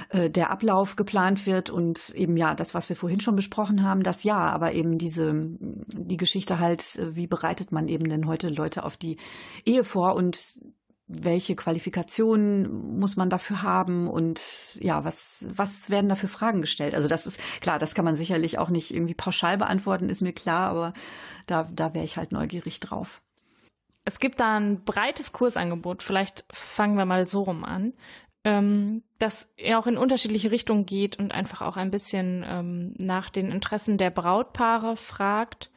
[0.09, 4.03] äh, der Ablauf geplant wird und eben ja, das, was wir vorhin schon besprochen haben,
[4.03, 8.83] das ja, aber eben diese, die Geschichte halt, wie bereitet man eben denn heute Leute
[8.83, 9.17] auf die
[9.65, 10.59] Ehe vor und
[11.19, 16.95] welche Qualifikationen muss man dafür haben und ja, was, was werden da für Fragen gestellt?
[16.95, 20.33] Also das ist klar, das kann man sicherlich auch nicht irgendwie pauschal beantworten, ist mir
[20.33, 20.93] klar, aber
[21.47, 23.21] da, da wäre ich halt neugierig drauf.
[24.03, 27.93] Es gibt da ein breites Kursangebot, vielleicht fangen wir mal so rum an,
[28.43, 33.29] ähm, das ja auch in unterschiedliche Richtungen geht und einfach auch ein bisschen ähm, nach
[33.29, 35.69] den Interessen der Brautpaare fragt.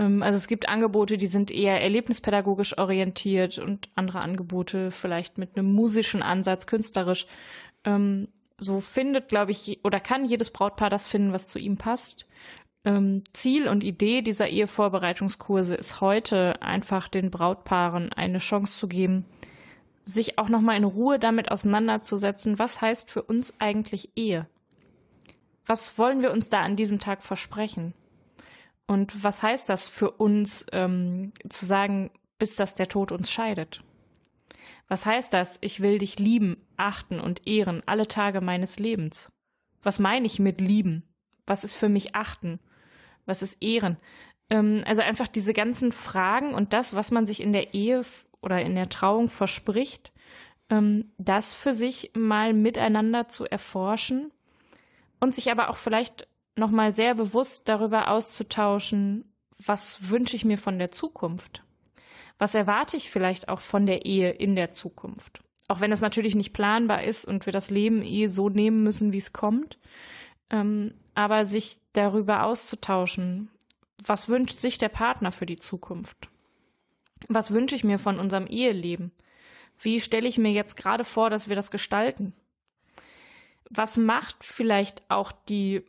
[0.00, 5.56] Ähm, also es gibt Angebote, die sind eher erlebnispädagogisch orientiert und andere Angebote vielleicht mit
[5.56, 7.26] einem musischen Ansatz, künstlerisch.
[7.84, 8.28] Ähm,
[8.58, 12.26] so findet, glaube ich, oder kann jedes Brautpaar das finden, was zu ihm passt.
[12.84, 19.26] Ähm, Ziel und Idee dieser Ehevorbereitungskurse ist heute einfach den Brautpaaren eine Chance zu geben,
[20.06, 24.46] sich auch nochmal in Ruhe damit auseinanderzusetzen, was heißt für uns eigentlich Ehe?
[25.66, 27.92] Was wollen wir uns da an diesem Tag versprechen?
[28.90, 32.10] Und was heißt das für uns, ähm, zu sagen,
[32.40, 33.84] bis dass der Tod uns scheidet?
[34.88, 39.30] Was heißt das, ich will dich lieben, achten und ehren alle Tage meines Lebens?
[39.84, 41.04] Was meine ich mit lieben?
[41.46, 42.58] Was ist für mich achten?
[43.26, 43.96] Was ist ehren?
[44.50, 48.02] Ähm, also einfach diese ganzen Fragen und das, was man sich in der Ehe
[48.42, 50.10] oder in der Trauung verspricht,
[50.68, 54.32] ähm, das für sich mal miteinander zu erforschen
[55.20, 56.26] und sich aber auch vielleicht
[56.56, 59.24] nochmal sehr bewusst darüber auszutauschen,
[59.58, 61.62] was wünsche ich mir von der Zukunft?
[62.38, 65.40] Was erwarte ich vielleicht auch von der Ehe in der Zukunft?
[65.68, 69.12] Auch wenn es natürlich nicht planbar ist und wir das Leben eh so nehmen müssen,
[69.12, 69.78] wie es kommt.
[70.48, 73.50] Ähm, aber sich darüber auszutauschen,
[74.04, 76.28] was wünscht sich der Partner für die Zukunft?
[77.28, 79.12] Was wünsche ich mir von unserem Eheleben?
[79.78, 82.32] Wie stelle ich mir jetzt gerade vor, dass wir das gestalten?
[83.68, 85.84] Was macht vielleicht auch die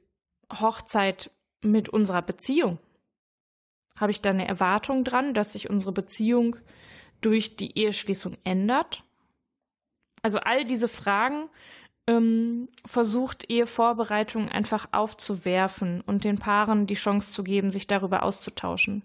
[0.60, 2.80] Hochzeit mit unserer Beziehung?
[3.96, 6.56] Habe ich da eine Erwartung dran, dass sich unsere Beziehung
[7.22, 9.04] durch die Eheschließung ändert?
[10.24, 11.50] Also all diese Fragen
[12.08, 19.04] ähm, versucht Ehevorbereitung einfach aufzuwerfen und den Paaren die Chance zu geben, sich darüber auszutauschen,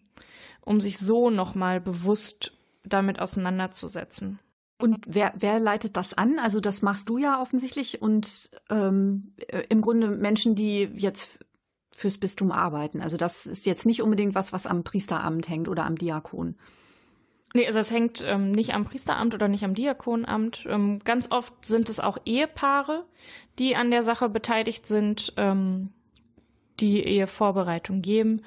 [0.62, 2.52] um sich so nochmal bewusst
[2.84, 4.38] damit auseinanderzusetzen.
[4.78, 6.38] Und wer, wer leitet das an?
[6.38, 11.44] Also das machst du ja offensichtlich und ähm, äh, im Grunde Menschen, die jetzt
[11.92, 13.00] fürs Bistum arbeiten.
[13.00, 16.56] Also das ist jetzt nicht unbedingt was, was am Priesteramt hängt oder am Diakon.
[17.54, 20.66] Nee, also es hängt ähm, nicht am Priesteramt oder nicht am Diakonamt.
[20.68, 23.06] Ähm, ganz oft sind es auch Ehepaare,
[23.58, 25.90] die an der Sache beteiligt sind, ähm,
[26.80, 28.42] die Ehevorbereitung geben.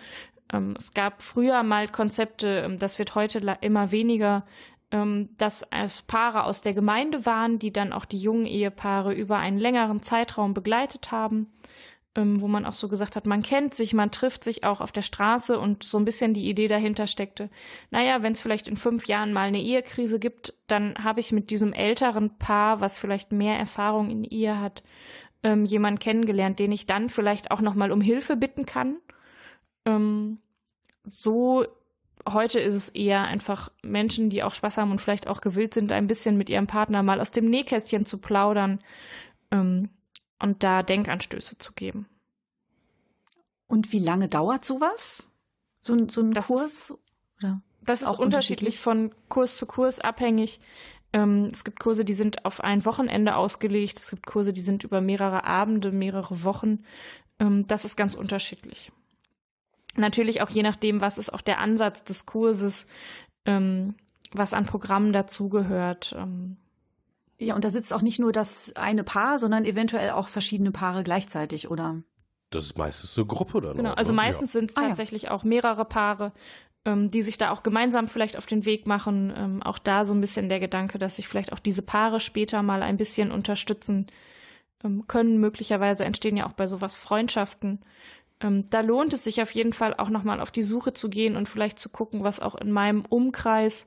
[0.53, 4.45] Ähm, es gab früher mal Konzepte, ähm, das wird heute immer weniger,
[4.91, 9.59] dass es Paare aus der Gemeinde waren, die dann auch die jungen Ehepaare über einen
[9.59, 11.47] längeren Zeitraum begleitet haben,
[12.15, 14.91] ähm, wo man auch so gesagt hat, man kennt sich, man trifft sich auch auf
[14.91, 17.49] der Straße und so ein bisschen die Idee dahinter steckte,
[17.91, 21.51] naja, wenn es vielleicht in fünf Jahren mal eine Ehekrise gibt, dann habe ich mit
[21.51, 24.81] diesem älteren Paar, was vielleicht mehr Erfahrung in Ehe hat,
[25.43, 28.97] ähm, jemanden kennengelernt, den ich dann vielleicht auch nochmal um Hilfe bitten kann.
[29.85, 30.39] Ähm,
[31.05, 31.65] so
[32.33, 35.91] heute ist es eher einfach Menschen, die auch Spaß haben und vielleicht auch gewillt sind,
[35.91, 38.79] ein bisschen mit ihrem Partner mal aus dem Nähkästchen zu plaudern
[39.51, 39.89] ähm,
[40.39, 42.07] und da Denkanstöße zu geben.
[43.67, 45.31] Und wie lange dauert sowas?
[45.81, 46.65] So, so ein das Kurs?
[46.65, 46.97] Ist,
[47.41, 47.61] Oder?
[47.85, 50.59] Das ist auch unterschiedlich von Kurs zu Kurs abhängig.
[51.13, 53.99] Ähm, es gibt Kurse, die sind auf ein Wochenende ausgelegt.
[53.99, 56.83] Es gibt Kurse, die sind über mehrere Abende, mehrere Wochen.
[57.39, 58.91] Ähm, das ist ganz unterschiedlich.
[59.95, 62.85] Natürlich auch je nachdem, was ist auch der Ansatz des Kurses,
[63.45, 63.95] ähm,
[64.31, 66.15] was an Programmen dazugehört.
[66.17, 66.57] Ähm.
[67.37, 71.03] Ja, und da sitzt auch nicht nur das eine Paar, sondern eventuell auch verschiedene Paare
[71.03, 72.03] gleichzeitig, oder?
[72.49, 73.77] Das ist meistens eine Gruppe dann.
[73.77, 74.17] Genau, also ne?
[74.17, 74.59] meistens ja.
[74.59, 75.35] sind es tatsächlich ah, ja.
[75.35, 76.33] auch mehrere Paare,
[76.85, 79.33] ähm, die sich da auch gemeinsam vielleicht auf den Weg machen.
[79.35, 82.63] Ähm, auch da so ein bisschen der Gedanke, dass sich vielleicht auch diese Paare später
[82.63, 84.07] mal ein bisschen unterstützen
[84.83, 85.39] ähm, können.
[85.39, 87.81] Möglicherweise entstehen ja auch bei sowas Freundschaften.
[88.41, 91.35] Ähm, da lohnt es sich auf jeden Fall auch nochmal auf die Suche zu gehen
[91.35, 93.85] und vielleicht zu gucken, was auch in meinem Umkreis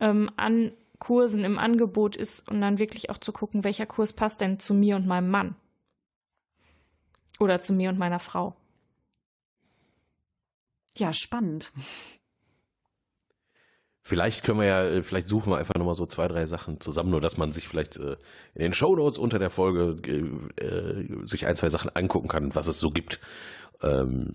[0.00, 4.40] ähm, an Kursen im Angebot ist und dann wirklich auch zu gucken, welcher Kurs passt
[4.40, 5.56] denn zu mir und meinem Mann.
[7.40, 8.54] Oder zu mir und meiner Frau.
[10.96, 11.72] Ja, spannend.
[14.04, 17.10] Vielleicht können wir ja, äh, vielleicht suchen wir einfach nochmal so zwei, drei Sachen zusammen,
[17.10, 18.16] nur dass man sich vielleicht äh,
[18.54, 22.66] in den Shownotes unter der Folge äh, äh, sich ein, zwei Sachen angucken kann, was
[22.66, 23.20] es so gibt.
[23.80, 24.34] Ähm,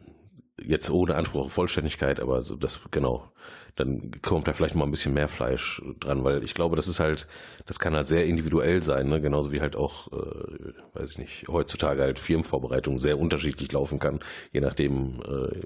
[0.61, 3.31] jetzt ohne Anspruch auf Vollständigkeit, aber so das genau,
[3.77, 6.99] dann kommt da vielleicht mal ein bisschen mehr Fleisch dran, weil ich glaube, das ist
[6.99, 7.27] halt,
[7.65, 9.21] das kann halt sehr individuell sein, ne?
[9.21, 14.19] genauso wie halt auch, äh, weiß ich nicht, heutzutage halt Firmenvorbereitung sehr unterschiedlich laufen kann,
[14.51, 15.61] je nachdem, äh,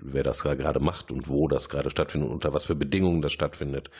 [0.00, 3.32] wer das gerade macht und wo das gerade stattfindet und unter was für Bedingungen das
[3.32, 3.90] stattfindet.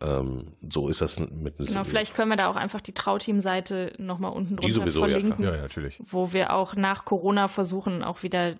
[0.00, 4.32] Ähm, so ist das mit Genau, vielleicht können wir da auch einfach die Trauteam-Seite nochmal
[4.32, 5.98] unten drunter sowieso, verlinken, ja, ja, natürlich.
[6.02, 8.56] wo wir auch nach Corona versuchen, auch wieder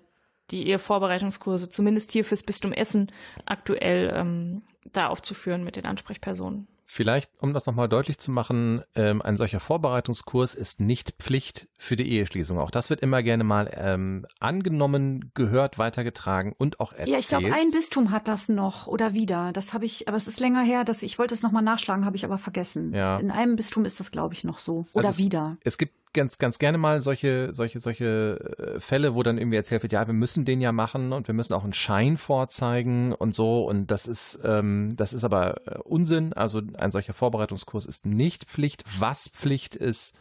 [0.51, 3.11] die Ehevorbereitungskurse, zumindest hier fürs Bistum Essen,
[3.45, 4.61] aktuell ähm,
[4.93, 6.67] da aufzuführen mit den Ansprechpersonen.
[6.89, 11.97] Vielleicht, um das nochmal deutlich zu machen, ähm, ein solcher Vorbereitungskurs ist nicht Pflicht für
[11.97, 12.57] die Eheschließung.
[12.59, 17.09] Auch das wird immer gerne mal ähm, angenommen, gehört, weitergetragen und auch erzählt.
[17.09, 19.51] Ja, ich glaube, ein Bistum hat das noch oder wieder.
[19.51, 22.15] Das habe ich, aber es ist länger her, dass ich wollte es nochmal nachschlagen, habe
[22.15, 22.93] ich aber vergessen.
[22.93, 23.17] Ja.
[23.19, 24.85] In einem Bistum ist das, glaube ich, noch so.
[24.93, 25.57] Oder Also es- wieder.
[25.65, 29.83] Es gibt ganz, ganz gerne mal solche, solche, solche äh, Fälle, wo dann irgendwie erzählt
[29.83, 33.33] wird, ja, wir müssen den ja machen und wir müssen auch einen Schein vorzeigen und
[33.33, 33.65] so.
[33.65, 36.33] Und das ist, ähm, das ist aber äh, Unsinn.
[36.33, 38.83] Also ein solcher Vorbereitungskurs ist nicht Pflicht.
[38.99, 40.17] Was Pflicht ist,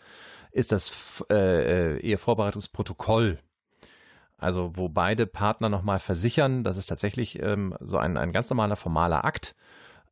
[0.52, 3.38] ist das äh, äh, Ehevorbereitungsprotokoll.
[4.38, 8.76] Also wo beide Partner nochmal versichern, das ist tatsächlich ähm, so ein, ein ganz normaler
[8.76, 9.54] formaler Akt,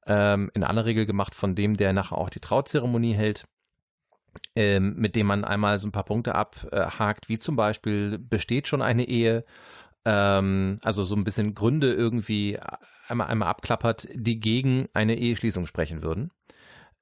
[0.06, 3.46] ähm, in aller Regel gemacht von dem, der nachher auch die Trauzeremonie hält
[4.56, 8.82] ähm, mit dem man einmal so ein paar Punkte abhakt, wie zum Beispiel, besteht schon
[8.82, 9.44] eine Ehe?
[10.04, 12.58] Ähm, also so ein bisschen Gründe irgendwie
[13.08, 16.30] einmal, einmal abklappert, die gegen eine Eheschließung sprechen würden,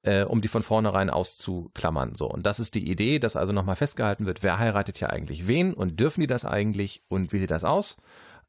[0.03, 2.15] äh, um die von vornherein auszuklammern.
[2.15, 5.47] So, und das ist die Idee, dass also nochmal festgehalten wird, wer heiratet ja eigentlich
[5.47, 7.97] wen und dürfen die das eigentlich und wie sieht das aus?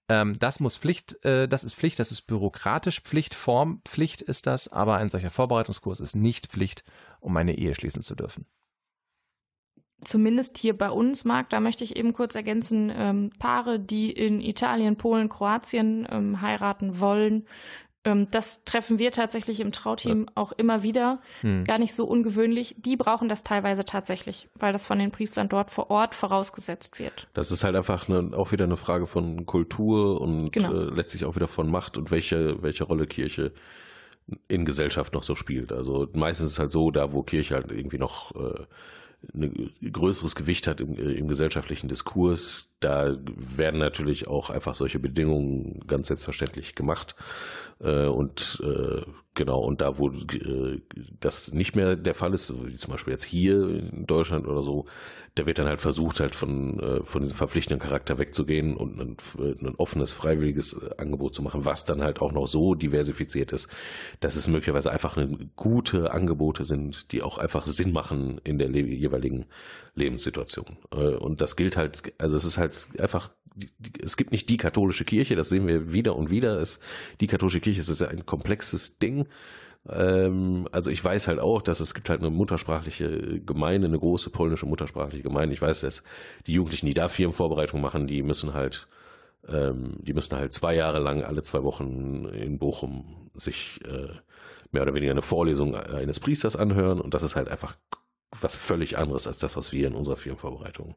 [0.09, 4.69] Ähm, das muss Pflicht, äh, das ist Pflicht, das ist bürokratisch Pflicht, Formpflicht ist das,
[4.69, 6.85] aber ein solcher Vorbereitungskurs ist nicht Pflicht,
[7.21, 8.47] um eine Ehe schließen zu dürfen.
[10.05, 14.41] Zumindest hier bei uns, Marc, da möchte ich eben kurz ergänzen, ähm, Paare, die in
[14.41, 17.47] Italien, Polen, Kroatien ähm, heiraten wollen,
[18.05, 21.21] ähm, das treffen wir tatsächlich im Trauteam auch immer wieder.
[21.41, 21.65] Hm.
[21.65, 22.77] Gar nicht so ungewöhnlich.
[22.79, 27.29] Die brauchen das teilweise tatsächlich, weil das von den Priestern dort vor Ort vorausgesetzt wird.
[27.33, 30.73] Das ist halt einfach eine, auch wieder eine Frage von Kultur und Genau.
[30.73, 33.53] äh, letztlich auch wieder von Macht und welche, welche Rolle Kirche
[34.49, 35.73] in Gesellschaft noch so spielt.
[35.73, 38.65] Also meistens ist es halt so, da wo Kirche halt irgendwie noch äh,
[39.33, 45.81] ein größeres Gewicht hat im, im gesellschaftlichen Diskurs, da werden natürlich auch einfach solche Bedingungen
[45.87, 47.15] ganz selbstverständlich gemacht.
[47.85, 49.03] Äh, und äh,
[49.35, 50.81] genau, und da, wo äh,
[51.21, 54.87] das nicht mehr der Fall ist, wie zum Beispiel jetzt hier in Deutschland oder so,
[55.35, 59.17] da wird dann halt versucht, halt von, äh, von diesem verpflichtenden Charakter wegzugehen und ein,
[59.39, 63.69] ein offenes, freiwilliges äh, Angebot zu machen, was dann halt auch noch so diversifiziert ist,
[64.21, 68.69] dass es möglicherweise einfach eine gute Angebote sind, die auch einfach Sinn machen in der
[68.69, 69.47] le jeweiligen
[69.95, 70.79] Lebenssituation.
[70.91, 73.31] Äh, und das gilt halt, also es ist halt einfach,
[74.03, 76.59] es gibt nicht die katholische Kirche, das sehen wir wieder und wieder.
[76.59, 76.81] Es,
[77.21, 79.27] die katholische Kirche ist ja ein komplexes Ding.
[79.89, 84.31] Ähm, also ich weiß halt auch, dass es gibt halt eine muttersprachliche Gemeinde, eine große
[84.31, 85.55] polnische muttersprachliche Gemeinde.
[85.55, 86.03] Ich weiß, dass
[86.47, 88.89] die Jugendlichen, die da Firmenvorbereitung machen, die müssen halt,
[89.47, 94.09] ähm, die müssen halt zwei Jahre lang alle zwei Wochen in Bochum sich äh,
[94.73, 97.77] mehr oder weniger eine Vorlesung eines Priesters anhören und das ist halt einfach
[98.41, 100.97] was völlig anderes als das, was wir in unserer Firmenvorbereitung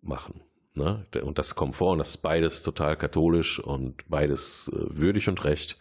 [0.00, 0.40] machen.
[0.78, 1.04] Ne?
[1.22, 5.44] Und das kommt vor und das ist beides total katholisch und beides äh, würdig und
[5.44, 5.76] recht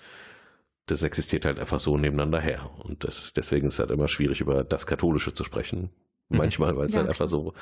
[0.89, 2.71] das existiert halt einfach so nebeneinander her.
[2.79, 5.89] Und das, deswegen ist es halt immer schwierig, über das Katholische zu sprechen.
[6.29, 6.37] Mhm.
[6.37, 7.25] Manchmal, weil es Ja, halt klar.
[7.25, 7.53] einfach so,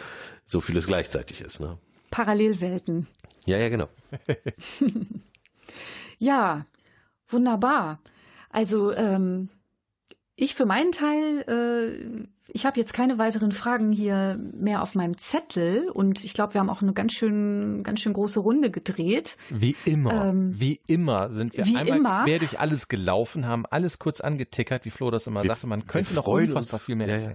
[0.43, 1.59] so vieles gleichzeitig ist.
[1.59, 1.79] Ne?
[2.11, 3.07] Parallelwelten.
[3.45, 3.89] Ja, ja, genau.
[6.17, 6.65] Ja,
[7.27, 7.99] wunderbar.
[8.49, 9.49] Also ähm,
[10.35, 15.17] ich für meinen Teil, äh, ich habe jetzt keine weiteren Fragen hier mehr auf meinem
[15.17, 19.37] Zettel und ich glaube, wir haben auch eine ganz schön, ganz schön große Runde gedreht.
[19.49, 22.23] Wie immer, Ähm, wie immer sind wir wie einmal immer.
[22.25, 25.67] quer durch alles gelaufen, haben alles kurz angetickert, wie Flo das immer Wir- sagte.
[25.67, 26.83] Man könnte noch unfassbar uns.
[26.85, 27.33] viel mehr Ja, ja.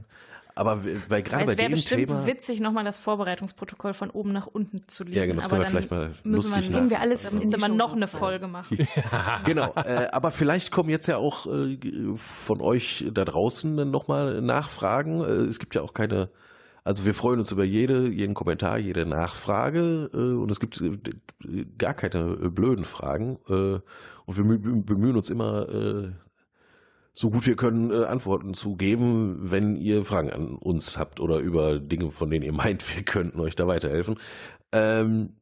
[0.54, 2.26] Aber weil gerade bei es wäre dem bestimmt Thema.
[2.26, 5.16] witzig, nochmal das Vorbereitungsprotokoll von oben nach unten zu lesen.
[5.18, 7.28] Ja, genau, das aber können wir dann vielleicht mal müssen lustig Bringen wir alles Da
[7.28, 8.06] in müsste man noch eine.
[8.08, 8.78] Folge machen.
[9.44, 11.78] genau, äh, aber vielleicht kommen jetzt ja auch äh,
[12.16, 15.20] von euch da draußen dann nochmal Nachfragen.
[15.22, 16.30] Äh, es gibt ja auch keine,
[16.84, 21.64] also wir freuen uns über jede, jeden Kommentar, jede Nachfrage äh, und es gibt äh,
[21.78, 23.52] gar keine äh, blöden Fragen äh,
[24.26, 26.10] und wir mü- bemühen uns immer äh,
[27.12, 31.38] so gut wir können äh, Antworten zu geben, wenn ihr Fragen an uns habt oder
[31.38, 34.18] über Dinge, von denen ihr meint, wir könnten euch da weiterhelfen.
[34.72, 35.36] Ähm,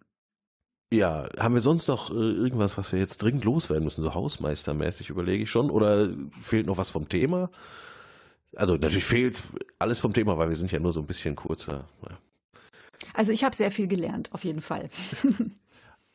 [0.92, 5.10] ja, haben wir sonst noch äh, irgendwas, was wir jetzt dringend loswerden müssen, so hausmeistermäßig
[5.10, 6.08] überlege ich schon, oder
[6.40, 7.50] fehlt noch was vom Thema?
[8.56, 9.42] Also natürlich fehlt
[9.78, 11.86] alles vom Thema, weil wir sind ja nur so ein bisschen kurzer.
[12.08, 12.18] Ja.
[13.12, 14.88] Also ich habe sehr viel gelernt, auf jeden Fall.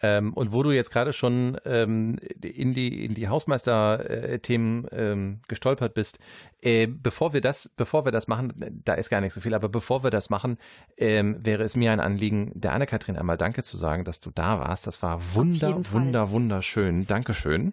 [0.04, 5.94] Ähm, und wo du jetzt gerade schon ähm, in die, in die Hausmeister-Themen ähm, gestolpert
[5.94, 6.20] bist,
[6.62, 9.70] äh, bevor wir das, bevor wir das machen, da ist gar nicht so viel, aber
[9.70, 10.58] bevor wir das machen,
[10.98, 14.60] ähm, wäre es mir ein Anliegen, der Anne-Kathrin einmal Danke zu sagen, dass du da
[14.60, 14.88] warst.
[14.88, 17.08] Das war wunder, wunder, wunderschön.
[17.08, 17.72] Dankeschön.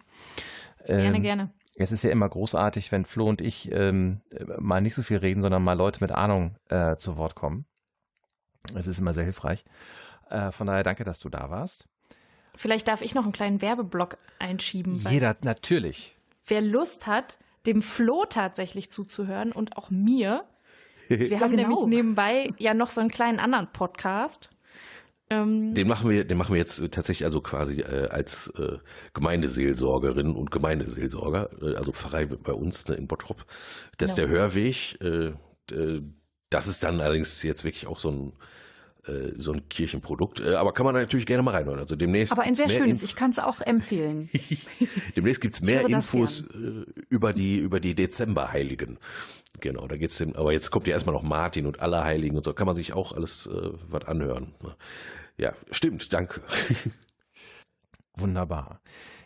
[0.85, 1.53] Gerne, Ähm, gerne.
[1.75, 4.21] Es ist ja immer großartig, wenn Flo und ich ähm,
[4.57, 7.65] mal nicht so viel reden, sondern mal Leute mit Ahnung äh, zu Wort kommen.
[8.73, 9.65] Es ist immer sehr hilfreich.
[10.29, 11.89] Äh, von daher danke, dass du da warst.
[12.55, 14.95] Vielleicht darf ich noch einen kleinen Werbeblock einschieben.
[15.09, 16.15] Jeder, natürlich.
[16.45, 20.45] Wer Lust hat, dem Flo tatsächlich zuzuhören und auch mir.
[21.07, 21.69] Wir Ja, haben genau.
[21.69, 24.49] nämlich nebenbei ja noch so einen kleinen anderen Podcast.
[25.29, 28.77] Ähm, Den machen wir, den machen wir jetzt äh, tatsächlich also quasi äh, als äh,
[29.13, 33.45] Gemeindeseelsorgerin und Gemeindeseelsorger, äh, also Pfarrei bei uns ne, in Bottrop.
[33.97, 34.27] Das ist Genau.
[34.29, 34.99] der Hörweg.
[35.01, 35.33] Äh,
[35.73, 36.01] äh,
[36.49, 38.33] das ist dann allerdings jetzt wirklich auch so ein
[39.07, 41.79] äh, so ein Kirchenprodukt, äh, aber kann man natürlich gerne mal reinhören.
[41.79, 42.99] Also demnächst Aber ein sehr schönes.
[42.99, 44.29] Inf- Ich kann es auch empfehlen.
[45.15, 48.97] Demnächst gibt's Ich mehr Infos äh, über die über die Dezemberheiligen.
[49.59, 52.43] Genau, da geht's dem, aber jetzt kommt ja erstmal noch Martin und alle Heiligen und
[52.43, 54.53] so kann man sich auch alles äh, was anhören.
[54.63, 54.75] ne?
[55.37, 56.41] Ja, stimmt, danke.
[58.15, 58.81] Wunderbar.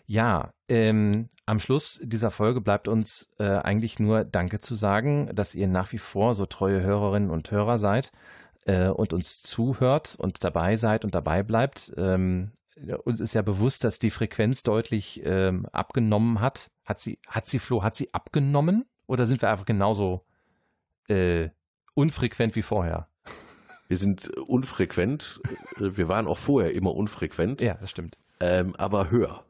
[0.07, 5.55] Ja, ähm, am Schluss dieser Folge bleibt uns äh, eigentlich nur Danke zu sagen, dass
[5.55, 8.11] ihr nach wie vor so treue Hörerinnen und Hörer seid
[8.65, 11.93] äh, und uns zuhört und dabei seid und dabei bleibt.
[11.97, 12.51] Ähm,
[13.05, 16.69] uns ist ja bewusst, dass die Frequenz deutlich ähm, abgenommen hat.
[16.83, 18.85] Hat sie, hat sie, Flo, hat sie abgenommen?
[19.07, 20.25] Oder sind wir einfach genauso
[21.07, 21.49] äh,
[21.93, 23.07] unfrequent wie vorher?
[23.87, 25.39] Wir sind äh, unfrequent.
[25.77, 28.17] äh, Wir waren auch vorher immer unfrequent, Ja, das stimmt.
[28.39, 29.45] ähm, aber höher.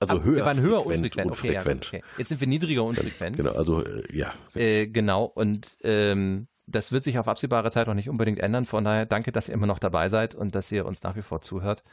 [0.00, 0.36] Also Aber höher.
[0.36, 1.30] wir waren höher frequent, unfrequent.
[1.38, 1.86] Okay, ja, unfrequent.
[1.86, 2.02] okay.
[2.18, 3.36] Jetzt sind wir niedriger unfrequent.
[3.36, 4.34] Genau, also äh, ja.
[4.54, 8.66] Äh, genau, und ähm, das wird sich auf absehbare Zeit auch nicht unbedingt ändern.
[8.66, 11.22] Von daher danke, dass ihr immer noch dabei seid und dass ihr uns nach wie
[11.22, 11.84] vor zuhört.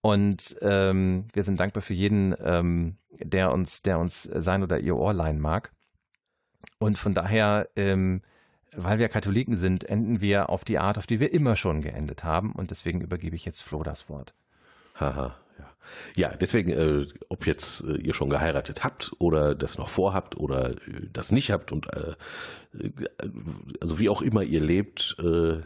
[0.00, 4.96] Und ähm, wir sind dankbar für jeden, ähm, der uns, der uns sein oder ihr
[4.96, 5.72] Ohr leihen mag.
[6.78, 8.22] Und von daher, ähm,
[8.74, 12.24] weil wir Katholiken sind, enden wir auf die Art, auf die wir immer schon geendet
[12.24, 12.52] haben.
[12.52, 14.34] Und deswegen übergebe ich jetzt Flo das Wort.
[14.94, 15.70] Haha, ja.
[16.14, 20.70] Ja, deswegen, äh, ob jetzt äh, ihr schon geheiratet habt oder das noch vorhabt oder
[20.70, 20.76] äh,
[21.12, 22.14] das nicht habt und äh,
[22.78, 22.90] äh,
[23.80, 25.60] also wie auch immer ihr lebt, äh,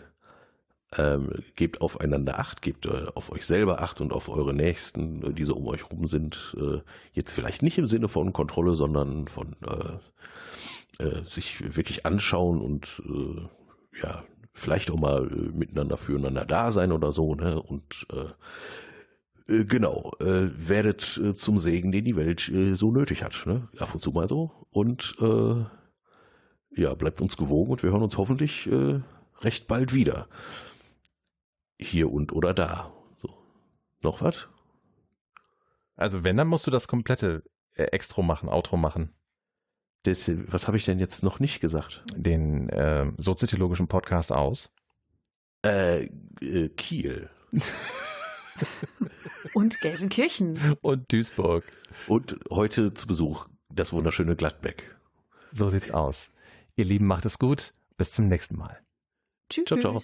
[0.97, 5.33] ähm, gebt aufeinander Acht, gebt äh, auf euch selber Acht und auf eure Nächsten, äh,
[5.33, 6.57] die so um euch rum sind.
[6.61, 6.81] Äh,
[7.13, 13.03] jetzt vielleicht nicht im Sinne von Kontrolle, sondern von äh, äh, sich wirklich anschauen und
[13.07, 17.63] äh, ja, vielleicht auch mal äh, miteinander füreinander da sein oder so, ne?
[17.63, 18.27] Und äh,
[19.65, 23.69] genau, äh, werdet äh, zum Segen, den die Welt äh, so nötig hat, ne?
[23.79, 24.67] Ab und zu mal so.
[24.71, 25.65] Und äh,
[26.81, 29.01] ja, bleibt uns gewogen und wir hören uns hoffentlich äh,
[29.41, 30.29] recht bald wieder.
[31.81, 32.93] Hier und oder da.
[33.21, 33.31] So.
[34.03, 34.49] Noch was?
[35.97, 37.43] Also wenn, dann musst du das komplette
[37.75, 39.13] äh, Extro machen, Outro machen.
[40.05, 42.05] Das, was habe ich denn jetzt noch nicht gesagt?
[42.17, 44.73] Den äh, soziologischen Podcast aus.
[45.63, 46.05] Äh,
[46.41, 47.29] äh Kiel.
[49.55, 50.77] Und Gelsenkirchen.
[50.81, 51.65] Und Duisburg.
[52.07, 54.97] Und heute zu Besuch das wunderschöne Gladbeck.
[55.53, 56.33] So sieht's aus.
[56.77, 57.75] Ihr Lieben, macht es gut.
[57.97, 58.81] Bis zum nächsten Mal.
[59.49, 59.67] Tschüss.
[59.67, 60.01] Ciao, ciao.